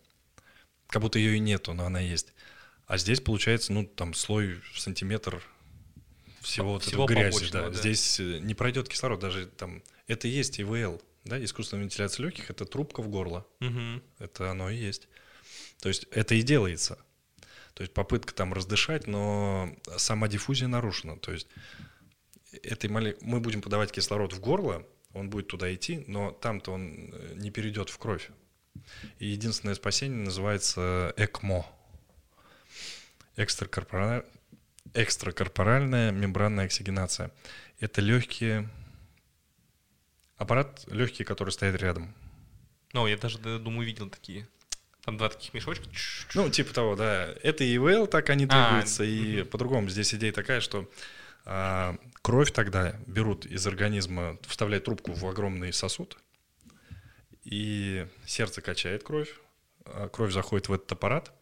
Как 0.88 1.00
будто 1.00 1.20
ее 1.20 1.36
и 1.36 1.40
нету, 1.40 1.72
но 1.72 1.86
она 1.86 2.00
есть. 2.00 2.34
А 2.86 2.98
здесь 2.98 3.20
получается, 3.20 3.72
ну, 3.72 3.86
там, 3.86 4.12
слой 4.12 4.60
сантиметр 4.74 5.42
всего, 6.42 6.72
вот 6.74 6.82
всего 6.82 7.06
грязи, 7.06 7.50
да. 7.50 7.70
да. 7.70 7.74
Здесь 7.74 8.20
э, 8.20 8.38
не 8.40 8.54
пройдет 8.54 8.88
кислород, 8.88 9.20
даже 9.20 9.46
там, 9.46 9.82
это 10.06 10.28
и 10.28 10.30
есть 10.30 10.60
ИВЛ, 10.60 11.00
да, 11.24 11.42
искусственная 11.42 11.84
вентиляция 11.84 12.24
легких, 12.24 12.50
это 12.50 12.64
трубка 12.64 13.02
в 13.02 13.08
горло, 13.08 13.46
угу. 13.60 14.02
это 14.18 14.50
оно 14.50 14.70
и 14.70 14.76
есть. 14.76 15.08
То 15.80 15.88
есть 15.88 16.06
это 16.10 16.34
и 16.34 16.42
делается. 16.42 16.98
То 17.74 17.82
есть 17.82 17.94
попытка 17.94 18.34
там 18.34 18.52
раздышать, 18.52 19.06
но 19.06 19.74
сама 19.96 20.28
диффузия 20.28 20.68
нарушена. 20.68 21.18
То 21.18 21.32
есть 21.32 21.48
этой 22.62 22.90
моле... 22.90 23.16
мы 23.22 23.40
будем 23.40 23.62
подавать 23.62 23.92
кислород 23.92 24.32
в 24.32 24.40
горло, 24.40 24.86
он 25.14 25.30
будет 25.30 25.48
туда 25.48 25.72
идти, 25.74 26.04
но 26.06 26.30
там-то 26.30 26.72
он 26.72 27.10
э, 27.12 27.34
не 27.36 27.50
перейдет 27.50 27.90
в 27.90 27.98
кровь. 27.98 28.30
И 29.18 29.26
единственное 29.26 29.74
спасение 29.74 30.24
называется 30.24 31.12
ЭКМО. 31.16 31.66
Экстракорпоральная 33.36 34.24
экстракорпоральная 34.94 36.10
мембранная 36.10 36.66
оксигенация. 36.66 37.30
Это 37.80 38.00
легкие 38.00 38.68
аппарат 40.36 40.84
легкий, 40.88 41.24
который 41.24 41.50
стоит 41.50 41.80
рядом. 41.80 42.14
Ну, 42.92 43.06
я 43.06 43.16
даже, 43.16 43.38
думаю, 43.38 43.86
видел 43.86 44.10
такие. 44.10 44.46
Там 45.04 45.16
два 45.16 45.28
таких 45.30 45.54
мешочка. 45.54 45.86
Ну, 46.34 46.48
типа 46.50 46.74
того, 46.74 46.94
да. 46.94 47.34
Это 47.42 47.64
и 47.64 47.74
ИВЛ, 47.76 48.06
так 48.06 48.30
они 48.30 48.44
а, 48.44 48.48
двигаются, 48.48 49.02
а, 49.02 49.06
и 49.06 49.40
угу. 49.40 49.50
по-другому. 49.50 49.88
Здесь 49.88 50.14
идея 50.14 50.32
такая, 50.32 50.60
что 50.60 50.88
а, 51.44 51.96
кровь 52.20 52.52
тогда 52.52 52.94
берут 53.06 53.46
из 53.46 53.66
организма, 53.66 54.38
вставляют 54.46 54.84
трубку 54.84 55.12
в 55.12 55.26
огромный 55.26 55.72
сосуд, 55.72 56.18
и 57.42 58.06
сердце 58.26 58.60
качает 58.60 59.02
кровь, 59.02 59.34
а 59.84 60.08
кровь 60.08 60.32
заходит 60.32 60.68
в 60.68 60.72
этот 60.72 60.92
аппарат, 60.92 61.32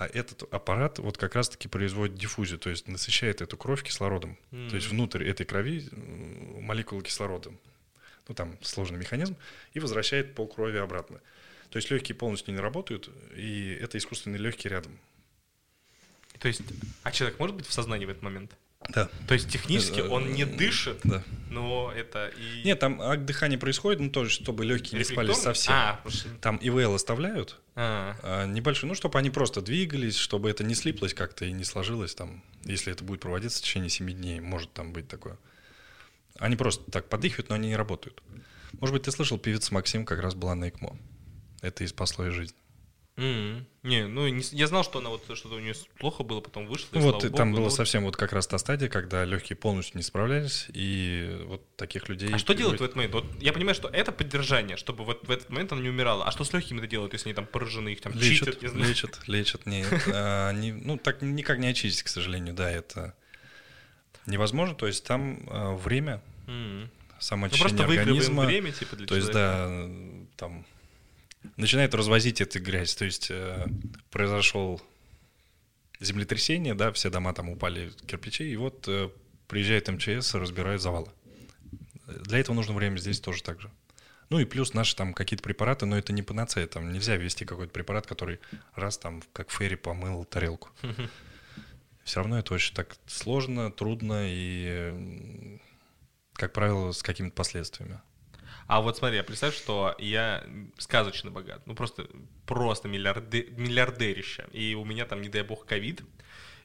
а 0.00 0.06
этот 0.06 0.50
аппарат 0.50 0.98
вот 0.98 1.18
как 1.18 1.34
раз-таки 1.34 1.68
производит 1.68 2.16
диффузию, 2.16 2.58
то 2.58 2.70
есть 2.70 2.88
насыщает 2.88 3.42
эту 3.42 3.58
кровь 3.58 3.82
кислородом. 3.82 4.38
Mm. 4.50 4.70
То 4.70 4.76
есть 4.76 4.88
внутрь 4.88 5.28
этой 5.28 5.44
крови 5.44 5.86
молекулы 6.58 7.02
кислорода. 7.02 7.52
Ну, 8.26 8.34
там 8.34 8.56
сложный 8.62 8.98
механизм. 8.98 9.36
И 9.74 9.78
возвращает 9.78 10.34
пол 10.34 10.48
крови 10.48 10.78
обратно. 10.78 11.20
То 11.68 11.76
есть 11.76 11.90
легкие 11.90 12.16
полностью 12.16 12.54
не 12.54 12.60
работают, 12.60 13.10
и 13.36 13.78
это 13.78 13.98
искусственные 13.98 14.38
легкие 14.38 14.70
рядом. 14.70 14.98
То 16.38 16.48
есть, 16.48 16.62
а 17.02 17.12
человек 17.12 17.38
может 17.38 17.54
быть 17.54 17.66
в 17.66 17.72
сознании 17.72 18.06
в 18.06 18.10
этот 18.10 18.22
момент? 18.22 18.56
Да. 18.94 19.08
То 19.26 19.34
есть 19.34 19.50
технически 19.50 20.00
он 20.00 20.32
не 20.32 20.44
дышит, 20.44 21.00
да. 21.04 21.22
но 21.50 21.92
это 21.94 22.28
и... 22.28 22.62
Нет, 22.64 22.78
там 22.78 23.00
акт 23.00 23.24
дыхания 23.24 23.58
происходит, 23.58 24.00
ну 24.00 24.10
тоже, 24.10 24.30
чтобы 24.30 24.64
легкие 24.64 24.98
не 24.98 25.04
спали 25.04 25.32
совсем. 25.32 25.74
А, 25.74 26.00
там 26.40 26.58
ИВЛ 26.60 26.94
оставляют, 26.94 27.58
а. 27.74 28.16
А, 28.22 28.46
небольшой, 28.46 28.88
ну 28.88 28.94
чтобы 28.94 29.18
они 29.18 29.30
просто 29.30 29.62
двигались, 29.62 30.16
чтобы 30.16 30.50
это 30.50 30.64
не 30.64 30.74
слиплось 30.74 31.14
как-то 31.14 31.44
и 31.44 31.52
не 31.52 31.64
сложилось 31.64 32.14
там, 32.14 32.42
если 32.64 32.92
это 32.92 33.04
будет 33.04 33.20
проводиться 33.20 33.58
в 33.58 33.62
течение 33.62 33.90
7 33.90 34.10
дней, 34.10 34.40
может 34.40 34.72
там 34.72 34.92
быть 34.92 35.08
такое. 35.08 35.38
Они 36.38 36.56
просто 36.56 36.90
так 36.90 37.08
подыхивают, 37.08 37.50
но 37.50 37.56
они 37.56 37.68
не 37.68 37.76
работают. 37.76 38.22
Может 38.80 38.94
быть, 38.94 39.02
ты 39.02 39.10
слышал, 39.10 39.38
певица 39.38 39.74
Максим 39.74 40.04
как 40.06 40.20
раз 40.20 40.34
была 40.34 40.54
на 40.54 40.68
ЭКМО. 40.68 40.96
Это 41.60 41.84
и 41.84 41.86
спасло 41.86 42.24
ей 42.24 42.30
жизнь. 42.30 42.54
Mm-hmm. 43.16 43.64
Не, 43.82 44.06
ну 44.06 44.28
не, 44.28 44.42
я 44.52 44.66
знал, 44.66 44.84
что 44.84 44.98
она 44.98 45.10
вот 45.10 45.24
что-то 45.24 45.54
у 45.56 45.58
нее 45.58 45.74
плохо 45.98 46.22
было, 46.22 46.40
потом 46.40 46.66
вышла. 46.66 46.96
И, 46.96 46.98
вот 47.00 47.24
и 47.24 47.28
Богу, 47.28 47.36
там 47.36 47.52
была 47.52 47.64
вот... 47.64 47.72
совсем 47.72 48.04
вот 48.04 48.16
как 48.16 48.32
раз 48.32 48.46
та 48.46 48.58
стадия, 48.58 48.88
когда 48.88 49.24
легкие 49.24 49.56
полностью 49.56 49.96
не 49.96 50.02
справлялись, 50.02 50.66
и 50.72 51.42
вот 51.46 51.62
таких 51.76 52.08
людей. 52.08 52.30
А 52.32 52.38
что 52.38 52.54
делают 52.54 52.80
в 52.80 52.84
этот 52.84 52.96
момент? 52.96 53.14
Вот 53.14 53.24
я 53.40 53.52
понимаю, 53.52 53.74
что 53.74 53.88
это 53.88 54.12
поддержание, 54.12 54.76
чтобы 54.76 55.04
вот 55.04 55.26
в 55.26 55.30
этот 55.30 55.50
момент 55.50 55.72
она 55.72 55.80
не 55.82 55.88
умирала. 55.88 56.24
А 56.24 56.30
что 56.30 56.44
с 56.44 56.52
легкими 56.52 56.78
это 56.78 56.86
делают, 56.86 57.12
если 57.12 57.28
они 57.28 57.34
там 57.34 57.46
поражены, 57.46 57.90
их 57.90 58.00
там 58.00 58.12
лечат, 58.14 58.58
знаю? 58.60 58.88
Лечат, 58.88 59.20
лечат, 59.26 59.66
нет. 59.66 59.86
А, 60.12 60.48
они, 60.48 60.72
ну 60.72 60.98
так 60.98 61.22
никак 61.22 61.58
не 61.58 61.68
очистить, 61.68 62.02
к 62.02 62.08
сожалению, 62.08 62.54
да, 62.54 62.70
это 62.70 63.14
невозможно. 64.26 64.74
То 64.74 64.86
есть 64.86 65.04
там 65.04 65.46
а, 65.48 65.74
время, 65.74 66.22
самоочищение 67.18 67.86
ну, 67.86 67.92
организма. 67.92 68.44
время, 68.44 68.72
типа, 68.72 68.96
для 68.96 69.06
То 69.06 69.16
есть 69.16 69.32
да, 69.32 69.88
там 70.36 70.64
начинает 71.56 71.94
развозить 71.94 72.40
эту 72.40 72.60
грязь. 72.60 72.94
То 72.94 73.04
есть 73.04 73.30
э, 73.30 73.66
произошел 74.10 74.80
землетрясение, 76.00 76.74
да, 76.74 76.92
все 76.92 77.10
дома 77.10 77.32
там 77.34 77.50
упали 77.50 77.92
кирпичи, 78.06 78.50
и 78.50 78.56
вот 78.56 78.86
э, 78.88 79.10
приезжает 79.46 79.88
МЧС, 79.88 80.34
разбирает 80.34 80.80
завалы. 80.80 81.10
Для 82.06 82.38
этого 82.38 82.56
нужно 82.56 82.74
время 82.74 82.96
здесь 82.98 83.20
тоже 83.20 83.42
так 83.42 83.60
же. 83.60 83.70
Ну 84.30 84.38
и 84.38 84.44
плюс 84.44 84.74
наши 84.74 84.94
там 84.94 85.12
какие-то 85.12 85.42
препараты, 85.42 85.86
но 85.86 85.98
это 85.98 86.12
не 86.12 86.22
панацея, 86.22 86.66
там 86.68 86.92
нельзя 86.92 87.16
ввести 87.16 87.44
какой-то 87.44 87.72
препарат, 87.72 88.06
который 88.06 88.38
раз 88.74 88.96
там 88.96 89.22
как 89.32 89.50
Ферри 89.50 89.76
помыл 89.76 90.24
тарелку. 90.24 90.70
Все 92.04 92.20
равно 92.20 92.38
это 92.38 92.54
очень 92.54 92.74
так 92.74 92.96
сложно, 93.06 93.70
трудно 93.70 94.22
и, 94.26 95.58
как 96.32 96.52
правило, 96.52 96.92
с 96.92 97.02
какими-то 97.02 97.34
последствиями. 97.34 98.00
А 98.70 98.80
вот 98.80 98.96
смотри, 98.96 99.20
представь, 99.22 99.56
что 99.56 99.96
я 99.98 100.44
сказочно 100.78 101.32
богат, 101.32 101.60
ну 101.66 101.74
просто, 101.74 102.06
просто 102.46 102.86
миллиарде, 102.86 103.48
миллиардерище, 103.56 104.46
и 104.52 104.76
у 104.76 104.84
меня 104.84 105.06
там, 105.06 105.20
не 105.22 105.28
дай 105.28 105.42
бог, 105.42 105.66
ковид, 105.66 106.02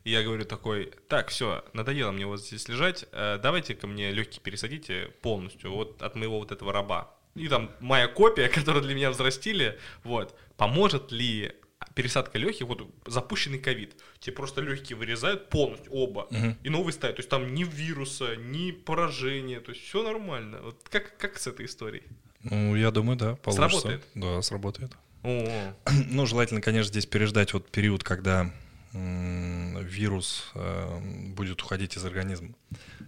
И 0.03 0.11
я 0.11 0.21
говорю 0.21 0.45
такой, 0.45 0.93
так, 1.07 1.29
все, 1.29 1.65
надоело 1.73 2.11
мне 2.11 2.27
вот 2.27 2.41
здесь 2.41 2.67
лежать, 2.67 3.05
э, 3.11 3.39
давайте-ка 3.41 3.87
мне 3.87 4.11
легкие 4.11 4.39
пересадите 4.39 5.13
полностью 5.23 5.71
вот 5.71 5.99
от 6.03 6.15
моего 6.15 6.37
вот 6.37 6.51
этого 6.51 6.71
раба. 6.71 7.11
И 7.33 7.47
там 7.47 7.71
моя 7.79 8.07
копия, 8.07 8.49
которую 8.53 8.83
для 8.83 8.93
меня 8.93 9.09
взрастили, 9.09 9.79
вот, 10.03 10.37
поможет 10.57 11.11
ли 11.11 11.53
пересадка 11.93 12.37
легких, 12.37 12.65
вот 12.67 12.89
запущенный 13.05 13.59
ковид, 13.59 13.95
тебе 14.19 14.35
просто 14.35 14.61
легкие 14.61 14.97
вырезают 14.97 15.49
полностью 15.49 15.91
оба 15.93 16.27
Мгм. 16.31 16.57
и 16.63 16.69
новый 16.69 16.93
ставят. 16.93 17.15
То 17.17 17.19
есть 17.21 17.29
там 17.29 17.53
ни 17.53 17.63
вируса, 17.63 18.35
ни 18.35 18.71
поражения, 18.71 19.59
то 19.59 19.71
есть 19.71 19.83
все 19.83 20.03
нормально. 20.03 20.61
Вот 20.61 20.87
как, 20.89 21.17
как 21.17 21.37
с 21.37 21.47
этой 21.47 21.65
историей? 21.65 22.03
Ну, 22.43 22.75
я 22.75 22.91
думаю, 22.91 23.17
да, 23.17 23.35
получится. 23.35 23.69
Сработает? 23.69 24.03
Да, 24.13 24.41
сработает. 24.41 24.91
О, 25.23 25.73
Ну, 26.09 26.25
желательно, 26.25 26.61
конечно, 26.61 26.89
здесь 26.89 27.05
переждать 27.05 27.53
вот 27.53 27.69
период, 27.71 28.03
когда 28.03 28.51
вирус 28.93 30.51
э, 30.55 30.99
будет 31.33 31.61
уходить 31.61 31.97
из 31.97 32.05
организма. 32.05 32.55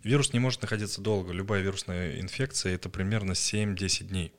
Вирус 0.04 0.34
не 0.34 0.40
может 0.40 0.62
находиться 0.62 1.02
долго. 1.02 1.32
Любая 1.32 1.62
вирусная 1.62 2.20
инфекция 2.20 2.76
это 2.76 2.90
примерно 2.90 3.32
7-10 3.32 4.04
дней. 4.06 4.34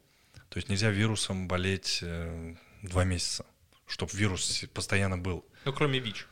То 0.50 0.58
есть 0.58 0.68
нельзя 0.68 0.90
вирусом 0.90 1.48
болеть 1.48 2.00
э, 2.02 2.54
два 2.82 3.04
месяца, 3.04 3.46
чтобы 3.88 4.12
вирус 4.12 4.64
постоянно 4.74 5.18
был. 5.18 5.44
ну 5.64 5.72
кроме 5.72 5.98
ВИЧ. 5.98 6.26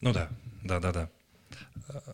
Ну 0.00 0.12
да, 0.12 0.30
да, 0.62 0.80
да, 0.80 0.92
да. 0.92 1.10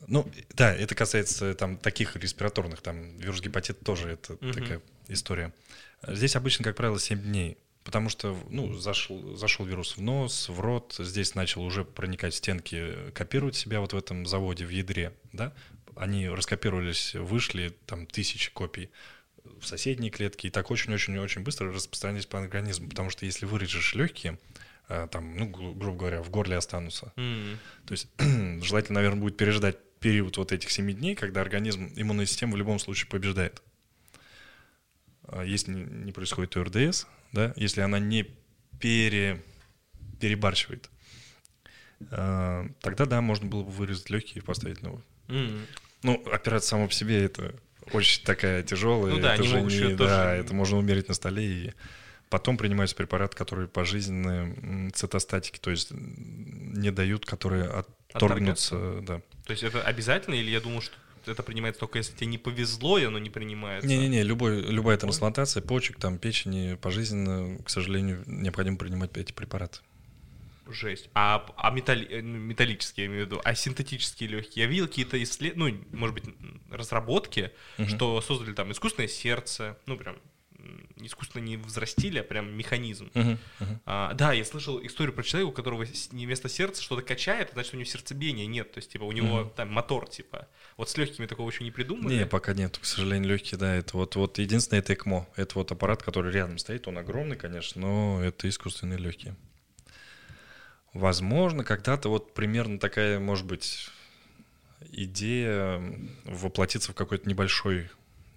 Ну, 0.09 0.30
да, 0.55 0.74
это 0.74 0.95
касается 0.95 1.55
там 1.55 1.76
таких 1.76 2.16
респираторных, 2.16 2.80
там 2.80 3.16
вирус 3.18 3.41
гепатит 3.41 3.80
тоже 3.80 4.11
это 4.11 4.36
Мгм. 4.41 4.53
такая 4.53 4.82
история. 5.09 5.55
Здесь 6.07 6.36
обычно, 6.36 6.64
как 6.64 6.76
правило, 6.76 6.99
7 6.99 7.20
дней, 7.22 7.57
потому 7.84 8.09
что, 8.09 8.36
ну, 8.51 8.74
зашел, 8.74 9.36
зашел 9.36 9.64
вирус 9.66 9.97
в 9.97 10.01
нос, 10.03 10.49
в 10.49 10.59
рот, 10.61 10.97
здесь 10.99 11.34
начал 11.34 11.62
уже 11.62 11.84
проникать 11.84 12.34
в 12.34 12.36
стенки, 12.36 13.11
копировать 13.14 13.57
себя 13.57 13.80
вот 13.80 13.93
в 13.93 13.97
этом 13.97 14.26
заводе, 14.26 14.66
в 14.66 14.70
ядре, 14.70 15.12
да, 15.32 15.53
они 15.97 16.28
раскопировались, 16.28 17.14
вышли, 17.14 17.76
там, 17.86 18.07
тысячи 18.07 18.51
копий 18.53 18.91
в 19.61 19.66
соседние 19.66 20.11
клетки, 20.11 20.47
и 20.47 20.51
так 20.51 20.70
очень-очень-очень 20.70 21.43
быстро 21.43 21.72
распространились 21.72 22.26
по 22.26 22.39
организму, 22.39 22.89
потому 22.89 23.11
что 23.11 23.24
если 23.24 23.47
вырежешь 23.47 23.95
легкие, 23.95 24.39
там, 24.89 25.36
ну, 25.36 25.47
гру- 25.47 25.74
грубо 25.74 25.99
говоря, 25.99 26.22
в 26.22 26.30
горле 26.30 26.57
останутся, 26.57 27.12
М. 27.16 27.59
то 27.86 27.93
есть 27.93 28.09
желательно, 28.64 28.97
наверное, 29.01 29.20
будет 29.22 29.36
переждать 29.36 29.76
период 30.01 30.36
вот 30.36 30.53
этих 30.53 30.70
7 30.70 30.93
дней, 30.93 31.14
когда 31.14 31.41
организм, 31.41 31.91
иммунная 31.97 32.26
система 32.26 32.55
в 32.55 32.57
любом 32.57 32.78
случае 32.78 33.09
побеждает. 33.09 33.62
А 35.26 35.45
Если 35.45 35.72
не 35.72 36.12
происходит 36.12 36.57
ОРДС, 36.57 37.07
да, 37.32 37.53
если 37.57 37.80
она 37.82 37.99
не 37.99 38.24
пере, 38.80 39.43
перебарщивает, 40.20 40.89
а, 42.11 42.66
тогда, 42.80 43.05
да, 43.07 43.20
можно 43.20 43.47
было 43.49 43.62
бы 43.64 43.70
вырезать 43.70 44.09
легкие 44.11 44.43
и 44.43 44.45
поставить 44.47 44.82
новые. 44.82 45.03
М. 45.28 45.66
Ну, 46.03 46.22
операция 46.32 46.68
сама 46.68 46.86
по 46.86 46.93
себе 46.93 47.22
это 47.24 47.55
очень 47.93 48.24
такая 48.24 48.62
тяжелая. 48.62 49.14
Ну 49.14 49.20
да, 49.20 49.34
это 49.34 49.43
же 49.43 49.61
не- 49.61 49.97
да, 49.97 49.97
тоже- 49.97 50.41
это 50.45 50.55
можно 50.55 50.78
умереть 50.78 51.09
на 51.09 51.14
столе 51.14 51.45
и 51.45 51.74
потом 52.30 52.56
принимаются 52.56 52.96
препараты, 52.96 53.36
которые 53.36 53.68
пожизненные 53.68 54.90
цитостатики, 54.92 55.58
то 55.58 55.70
есть 55.70 55.88
не 55.90 56.90
дают, 56.90 57.26
которые 57.26 57.64
отторгнутся, 57.64 59.00
да. 59.02 59.20
То 59.46 59.50
есть 59.52 59.62
это 59.62 59.82
обязательно 59.82 60.34
или 60.34 60.50
я 60.50 60.60
думал, 60.60 60.82
что 60.82 60.94
это 61.26 61.42
принимается 61.42 61.80
только 61.80 61.98
если 61.98 62.14
тебе 62.14 62.26
не 62.28 62.38
повезло, 62.38 62.98
и 62.98 63.04
оно 63.04 63.18
не 63.18 63.30
принимается? 63.30 63.86
Не-не-не, 63.88 64.22
любой, 64.22 64.62
любая 64.62 64.96
трансплантация 64.96 65.62
почек, 65.62 65.98
там, 65.98 66.18
печени, 66.18 66.74
пожизненно, 66.76 67.58
к 67.62 67.70
сожалению, 67.70 68.22
необходимо 68.26 68.76
принимать 68.76 69.16
эти 69.16 69.32
препараты. 69.32 69.80
Жесть. 70.70 71.08
А, 71.14 71.46
а 71.56 71.70
металли- 71.70 72.06
э, 72.10 72.20
ну, 72.20 72.36
металлические, 72.38 73.04
я 73.06 73.10
имею 73.10 73.24
в 73.24 73.26
виду, 73.30 73.40
а 73.42 73.54
синтетические 73.54 74.28
легкие? 74.28 74.64
Я 74.64 74.70
видел 74.70 74.86
какие-то 74.86 75.22
исследования, 75.22 75.78
ну, 75.90 75.98
может 75.98 76.14
быть, 76.14 76.24
разработки, 76.70 77.52
Мгм. 77.78 77.88
что 77.88 78.20
создали 78.20 78.52
там 78.52 78.70
искусственное 78.72 79.08
сердце, 79.08 79.78
ну, 79.86 79.96
прям 79.96 80.16
искусственно 80.96 81.42
не 81.42 81.56
взрастили, 81.56 82.18
а 82.18 82.22
прям 82.22 82.52
механизм. 82.56 83.11
Мгм, 83.14 83.38
мгм. 83.61 83.80
А, 83.86 84.12
да, 84.14 84.32
я 84.32 84.44
слышал 84.44 84.84
историю 84.84 85.14
про 85.14 85.22
человека, 85.22 85.50
у 85.50 85.52
которого 85.52 85.84
вместо 86.11 86.48
сердца 86.48 86.82
что-то 86.82 87.02
качает, 87.02 87.50
значит, 87.52 87.74
у 87.74 87.76
него 87.76 87.86
сердцебиения 87.86 88.46
нет. 88.46 88.72
То 88.72 88.78
есть, 88.78 88.92
типа, 88.92 89.04
у 89.04 89.12
него 89.12 89.40
Мгм. 89.42 89.50
там 89.50 89.70
мотор, 89.70 90.09
типа. 90.09 90.48
Вот 90.76 90.90
с 90.90 90.96
легкими 90.96 91.26
такого 91.26 91.50
еще 91.50 91.64
не 91.64 91.70
придумали. 91.70 92.14
Не, 92.14 92.26
пока 92.26 92.54
нет, 92.54 92.78
к 92.78 92.84
сожалению, 92.84 93.30
легкие, 93.30 93.59
да, 93.59 93.74
это 93.74 93.96
вот, 93.96 94.16
вот 94.16 94.38
единственное, 94.38 94.80
это 94.80 94.94
ЭКМО. 94.94 95.28
Это 95.36 95.54
вот 95.56 95.72
аппарат, 95.72 96.02
который 96.02 96.32
рядом 96.32 96.59
стоит, 96.59 96.88
он 96.88 96.98
огромный, 96.98 97.36
конечно, 97.36 97.80
но 97.80 98.22
это 98.22 98.48
искусственные 98.48 98.98
легкие. 98.98 99.36
Возможно, 100.92 101.64
когда-то 101.64 102.09
вот 102.09 102.34
примерно 102.34 102.78
такая, 102.78 103.20
может 103.20 103.46
быть, 103.46 103.90
идея 104.90 105.80
воплотиться 106.24 106.92
в 106.92 106.94
какой-то 106.94 107.28
небольшой 107.28 107.90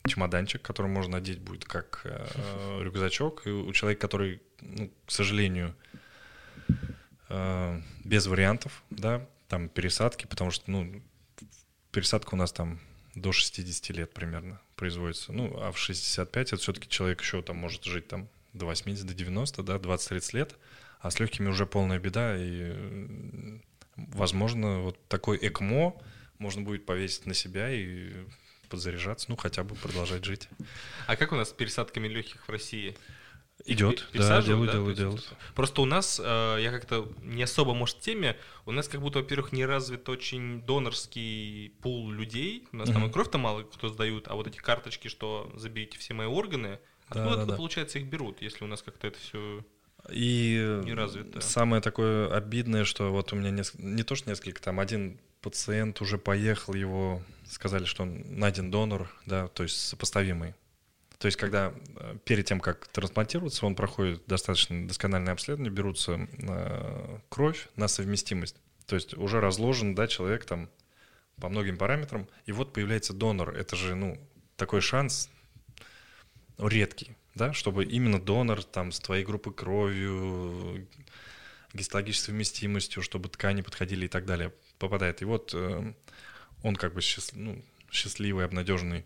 чемоданчик, 0.07 0.61
который 0.61 0.87
можно 0.87 1.13
надеть 1.13 1.39
будет 1.39 1.65
как 1.65 2.01
э, 2.03 2.79
рюкзачок. 2.81 3.45
И 3.45 3.49
у 3.49 3.71
человека, 3.73 4.01
который, 4.01 4.41
ну, 4.61 4.91
к 5.05 5.11
сожалению, 5.11 5.75
э, 7.29 7.81
без 8.03 8.27
вариантов, 8.27 8.83
да, 8.89 9.27
там 9.47 9.69
пересадки, 9.69 10.25
потому 10.25 10.51
что, 10.51 10.69
ну, 10.71 11.01
пересадка 11.91 12.33
у 12.33 12.37
нас 12.37 12.51
там 12.51 12.79
до 13.15 13.31
60 13.31 13.95
лет 13.95 14.13
примерно 14.13 14.61
производится. 14.75 15.33
Ну, 15.33 15.57
а 15.59 15.71
в 15.71 15.77
65 15.77 16.53
это 16.53 16.61
все-таки 16.61 16.89
человек 16.89 17.21
еще 17.21 17.41
там 17.41 17.57
может 17.57 17.83
жить 17.83 18.07
там 18.07 18.29
до 18.53 18.65
80, 18.65 19.05
до 19.05 19.13
90, 19.13 19.63
да, 19.63 19.75
20-30 19.75 20.35
лет, 20.35 20.55
а 20.99 21.11
с 21.11 21.19
легкими 21.19 21.47
уже 21.49 21.65
полная 21.65 21.99
беда, 21.99 22.35
и, 22.37 23.59
возможно, 23.95 24.81
вот 24.81 24.97
такой 25.07 25.37
ЭКМО 25.37 25.95
можно 26.37 26.61
будет 26.61 26.85
повесить 26.85 27.25
на 27.25 27.33
себя 27.33 27.69
и 27.69 28.25
подзаряжаться, 28.71 29.27
ну, 29.29 29.35
хотя 29.35 29.63
бы 29.63 29.75
продолжать 29.75 30.25
жить. 30.25 30.49
А 31.07 31.15
как 31.15 31.31
у 31.31 31.35
нас 31.35 31.49
с 31.49 31.53
пересадками 31.53 32.07
легких 32.07 32.47
в 32.47 32.49
России? 32.49 32.95
Идет, 33.65 34.07
да, 34.13 34.41
делают, 34.41 34.71
да? 34.71 34.77
делают, 34.77 34.97
делают. 34.97 35.33
Просто 35.53 35.81
у 35.81 35.85
нас, 35.85 36.19
э, 36.23 36.57
я 36.61 36.71
как-то 36.71 37.07
не 37.21 37.43
особо, 37.43 37.75
может, 37.75 37.97
в 37.97 37.99
теме, 38.01 38.35
у 38.65 38.71
нас 38.71 38.87
как 38.87 39.01
будто, 39.01 39.19
во-первых, 39.19 39.51
не 39.51 39.65
развит 39.67 40.09
очень 40.09 40.61
донорский 40.63 41.69
пул 41.83 42.09
людей. 42.09 42.67
У 42.71 42.77
нас 42.77 42.89
там 42.89 43.05
и 43.05 43.11
кровь-то 43.11 43.37
мало 43.37 43.61
кто 43.63 43.89
сдают, 43.89 44.27
а 44.29 44.33
вот 44.35 44.47
эти 44.47 44.57
карточки, 44.57 45.09
что 45.09 45.51
заберите 45.55 45.99
все 45.99 46.15
мои 46.15 46.25
органы, 46.25 46.79
Да, 47.11 47.21
откуда, 47.23 47.37
да, 47.37 47.45
да. 47.45 47.55
получается, 47.55 47.99
их 47.99 48.05
берут, 48.07 48.41
если 48.41 48.63
у 48.63 48.67
нас 48.67 48.81
как-то 48.81 49.07
это 49.07 49.19
все... 49.19 49.63
И 50.09 50.81
Не 50.83 50.93
развито. 50.95 51.41
самое 51.41 51.79
такое 51.83 52.33
обидное, 52.35 52.83
что 52.85 53.11
вот 53.11 53.31
у 53.31 53.35
меня 53.35 53.51
неск- 53.51 53.79
не 53.79 54.01
то, 54.01 54.15
что 54.15 54.27
несколько, 54.31 54.59
там 54.59 54.79
один 54.79 55.19
пациент 55.41 56.01
уже 56.01 56.17
поехал, 56.17 56.73
его 56.73 57.21
сказали, 57.51 57.85
что 57.85 58.03
он 58.03 58.23
найден 58.27 58.71
донор, 58.71 59.09
да, 59.25 59.47
то 59.47 59.63
есть 59.63 59.77
сопоставимый. 59.77 60.55
То 61.17 61.27
есть, 61.27 61.37
когда 61.37 61.71
э, 61.97 62.17
перед 62.25 62.45
тем, 62.45 62.59
как 62.59 62.87
трансплантироваться, 62.87 63.65
он 63.65 63.75
проходит 63.75 64.23
достаточно 64.25 64.87
доскональное 64.87 65.33
обследование, 65.33 65.71
берутся 65.71 66.13
э, 66.13 67.19
кровь 67.29 67.67
на 67.75 67.87
совместимость. 67.87 68.55
То 68.87 68.95
есть 68.95 69.15
уже 69.15 69.39
разложен, 69.39 69.93
да, 69.93 70.07
человек 70.07 70.45
там 70.45 70.69
по 71.39 71.49
многим 71.49 71.77
параметрам, 71.77 72.27
и 72.45 72.51
вот 72.51 72.73
появляется 72.73 73.13
донор. 73.13 73.55
Это 73.55 73.75
же, 73.75 73.95
ну, 73.95 74.17
такой 74.55 74.81
шанс 74.81 75.29
редкий, 76.57 77.15
да, 77.35 77.53
чтобы 77.53 77.85
именно 77.85 78.19
донор 78.19 78.63
там 78.63 78.91
с 78.91 78.99
твоей 78.99 79.25
группы 79.25 79.51
кровью, 79.51 80.87
гистологической 81.73 82.27
совместимостью, 82.27 83.03
чтобы 83.03 83.29
ткани 83.29 83.61
подходили 83.61 84.05
и 84.05 84.09
так 84.09 84.25
далее, 84.25 84.53
попадает. 84.77 85.21
И 85.21 85.25
вот 85.25 85.51
э, 85.53 85.93
он 86.63 86.75
как 86.75 86.93
бы 86.93 87.01
счаст- 87.01 87.33
ну, 87.35 87.61
счастливый, 87.91 88.45
обнадеженный 88.45 89.05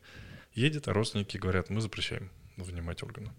едет, 0.54 0.88
а 0.88 0.94
родственники 0.94 1.38
говорят, 1.38 1.70
мы 1.70 1.82
запрещаем 1.82 2.30
вынимать 2.58 3.04
органы. 3.04 3.32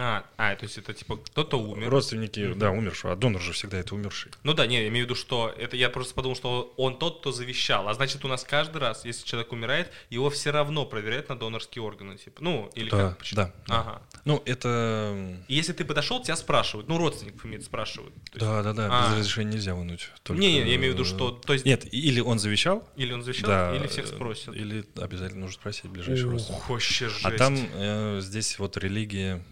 А, 0.00 0.24
а, 0.36 0.54
то 0.54 0.64
есть 0.64 0.78
это 0.78 0.94
типа 0.94 1.16
кто-то 1.16 1.58
умер. 1.58 1.90
Родственники, 1.90 2.52
да, 2.54 2.70
умершего, 2.70 3.12
а 3.12 3.16
донор 3.16 3.42
же 3.42 3.52
всегда 3.52 3.78
это 3.78 3.94
умерший. 3.96 4.30
Ну 4.44 4.54
да, 4.54 4.66
не, 4.66 4.76
я 4.82 4.88
имею 4.88 5.06
в 5.06 5.08
виду, 5.10 5.14
что 5.16 5.52
это 5.58 5.76
я 5.76 5.90
просто 5.90 6.14
подумал, 6.14 6.36
что 6.36 6.72
он 6.76 6.98
тот, 6.98 7.18
кто 7.20 7.32
завещал. 7.32 7.88
А 7.88 7.94
значит, 7.94 8.24
у 8.24 8.28
нас 8.28 8.44
каждый 8.44 8.78
раз, 8.78 9.04
если 9.04 9.26
человек 9.26 9.50
умирает, 9.52 9.90
его 10.08 10.30
все 10.30 10.52
равно 10.52 10.86
проверяют 10.86 11.28
на 11.28 11.36
донорские 11.36 11.82
органы. 11.82 12.16
Типа. 12.16 12.42
Ну, 12.42 12.70
или 12.74 12.90
Да, 12.90 13.16
как? 13.18 13.26
да, 13.32 13.52
да. 13.66 13.74
Ага. 13.76 14.02
Ну, 14.24 14.40
это... 14.44 15.36
И 15.48 15.54
если 15.54 15.72
ты 15.72 15.84
подошел, 15.84 16.22
тебя 16.22 16.36
спрашивают. 16.36 16.88
Ну, 16.88 16.96
родственников 16.96 17.44
имеет 17.44 17.64
спрашивают. 17.64 18.14
Есть- 18.32 18.38
Да, 18.38 18.62
да, 18.62 18.72
да, 18.72 18.88
А. 18.90 19.10
без 19.10 19.18
разрешения 19.18 19.54
нельзя 19.54 19.74
вынуть. 19.74 20.10
только- 20.22 20.40
Не, 20.40 20.52
не, 20.52 20.58
я 20.70 20.76
имею 20.76 20.92
в 20.92 20.94
виду, 20.94 21.04
что. 21.04 21.30
То 21.30 21.54
есть, 21.54 21.64
Нет, 21.64 21.92
или 21.92 22.20
он 22.20 22.38
завещал, 22.38 22.88
или 22.96 23.12
он 23.12 23.22
завещал, 23.22 23.48
да, 23.50 23.74
или 23.76 23.86
всех 23.88 24.06
спросят. 24.06 24.54
Или 24.54 24.84
обязательно 24.96 25.40
нужно 25.42 25.54
спросить 25.54 25.86
ближайшего 25.86 26.32
родственника. 26.32 26.64
Вообще 26.68 27.08
жесть. 27.08 27.24
А 27.24 27.30
там 27.32 27.56
э, 27.74 28.20
здесь 28.22 28.58
вот 28.58 28.76
религия 28.76 29.42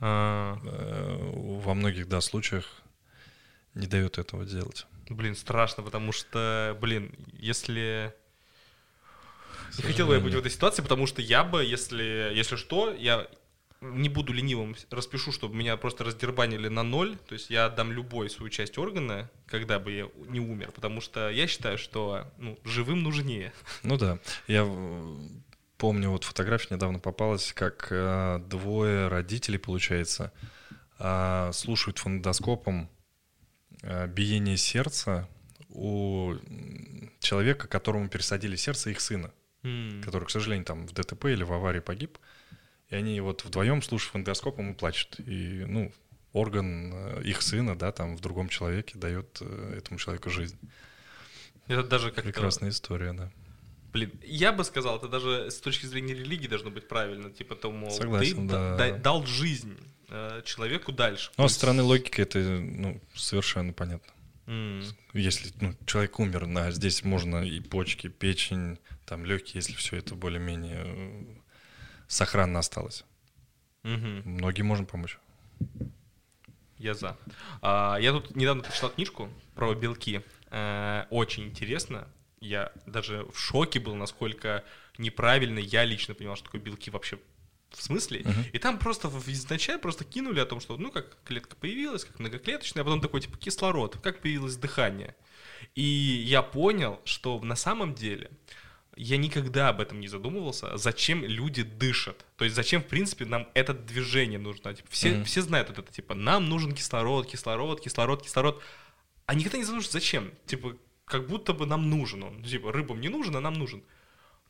во 0.00 1.74
многих, 1.74 2.08
да, 2.08 2.20
случаях 2.20 2.64
не 3.74 3.86
дает 3.86 4.18
этого 4.18 4.44
делать. 4.44 4.86
блин, 5.08 5.36
страшно, 5.36 5.82
потому 5.82 6.12
что, 6.12 6.76
блин, 6.80 7.14
если... 7.32 8.14
Не 9.76 9.84
хотел 9.84 10.08
бы 10.08 10.14
я 10.14 10.20
быть 10.20 10.34
в 10.34 10.38
этой 10.38 10.50
ситуации, 10.50 10.82
потому 10.82 11.06
что 11.06 11.22
я 11.22 11.44
бы, 11.44 11.62
если, 11.64 12.32
если 12.34 12.56
что, 12.56 12.92
я 12.92 13.28
не 13.80 14.08
буду 14.08 14.32
ленивым, 14.32 14.76
распишу, 14.90 15.32
чтобы 15.32 15.54
меня 15.54 15.76
просто 15.76 16.04
раздербанили 16.04 16.68
на 16.68 16.82
ноль, 16.82 17.16
то 17.28 17.34
есть 17.34 17.50
я 17.50 17.66
отдам 17.66 17.92
любой 17.92 18.28
свою 18.28 18.50
часть 18.50 18.76
органа, 18.78 19.30
когда 19.46 19.78
бы 19.78 19.92
я 19.92 20.08
не 20.28 20.40
умер, 20.40 20.72
потому 20.72 21.00
что 21.00 21.30
я 21.30 21.46
считаю, 21.46 21.78
что 21.78 22.26
ну, 22.36 22.58
живым 22.64 23.02
нужнее. 23.02 23.52
Ну 23.82 23.96
да, 23.96 24.18
я 24.48 24.64
помню, 25.80 26.10
вот 26.10 26.24
фотография 26.24 26.74
недавно 26.74 26.98
попалась, 26.98 27.52
как 27.54 27.88
э, 27.90 28.38
двое 28.46 29.08
родителей, 29.08 29.58
получается, 29.58 30.30
э, 30.98 31.50
слушают 31.54 31.98
фонодоскопом 31.98 32.90
э, 33.82 34.06
биение 34.06 34.58
сердца 34.58 35.26
у 35.70 36.34
человека, 37.18 37.66
которому 37.66 38.08
пересадили 38.08 38.56
сердце 38.56 38.90
их 38.90 39.00
сына, 39.00 39.32
mm. 39.62 40.02
который, 40.02 40.26
к 40.26 40.30
сожалению, 40.30 40.66
там 40.66 40.86
в 40.86 40.92
ДТП 40.92 41.24
или 41.26 41.44
в 41.44 41.52
аварии 41.52 41.80
погиб. 41.80 42.18
И 42.90 42.94
они 42.94 43.18
вот 43.20 43.44
вдвоем 43.44 43.80
слушают 43.80 44.12
фонодоскопом 44.12 44.72
и 44.72 44.74
плачут. 44.74 45.18
И, 45.20 45.64
ну, 45.66 45.92
орган 46.34 46.92
э, 46.92 47.22
их 47.24 47.40
сына, 47.40 47.74
да, 47.74 47.90
там 47.90 48.16
в 48.16 48.20
другом 48.20 48.50
человеке 48.50 48.98
дает 48.98 49.38
э, 49.40 49.74
этому 49.78 49.98
человеку 49.98 50.28
жизнь. 50.28 50.58
Это 51.68 51.84
даже 51.84 52.10
как 52.10 52.24
Прекрасная 52.24 52.68
история, 52.68 53.14
да. 53.14 53.30
Блин, 53.92 54.12
я 54.22 54.52
бы 54.52 54.64
сказал, 54.64 54.98
это 54.98 55.08
даже 55.08 55.50
с 55.50 55.60
точки 55.60 55.86
зрения 55.86 56.14
религии 56.14 56.46
должно 56.46 56.70
быть 56.70 56.86
правильно. 56.86 57.30
Типа, 57.30 57.56
то, 57.56 57.70
мол, 57.72 57.90
Согласен, 57.90 58.48
ты 58.48 58.54
да. 58.54 58.76
да, 58.76 58.92
дал 58.92 59.26
жизнь 59.26 59.76
э, 60.08 60.42
человеку 60.44 60.92
дальше. 60.92 61.30
Но 61.36 61.48
с 61.48 61.54
стороны 61.54 61.82
логики 61.82 62.20
это 62.20 62.38
ну, 62.38 63.00
совершенно 63.14 63.72
понятно. 63.72 64.12
Mm. 64.46 64.84
Если 65.14 65.52
ну, 65.60 65.74
человек 65.86 66.20
умер, 66.20 66.46
да, 66.46 66.70
здесь 66.70 67.02
можно 67.02 67.44
и 67.44 67.60
почки, 67.60 68.08
печень, 68.08 68.78
там 69.06 69.24
легкие, 69.24 69.54
если 69.56 69.74
все 69.74 69.96
это 69.96 70.14
более-менее 70.14 70.82
э, 70.84 71.24
сохранно 72.06 72.60
осталось. 72.60 73.04
Mm-hmm. 73.82 74.28
Многим 74.28 74.66
можем 74.66 74.86
помочь. 74.86 75.18
Я 76.78 76.94
за. 76.94 77.16
А, 77.60 77.98
я 78.00 78.12
тут 78.12 78.36
недавно 78.36 78.62
прочитал 78.62 78.90
книжку 78.90 79.28
про 79.54 79.74
белки. 79.74 80.22
А, 80.50 81.06
очень 81.10 81.44
интересно 81.44 82.06
я 82.40 82.72
даже 82.86 83.26
в 83.32 83.38
шоке 83.38 83.80
был, 83.80 83.94
насколько 83.94 84.64
неправильно 84.98 85.58
я 85.58 85.84
лично 85.84 86.14
понимал, 86.14 86.36
что 86.36 86.46
такое 86.46 86.60
белки 86.60 86.90
вообще 86.90 87.18
в 87.70 87.82
смысле? 87.82 88.20
Uh-huh. 88.20 88.50
И 88.52 88.58
там 88.58 88.78
просто 88.78 89.08
изначально 89.26 89.80
просто 89.80 90.04
кинули 90.04 90.40
о 90.40 90.46
том, 90.46 90.60
что 90.60 90.76
ну 90.76 90.90
как 90.90 91.16
клетка 91.24 91.54
появилась, 91.56 92.04
как 92.04 92.18
многоклеточная, 92.18 92.82
а 92.82 92.84
потом 92.84 93.00
такой 93.00 93.20
типа 93.20 93.38
кислород, 93.38 93.98
как 94.02 94.20
появилось 94.20 94.56
дыхание. 94.56 95.14
И 95.74 95.82
я 95.82 96.42
понял, 96.42 97.00
что 97.04 97.40
на 97.40 97.56
самом 97.56 97.94
деле 97.94 98.30
я 98.96 99.16
никогда 99.16 99.68
об 99.68 99.80
этом 99.80 100.00
не 100.00 100.08
задумывался, 100.08 100.76
зачем 100.76 101.24
люди 101.24 101.62
дышат. 101.62 102.24
То 102.36 102.44
есть 102.44 102.56
зачем, 102.56 102.82
в 102.82 102.86
принципе, 102.86 103.24
нам 103.24 103.48
это 103.54 103.72
движение 103.72 104.38
нужно. 104.38 104.74
Типа, 104.74 104.88
все, 104.90 105.10
mm-hmm. 105.10 105.24
все 105.24 105.42
знают 105.42 105.68
вот 105.68 105.78
это, 105.78 105.92
типа, 105.92 106.14
нам 106.14 106.48
нужен 106.48 106.72
кислород, 106.72 107.26
кислород, 107.26 107.80
кислород, 107.80 108.22
кислород. 108.22 108.62
А 109.26 109.34
никогда 109.34 109.58
не 109.58 109.64
задумываются, 109.64 109.92
зачем. 109.92 110.32
Типа, 110.46 110.76
как 111.10 111.26
будто 111.26 111.52
бы 111.52 111.66
нам 111.66 111.90
нужен 111.90 112.22
он. 112.22 112.42
Типа, 112.42 112.72
рыбам 112.72 113.00
не 113.00 113.08
нужен, 113.08 113.36
а 113.36 113.40
нам 113.40 113.54
нужен. 113.54 113.82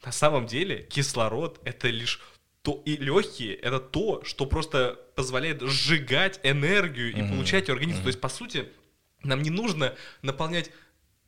На 0.05 0.13
самом 0.13 0.47
деле 0.47 0.83
кислород— 0.83 1.61
это 1.65 1.89
лишь 1.89 2.21
то 2.63 2.83
и 2.85 2.97
легкие 2.97 3.55
это 3.55 3.81
то, 3.81 4.23
что 4.25 4.45
просто 4.45 4.99
позволяет 5.15 5.63
сжигать 5.63 6.41
энергию 6.43 7.11
и 7.11 7.15
mm-hmm. 7.15 7.31
получать 7.31 7.69
ее 7.69 7.73
организм. 7.73 8.01
Mm-hmm. 8.01 8.03
То 8.03 8.09
есть, 8.09 8.21
по 8.21 8.29
сути, 8.29 8.69
нам 9.23 9.43
не 9.43 9.51
нужно 9.51 9.95
наполнять 10.21 10.71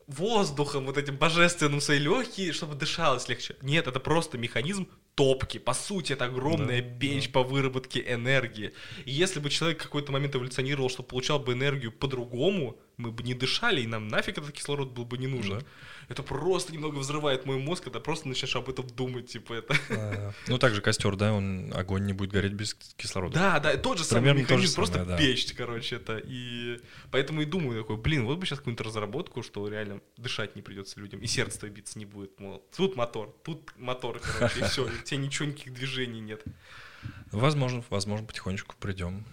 воздухом, 0.07 0.87
вот 0.87 0.99
этим 0.99 1.17
божественным 1.17 1.81
свои 1.81 1.99
легкие, 1.99 2.53
чтобы 2.53 2.75
дышалось 2.75 3.29
легче. 3.29 3.57
Нет, 3.63 3.87
это 3.87 4.01
просто 4.01 4.37
механизм 4.37 4.89
топки. 5.15 5.59
По 5.59 5.75
сути, 5.75 6.13
это 6.13 6.27
огромная 6.27 6.83
да, 6.83 6.99
печь 6.99 7.27
да. 7.27 7.33
по 7.33 7.43
выработке 7.43 8.05
энергии. 8.07 8.73
И 9.05 9.13
если 9.13 9.41
бы 9.41 9.51
человек 9.51 9.81
в 9.81 9.85
какой-то 9.85 10.13
момент 10.13 10.35
эволюционировал, 10.35 10.91
что 10.91 11.03
получал 11.03 11.39
бы 11.39 11.53
энергию 11.53 11.93
по-другому, 11.93 12.79
мы 12.97 13.11
бы 13.11 13.23
не 13.23 13.35
дышали, 13.35 13.81
и 13.81 13.87
нам 13.87 14.09
нафиг 14.09 14.39
этот 14.39 14.53
кислород 14.53 14.91
был 14.91 15.05
бы 15.05 15.19
не 15.19 15.27
нужен. 15.27 15.61
Да. 15.61 15.67
Это 16.09 16.23
просто 16.23 16.73
немного 16.73 16.97
взрывает 16.97 17.47
мой 17.47 17.59
мозг, 17.59 17.85
когда 17.85 18.01
просто 18.01 18.29
начинаешь 18.29 18.57
об 18.57 18.69
этом 18.69 18.87
думать, 18.87 19.29
типа 19.29 19.55
это. 19.55 19.75
А, 19.91 20.33
ну, 20.49 20.59
также 20.59 20.81
костер, 20.81 21.17
да, 21.17 21.33
он 21.33 21.73
огонь 21.75 22.05
не 22.05 22.13
будет 22.13 22.33
гореть 22.33 22.53
без 22.53 22.75
кислорода. 22.75 23.35
Да, 23.35 23.61
да, 23.61 23.77
тот 23.77 23.99
же 23.99 24.05
самый 24.05 24.35
механизм, 24.35 24.75
просто 24.75 24.99
самое, 24.99 25.17
да. 25.17 25.19
печь, 25.19 25.53
короче, 25.55 25.97
это. 25.97 26.21
И 26.23 26.81
поэтому 27.11 27.43
и 27.43 27.45
думаю 27.45 27.83
такой, 27.83 27.97
блин, 27.97 28.27
вот 28.27 28.39
бы 28.39 28.47
сейчас 28.47 28.59
какую-нибудь 28.59 28.87
разработку, 28.87 29.43
что 29.43 29.67
реально 29.69 30.01
дышать 30.17 30.57
не 30.57 30.63
придется 30.63 31.01
людям, 31.01 31.21
и 31.21 31.27
сердце 31.27 31.69
биться 31.69 31.99
не 31.99 32.05
будет, 32.05 32.39
мол, 32.41 32.63
тут 32.77 32.97
мотор, 32.97 33.35
тут 33.45 33.73
мотор, 33.79 34.21
короче, 34.21 34.61
и 34.61 34.65
все, 34.65 34.85
у 34.87 35.05
тебя 35.05 35.19
ничего, 35.19 35.49
никаких 35.49 35.73
движений 35.73 36.21
нет. 36.21 36.45
Возможно, 37.31 37.83
возможно, 37.89 38.27
потихонечку 38.27 38.75
придем 38.79 39.25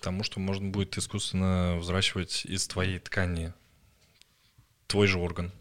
тому, 0.00 0.24
что 0.24 0.40
можно 0.40 0.68
будет 0.70 0.96
искусственно 0.98 1.76
взращивать 1.78 2.44
из 2.44 2.66
твоей 2.66 2.98
ткани 2.98 3.52
твой 4.86 5.06
же 5.06 5.18
орган. 5.18 5.52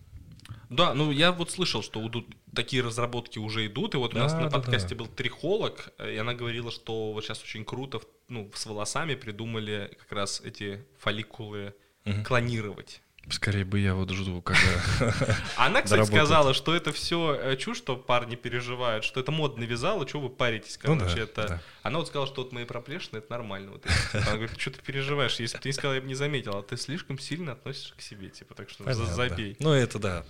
Да, 0.69 0.93
ну 0.93 1.11
я 1.11 1.31
вот 1.31 1.49
слышал, 1.51 1.81
что 1.81 2.05
идут, 2.07 2.27
такие 2.53 2.83
разработки 2.83 3.39
уже 3.39 3.65
идут, 3.65 3.95
и 3.95 3.97
вот 3.97 4.13
да, 4.13 4.19
у 4.19 4.23
нас 4.23 4.33
на 4.33 4.49
подкасте 4.49 4.89
да. 4.89 5.03
был 5.03 5.07
трихолог, 5.07 5.91
и 5.99 6.15
она 6.17 6.33
говорила, 6.33 6.71
что 6.71 7.11
вот 7.11 7.23
сейчас 7.23 7.41
очень 7.43 7.65
круто, 7.65 7.99
ну, 8.27 8.51
с 8.53 8.65
волосами 8.65 9.15
придумали 9.15 9.91
как 9.99 10.11
раз 10.11 10.41
эти 10.41 10.85
фолликулы 10.99 11.73
угу. 12.05 12.23
клонировать. 12.23 13.01
Скорее 13.31 13.65
бы 13.65 13.79
я 13.79 13.93
вот 13.95 14.09
жду, 14.11 14.41
когда... 14.41 14.59
Она, 15.57 15.81
кстати, 15.81 16.05
сказала, 16.05 16.53
что 16.53 16.73
это 16.73 16.91
все 16.91 17.37
э, 17.39 17.55
чушь, 17.57 17.77
что 17.77 17.95
парни 17.95 18.35
переживают, 18.35 19.03
что 19.03 19.19
это 19.19 19.31
модно 19.31 19.63
вязало, 19.63 20.07
что 20.07 20.19
вы 20.19 20.29
паритесь, 20.29 20.79
ну 20.83 20.97
короче, 20.97 21.21
это... 21.21 21.61
Она 21.83 21.99
вот 21.99 22.07
сказала, 22.07 22.27
что 22.27 22.43
вот 22.43 22.51
мои 22.51 22.65
проплешины, 22.65 23.17
это 23.17 23.31
нормально. 23.31 23.73
Она 24.13 24.33
говорит, 24.33 24.59
что 24.59 24.71
ты 24.71 24.81
переживаешь? 24.81 25.39
Если 25.39 25.57
бы 25.57 25.63
ты 25.63 25.69
не 25.69 25.73
сказал, 25.73 25.95
я 25.95 26.01
бы 26.01 26.07
не 26.07 26.15
заметил, 26.15 26.57
а 26.57 26.63
ты 26.63 26.77
слишком 26.77 27.19
сильно 27.19 27.53
относишься 27.53 27.93
к 27.95 28.01
себе, 28.01 28.29
типа, 28.29 28.55
так 28.55 28.69
что 28.69 28.91
забей. 28.93 29.55
Ну, 29.59 29.71
это 29.71 29.99
да. 29.99 30.25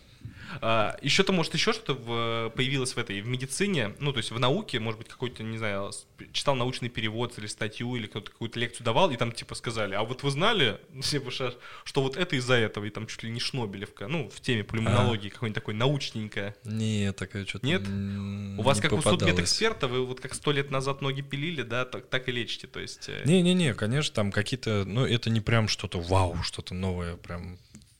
А, 0.62 0.98
еще-то, 1.02 1.32
может, 1.32 1.54
еще 1.54 1.74
что-то 1.74 1.94
в, 1.94 2.52
появилось 2.56 2.94
в 2.94 2.98
этой, 2.98 3.22
в 3.22 3.28
медицине, 3.28 3.96
ну, 4.00 4.12
то 4.12 4.18
есть 4.18 4.32
в 4.32 4.40
науке, 4.40 4.80
может 4.80 5.00
быть, 5.00 5.08
какой-то, 5.08 5.44
не 5.44 5.58
знаю, 5.58 5.92
читал 6.32 6.56
научный 6.56 6.90
перевод 6.90 7.38
или 7.38 7.48
статью, 7.48 7.96
или 7.96 8.08
кто-то 8.08 8.32
какую-то 8.32 8.60
лекцию 8.60 8.86
давал, 8.86 9.12
и 9.12 9.18
там, 9.18 9.32
типа, 9.32 9.56
сказали, 9.56 9.96
а 9.96 10.04
вот 10.04 10.24
вы 10.24 10.32
знали, 10.32 10.80
типа, 11.02 11.32
что 11.32 12.02
вот 12.02 12.18
это 12.18 12.36
из-за 12.36 12.56
этого, 12.56 12.86
и 12.86 12.90
там 12.90 13.08
чуть 13.08 13.24
ли 13.24 13.30
не 13.30 13.40
Шнобелевка, 13.40 14.08
ну, 14.08 14.30
в 14.30 14.42
теме 14.42 14.64
пульмонологии, 14.64 15.30
а. 15.30 15.32
какой-нибудь 15.32 15.56
такой 15.56 15.74
научненькая. 15.74 16.56
Не, 16.64 17.14
такая 17.14 17.46
что-то 17.46 17.66
Нет? 17.66 17.82
У 17.88 18.62
вас, 18.62 18.80
как 18.80 18.92
попадалось. 18.92 19.22
у 19.22 19.26
судмедэксперта, 19.26 19.88
вы 19.88 20.06
вот 20.06 20.20
как 20.20 20.34
сто 20.34 20.52
лет 20.52 20.72
назад 20.72 21.02
ноги 21.02 21.22
пилили, 21.22 21.62
да, 21.62 21.86
так, 21.86 22.08
так 22.08 22.28
и 22.28 22.32
лечите, 22.32 22.68
то 22.68 22.80
есть... 22.80 23.10
Э, 23.10 23.24
Не-не-не, 23.26 23.74
конечно, 23.74 24.14
там 24.14 24.32
какие-то, 24.32 24.84
ну, 24.86 25.06
это 25.06 25.30
не 25.30 25.42
прям 25.42 25.68
что-то 25.68 26.00
вау, 26.00 26.38
что-то 26.44 26.74
новое, 26.74 27.16
прям 27.16 27.58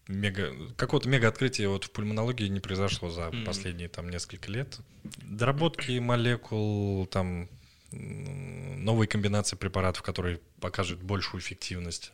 мега, 0.10 0.54
какого-то 0.76 1.08
мега 1.08 1.28
открытия 1.28 1.68
вот 1.68 1.86
в 1.86 1.92
пульмонологии 1.92 2.48
не 2.48 2.60
произошло 2.60 3.10
за 3.10 3.28
mm. 3.28 3.46
последние 3.46 3.88
там 3.88 4.10
несколько 4.10 4.52
лет. 4.52 4.80
Доработки 5.22 5.98
молекул, 6.00 7.06
там 7.06 7.48
новые 7.92 9.08
комбинации 9.08 9.56
препаратов, 9.56 10.02
которые 10.04 10.40
покажут 10.60 11.02
большую 11.02 11.42
эффективность. 11.42 12.12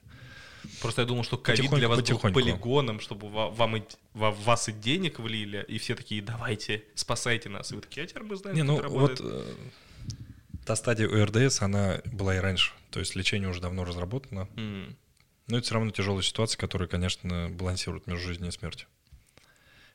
Просто 0.82 1.02
я 1.02 1.08
думал, 1.08 1.24
что 1.24 1.38
ковид 1.38 1.72
для 1.72 1.88
вас 1.88 2.02
был 2.02 2.20
полигоном, 2.20 3.00
чтобы 3.00 3.30
вам 3.30 3.78
и, 3.78 3.84
в 4.14 4.32
вас 4.44 4.68
и 4.68 4.72
денег 4.72 5.20
влили, 5.20 5.64
и 5.68 5.78
все 5.78 5.96
такие, 5.96 6.22
давайте, 6.22 6.84
спасайте 6.96 7.50
нас. 7.50 7.72
И 7.72 7.76
вы 7.76 7.82
такие, 7.82 8.04
а 8.04 8.08
теперь 8.08 8.24
мы 8.24 8.36
знаем, 8.36 8.58
Не, 8.58 8.64
ну 8.64 8.82
вот 8.90 9.22
э, 9.24 9.54
та 10.66 10.76
стадия 10.76 11.08
ОРДС, 11.08 11.62
она 11.62 12.02
была 12.06 12.36
и 12.36 12.40
раньше. 12.40 12.74
То 12.90 13.00
есть 13.00 13.16
лечение 13.16 13.50
уже 13.50 13.62
давно 13.62 13.84
разработано. 13.84 14.48
Mm. 14.56 14.96
Но 15.48 15.58
это 15.58 15.66
все 15.66 15.76
равно 15.76 15.92
тяжелая 15.92 16.24
ситуация, 16.24 16.58
которая, 16.58 16.88
конечно, 16.88 17.50
балансирует 17.50 18.08
между 18.08 18.28
жизнью 18.28 18.50
и 18.50 18.52
смертью. 18.52 18.88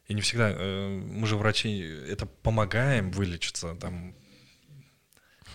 И 0.07 0.15
не 0.15 0.21
всегда, 0.21 0.51
э, 0.51 0.89
мы 0.89 1.27
же 1.27 1.37
врачи, 1.37 1.81
это 1.81 2.27
помогаем 2.27 3.11
вылечиться, 3.11 3.75
там 3.77 4.15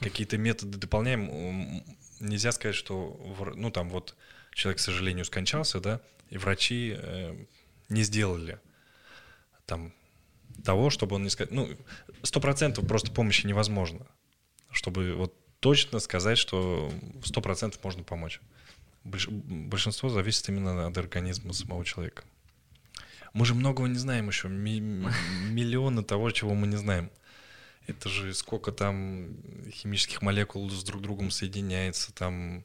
какие-то 0.02 0.38
методы 0.38 0.78
дополняем. 0.78 1.84
Нельзя 2.20 2.52
сказать, 2.52 2.76
что, 2.76 3.20
ну 3.56 3.72
там 3.72 3.90
вот 3.90 4.16
человек, 4.54 4.80
к 4.80 4.82
сожалению, 4.82 5.26
скончался, 5.26 5.80
да, 5.80 6.02
и 6.30 6.38
врачи 6.38 6.96
э, 6.98 7.46
не 7.90 8.04
сделали 8.04 8.60
там 9.66 9.94
того, 10.64 10.90
чтобы 10.90 11.16
он 11.16 11.24
не 11.24 11.30
сказал, 11.30 11.54
ну, 11.54 11.70
сто 12.24 12.40
процентов 12.40 12.88
просто 12.88 13.12
помощи 13.12 13.46
невозможно, 13.46 14.08
чтобы 14.72 15.14
вот 15.16 15.34
точно 15.60 16.00
сказать, 16.00 16.38
что 16.38 16.92
сто 17.24 17.42
процентов 17.42 17.84
можно 17.84 18.04
помочь 18.04 18.40
большинство 19.06 20.10
зависит 20.10 20.50
именно 20.50 20.88
от 20.88 20.98
организма 20.98 21.54
самого 21.54 21.86
человека. 21.86 22.24
Мы 23.34 23.46
же 23.46 23.54
многого 23.54 23.88
не 23.88 23.98
знаем 23.98 24.28
еще, 24.28 24.48
миллионы 24.48 26.04
того, 26.04 26.32
чего 26.32 26.54
мы 26.56 26.68
не 26.68 26.78
знаем. 26.78 27.12
Это 27.88 28.10
же 28.10 28.34
сколько 28.34 28.72
там 28.72 29.38
химических 29.70 30.22
молекул 30.22 30.70
с 30.70 30.84
друг 30.84 31.02
другом 31.02 31.30
соединяется, 31.30 32.12
там, 32.14 32.64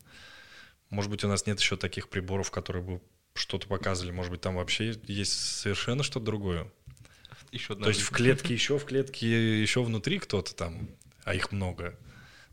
может 0.88 1.10
быть, 1.10 1.24
у 1.24 1.28
нас 1.28 1.46
нет 1.46 1.60
еще 1.60 1.76
таких 1.76 2.08
приборов, 2.08 2.50
которые 2.50 2.82
бы 2.82 3.00
что-то 3.34 3.68
показывали, 3.68 4.12
может 4.12 4.32
быть, 4.32 4.40
там 4.40 4.56
вообще 4.56 4.98
есть 5.04 5.32
совершенно 5.32 6.02
что-то 6.02 6.24
другое. 6.26 6.70
Еще 7.52 7.74
одна 7.74 7.84
То 7.84 7.90
есть 7.90 8.02
в 8.02 8.10
клетке 8.10 8.54
еще, 8.54 8.78
в 8.78 8.84
клетке 8.84 9.60
еще 9.60 9.82
внутри 9.82 10.18
кто-то 10.18 10.54
там, 10.54 10.88
а 11.24 11.34
их 11.34 11.52
много. 11.52 11.98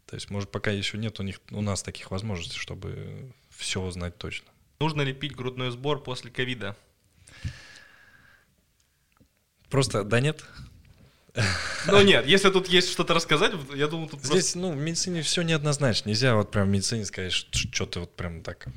То 0.06 0.16
есть, 0.16 0.30
может, 0.30 0.52
пока 0.52 0.72
еще 0.72 0.98
нет 0.98 1.20
у 1.20 1.24
них 1.24 1.40
у 1.52 1.62
нас 1.62 1.84
таких 1.84 2.12
возможностей, 2.12 2.58
чтобы 2.58 3.34
все 3.58 3.90
знать 3.92 4.18
точно. 4.18 4.48
Нужно 4.80 5.02
ли 5.02 5.14
пить 5.14 5.36
грудной 5.36 5.72
сбор 5.72 6.02
после 6.02 6.32
ковида? 6.32 6.76
Просто 9.70 10.04
да 10.04 10.20
нет. 10.20 10.46
Ну 11.88 12.02
нет, 12.02 12.26
если 12.26 12.50
тут 12.50 12.68
есть 12.68 12.90
что-то 12.90 13.14
рассказать, 13.14 13.54
я 13.76 13.88
думаю, 13.88 14.10
тут 14.10 14.24
Здесь, 14.24 14.56
ну, 14.56 14.72
в 14.72 14.76
медицине 14.76 15.22
все 15.22 15.44
неоднозначно. 15.44 16.10
Нельзя 16.10 16.36
вот 16.36 16.52
прям 16.52 16.68
в 16.68 16.70
медицине 16.70 17.06
сказать, 17.06 17.32
что 17.32 17.86
ты 17.86 18.00
вот 18.00 18.16
прям 18.16 18.42
так. 18.42 18.68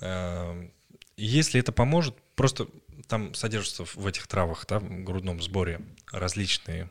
Эм, 0.00 0.70
если 1.16 1.60
это 1.60 1.72
поможет, 1.72 2.14
просто 2.34 2.66
там 3.08 3.34
содержатся 3.34 3.84
в 3.84 4.06
этих 4.06 4.26
травах, 4.26 4.66
да, 4.68 4.80
в 4.80 5.02
грудном 5.02 5.40
сборе 5.40 5.80
различные 6.12 6.90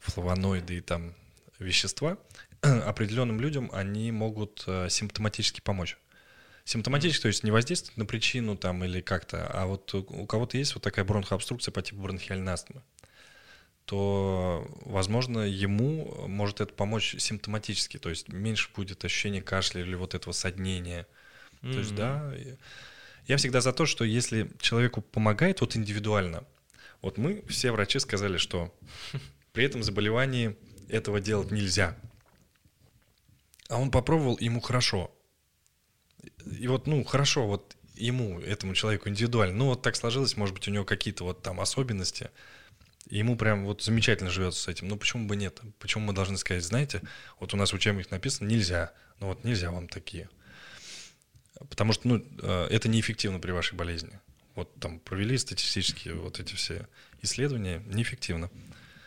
флавоноиды 0.00 0.78
и 0.78 0.80
там 0.80 1.14
вещества, 1.58 2.16
определенным 2.62 3.40
людям 3.40 3.70
они 3.72 4.10
могут 4.10 4.64
э, 4.66 4.88
симптоматически 4.88 5.60
помочь. 5.60 5.98
Симптоматически, 6.64 7.22
то 7.22 7.28
есть 7.28 7.42
не 7.42 7.50
воздействовать 7.50 7.96
на 7.96 8.04
причину 8.04 8.56
там 8.56 8.84
или 8.84 9.00
как-то, 9.00 9.46
а 9.48 9.66
вот 9.66 9.92
у 9.94 10.26
кого-то 10.26 10.56
есть 10.56 10.74
вот 10.74 10.84
такая 10.84 11.04
бронхообструкция 11.04 11.72
по 11.72 11.82
типу 11.82 12.00
бронхиальной 12.00 12.52
астмы, 12.52 12.82
то, 13.86 14.66
возможно, 14.82 15.40
ему 15.40 16.26
может 16.28 16.60
это 16.60 16.72
помочь 16.72 17.16
симптоматически, 17.18 17.98
то 17.98 18.08
есть 18.08 18.28
меньше 18.28 18.70
будет 18.76 19.04
ощущение 19.04 19.42
кашля 19.42 19.80
или 19.80 19.96
вот 19.96 20.14
этого 20.14 20.32
соднения. 20.32 21.08
Mm-hmm. 21.62 21.72
То 21.72 21.78
есть, 21.78 21.94
да, 21.96 22.32
я 23.26 23.36
всегда 23.36 23.60
за 23.60 23.72
то, 23.72 23.86
что 23.86 24.04
если 24.04 24.50
человеку 24.60 25.00
помогает 25.00 25.60
вот 25.60 25.76
индивидуально, 25.76 26.44
вот 27.02 27.18
мы 27.18 27.42
все 27.48 27.72
врачи 27.72 27.98
сказали, 27.98 28.36
что 28.36 28.72
при 29.52 29.64
этом 29.64 29.82
заболевании 29.82 30.56
этого 30.88 31.20
делать 31.20 31.50
нельзя. 31.50 31.96
А 33.68 33.80
он 33.80 33.90
попробовал, 33.90 34.36
ему 34.38 34.60
хорошо. 34.60 35.10
И 36.46 36.66
вот, 36.68 36.86
ну, 36.86 37.04
хорошо, 37.04 37.46
вот 37.46 37.76
ему, 37.94 38.40
этому 38.40 38.74
человеку 38.74 39.08
индивидуально. 39.08 39.56
Ну, 39.56 39.66
вот 39.66 39.82
так 39.82 39.96
сложилось, 39.96 40.36
может 40.36 40.54
быть, 40.54 40.66
у 40.68 40.70
него 40.70 40.84
какие-то 40.84 41.24
вот 41.24 41.42
там 41.42 41.60
особенности. 41.60 42.30
Ему 43.08 43.36
прям 43.36 43.64
вот 43.64 43.82
замечательно 43.82 44.30
живется 44.30 44.62
с 44.62 44.68
этим. 44.68 44.88
Ну, 44.88 44.96
почему 44.96 45.26
бы 45.26 45.36
нет? 45.36 45.60
Почему 45.78 46.04
мы 46.04 46.12
должны 46.12 46.36
сказать, 46.36 46.64
знаете, 46.64 47.02
вот 47.38 47.54
у 47.54 47.56
нас 47.56 47.72
в 47.72 47.74
учебниках 47.74 48.10
написано 48.10 48.48
нельзя. 48.48 48.92
Ну, 49.18 49.28
вот 49.28 49.44
нельзя 49.44 49.70
вам 49.70 49.88
такие. 49.88 50.28
Потому 51.68 51.92
что, 51.92 52.08
ну, 52.08 52.24
э, 52.42 52.68
это 52.70 52.88
неэффективно 52.88 53.38
при 53.38 53.50
вашей 53.50 53.74
болезни. 53.74 54.18
Вот 54.54 54.72
там 54.80 54.98
провели 55.00 55.36
статистические 55.38 56.14
вот 56.14 56.40
эти 56.40 56.54
все 56.54 56.86
исследования, 57.22 57.82
неэффективно. 57.86 58.50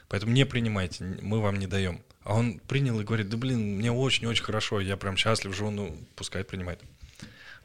Поэтому 0.08 0.34
не 0.34 0.46
принимайте, 0.46 1.04
мы 1.22 1.40
вам 1.40 1.58
не 1.58 1.68
даем. 1.68 2.04
А 2.24 2.36
он 2.36 2.60
принял 2.60 3.00
и 3.00 3.04
говорит, 3.04 3.30
да 3.30 3.38
блин, 3.38 3.78
мне 3.78 3.92
очень-очень 3.92 4.44
хорошо, 4.44 4.80
я 4.80 4.96
прям 4.96 5.18
счастлив, 5.18 5.56
живу, 5.56 5.72
ну, 5.72 5.98
пускай 6.16 6.44
принимает. 6.44 6.82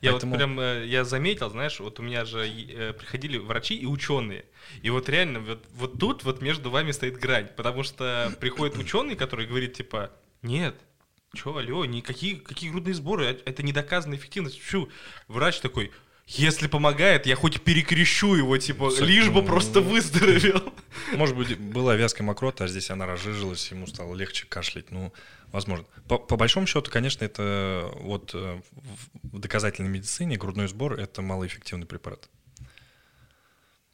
Я 0.01 0.13
Поэтому... 0.13 0.33
вот 0.33 0.39
прям, 0.39 0.61
э, 0.61 0.87
я 0.87 1.05
заметил, 1.05 1.51
знаешь, 1.51 1.81
вот 1.81 1.99
у 1.99 2.03
меня 2.03 2.25
же 2.25 2.47
э, 2.47 2.93
приходили 2.93 3.39
врачи 3.39 3.75
и 3.75 3.87
ученые. 3.87 4.45
И 4.83 4.91
вот 4.91 5.09
реально, 5.09 5.41
вот, 5.41 5.65
вот 5.75 5.99
тут 5.99 6.25
вот 6.25 6.41
между 6.41 6.71
вами 6.71 6.93
стоит 6.93 7.19
грань. 7.19 7.49
Потому 7.57 7.83
что 7.83 8.33
приходит 8.41 8.77
ученый, 8.79 9.17
который 9.17 9.47
говорит, 9.47 9.75
типа, 9.75 10.13
нет, 10.43 10.77
Че, 11.35 11.57
алло, 11.57 11.85
никакие 11.85 12.37
какие 12.37 12.71
грудные 12.71 12.95
сборы, 12.95 13.27
а, 13.27 13.37
это 13.45 13.63
не 13.63 13.73
доказанная 13.73 14.17
эффективность. 14.17 14.61
Фу. 14.63 14.89
Врач 15.27 15.61
такой, 15.61 15.93
если 16.27 16.69
помогает, 16.69 17.27
я 17.27 17.37
хоть 17.37 17.61
перекрещу 17.63 18.35
его, 18.35 18.57
типа, 18.57 18.91
Кстати, 18.91 19.09
лишь 19.09 19.29
бы 19.29 19.43
просто 19.43 19.81
выздоровел. 19.83 20.73
Может 21.15 21.37
быть, 21.37 21.59
была 21.59 21.97
вязкая 21.97 22.27
мокрота, 22.27 22.65
а 22.65 22.69
здесь 22.69 22.91
она 22.91 23.07
разжижилась, 23.07 23.71
ему 23.71 23.87
стало 23.87 24.15
легче 24.15 24.47
кашлять. 24.47 24.91
Ну, 24.91 25.13
возможно. 25.53 25.87
По, 26.09 26.19
по 26.19 26.37
большому 26.37 26.67
счету, 26.67 26.91
конечно, 26.91 27.25
это 27.25 27.91
вот 27.97 28.35
э, 28.35 28.61
в 29.23 29.39
доказательной 29.39 29.91
медицине 29.91 30.37
грудной 30.37 30.69
сбор– 30.69 30.95
это 31.01 31.23
малоэффективный 31.23 31.87
препарат. 31.87 32.29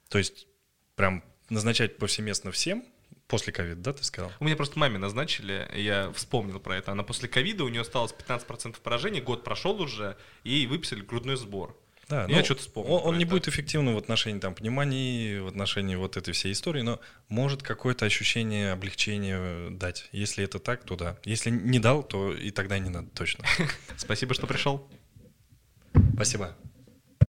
То 0.09 0.19
есть 0.19 0.47
прям 0.95 1.25
назначать 1.49 1.99
повсеместно 1.99 2.53
всем 2.53 2.85
После 3.27 3.55
ковида, 3.55 3.81
да, 3.81 3.93
ты 3.95 4.05
сказал? 4.05 4.31
У 4.39 4.45
меня 4.45 4.55
просто 4.55 4.79
маме 4.79 4.99
назначили, 4.99 5.67
я 5.75 6.13
вспомнил 6.13 6.61
про 6.61 6.77
это. 6.77 6.93
Она 6.93 7.03
после 7.05 7.27
ковида, 7.27 7.65
у 7.65 7.69
нее 7.69 7.81
осталось 7.81 8.13
15% 8.13 8.81
поражения, 8.83 9.23
год 9.23 9.45
прошел 9.45 9.81
уже, 9.81 10.19
и 10.43 10.67
выписали 10.67 11.01
грудной 11.01 11.37
сбор. 11.37 11.75
Да, 12.09 12.27
я 12.29 12.39
ну, 12.39 12.45
что-то 12.45 12.61
вспомнил. 12.61 12.93
Он, 12.93 13.09
он 13.09 13.19
не 13.19 13.25
будет 13.25 13.49
эффективным 13.49 13.95
в 13.95 13.99
отношении 13.99 14.41
там 14.41 14.55
понимания, 14.55 15.41
в 15.41 15.47
отношении 15.47 15.97
вот 15.97 16.17
этой 16.17 16.33
всей 16.33 16.53
истории, 16.53 16.83
но 16.83 17.01
может 17.29 17.63
какое-то 17.63 18.05
ощущение 18.05 18.73
облегчения 18.73 19.71
дать. 19.71 20.09
Если 20.13 20.45
это 20.45 20.59
так, 20.59 20.85
то 20.85 20.97
да. 20.97 21.17
Если 21.25 21.51
не 21.51 21.79
дал, 21.79 22.03
то 22.03 22.35
и 22.35 22.51
тогда 22.51 22.79
не 22.79 22.91
надо 22.91 23.09
точно. 23.11 23.45
Спасибо, 23.97 24.35
что 24.35 24.47
пришел. 24.47 24.89
Спасибо. 26.15 26.57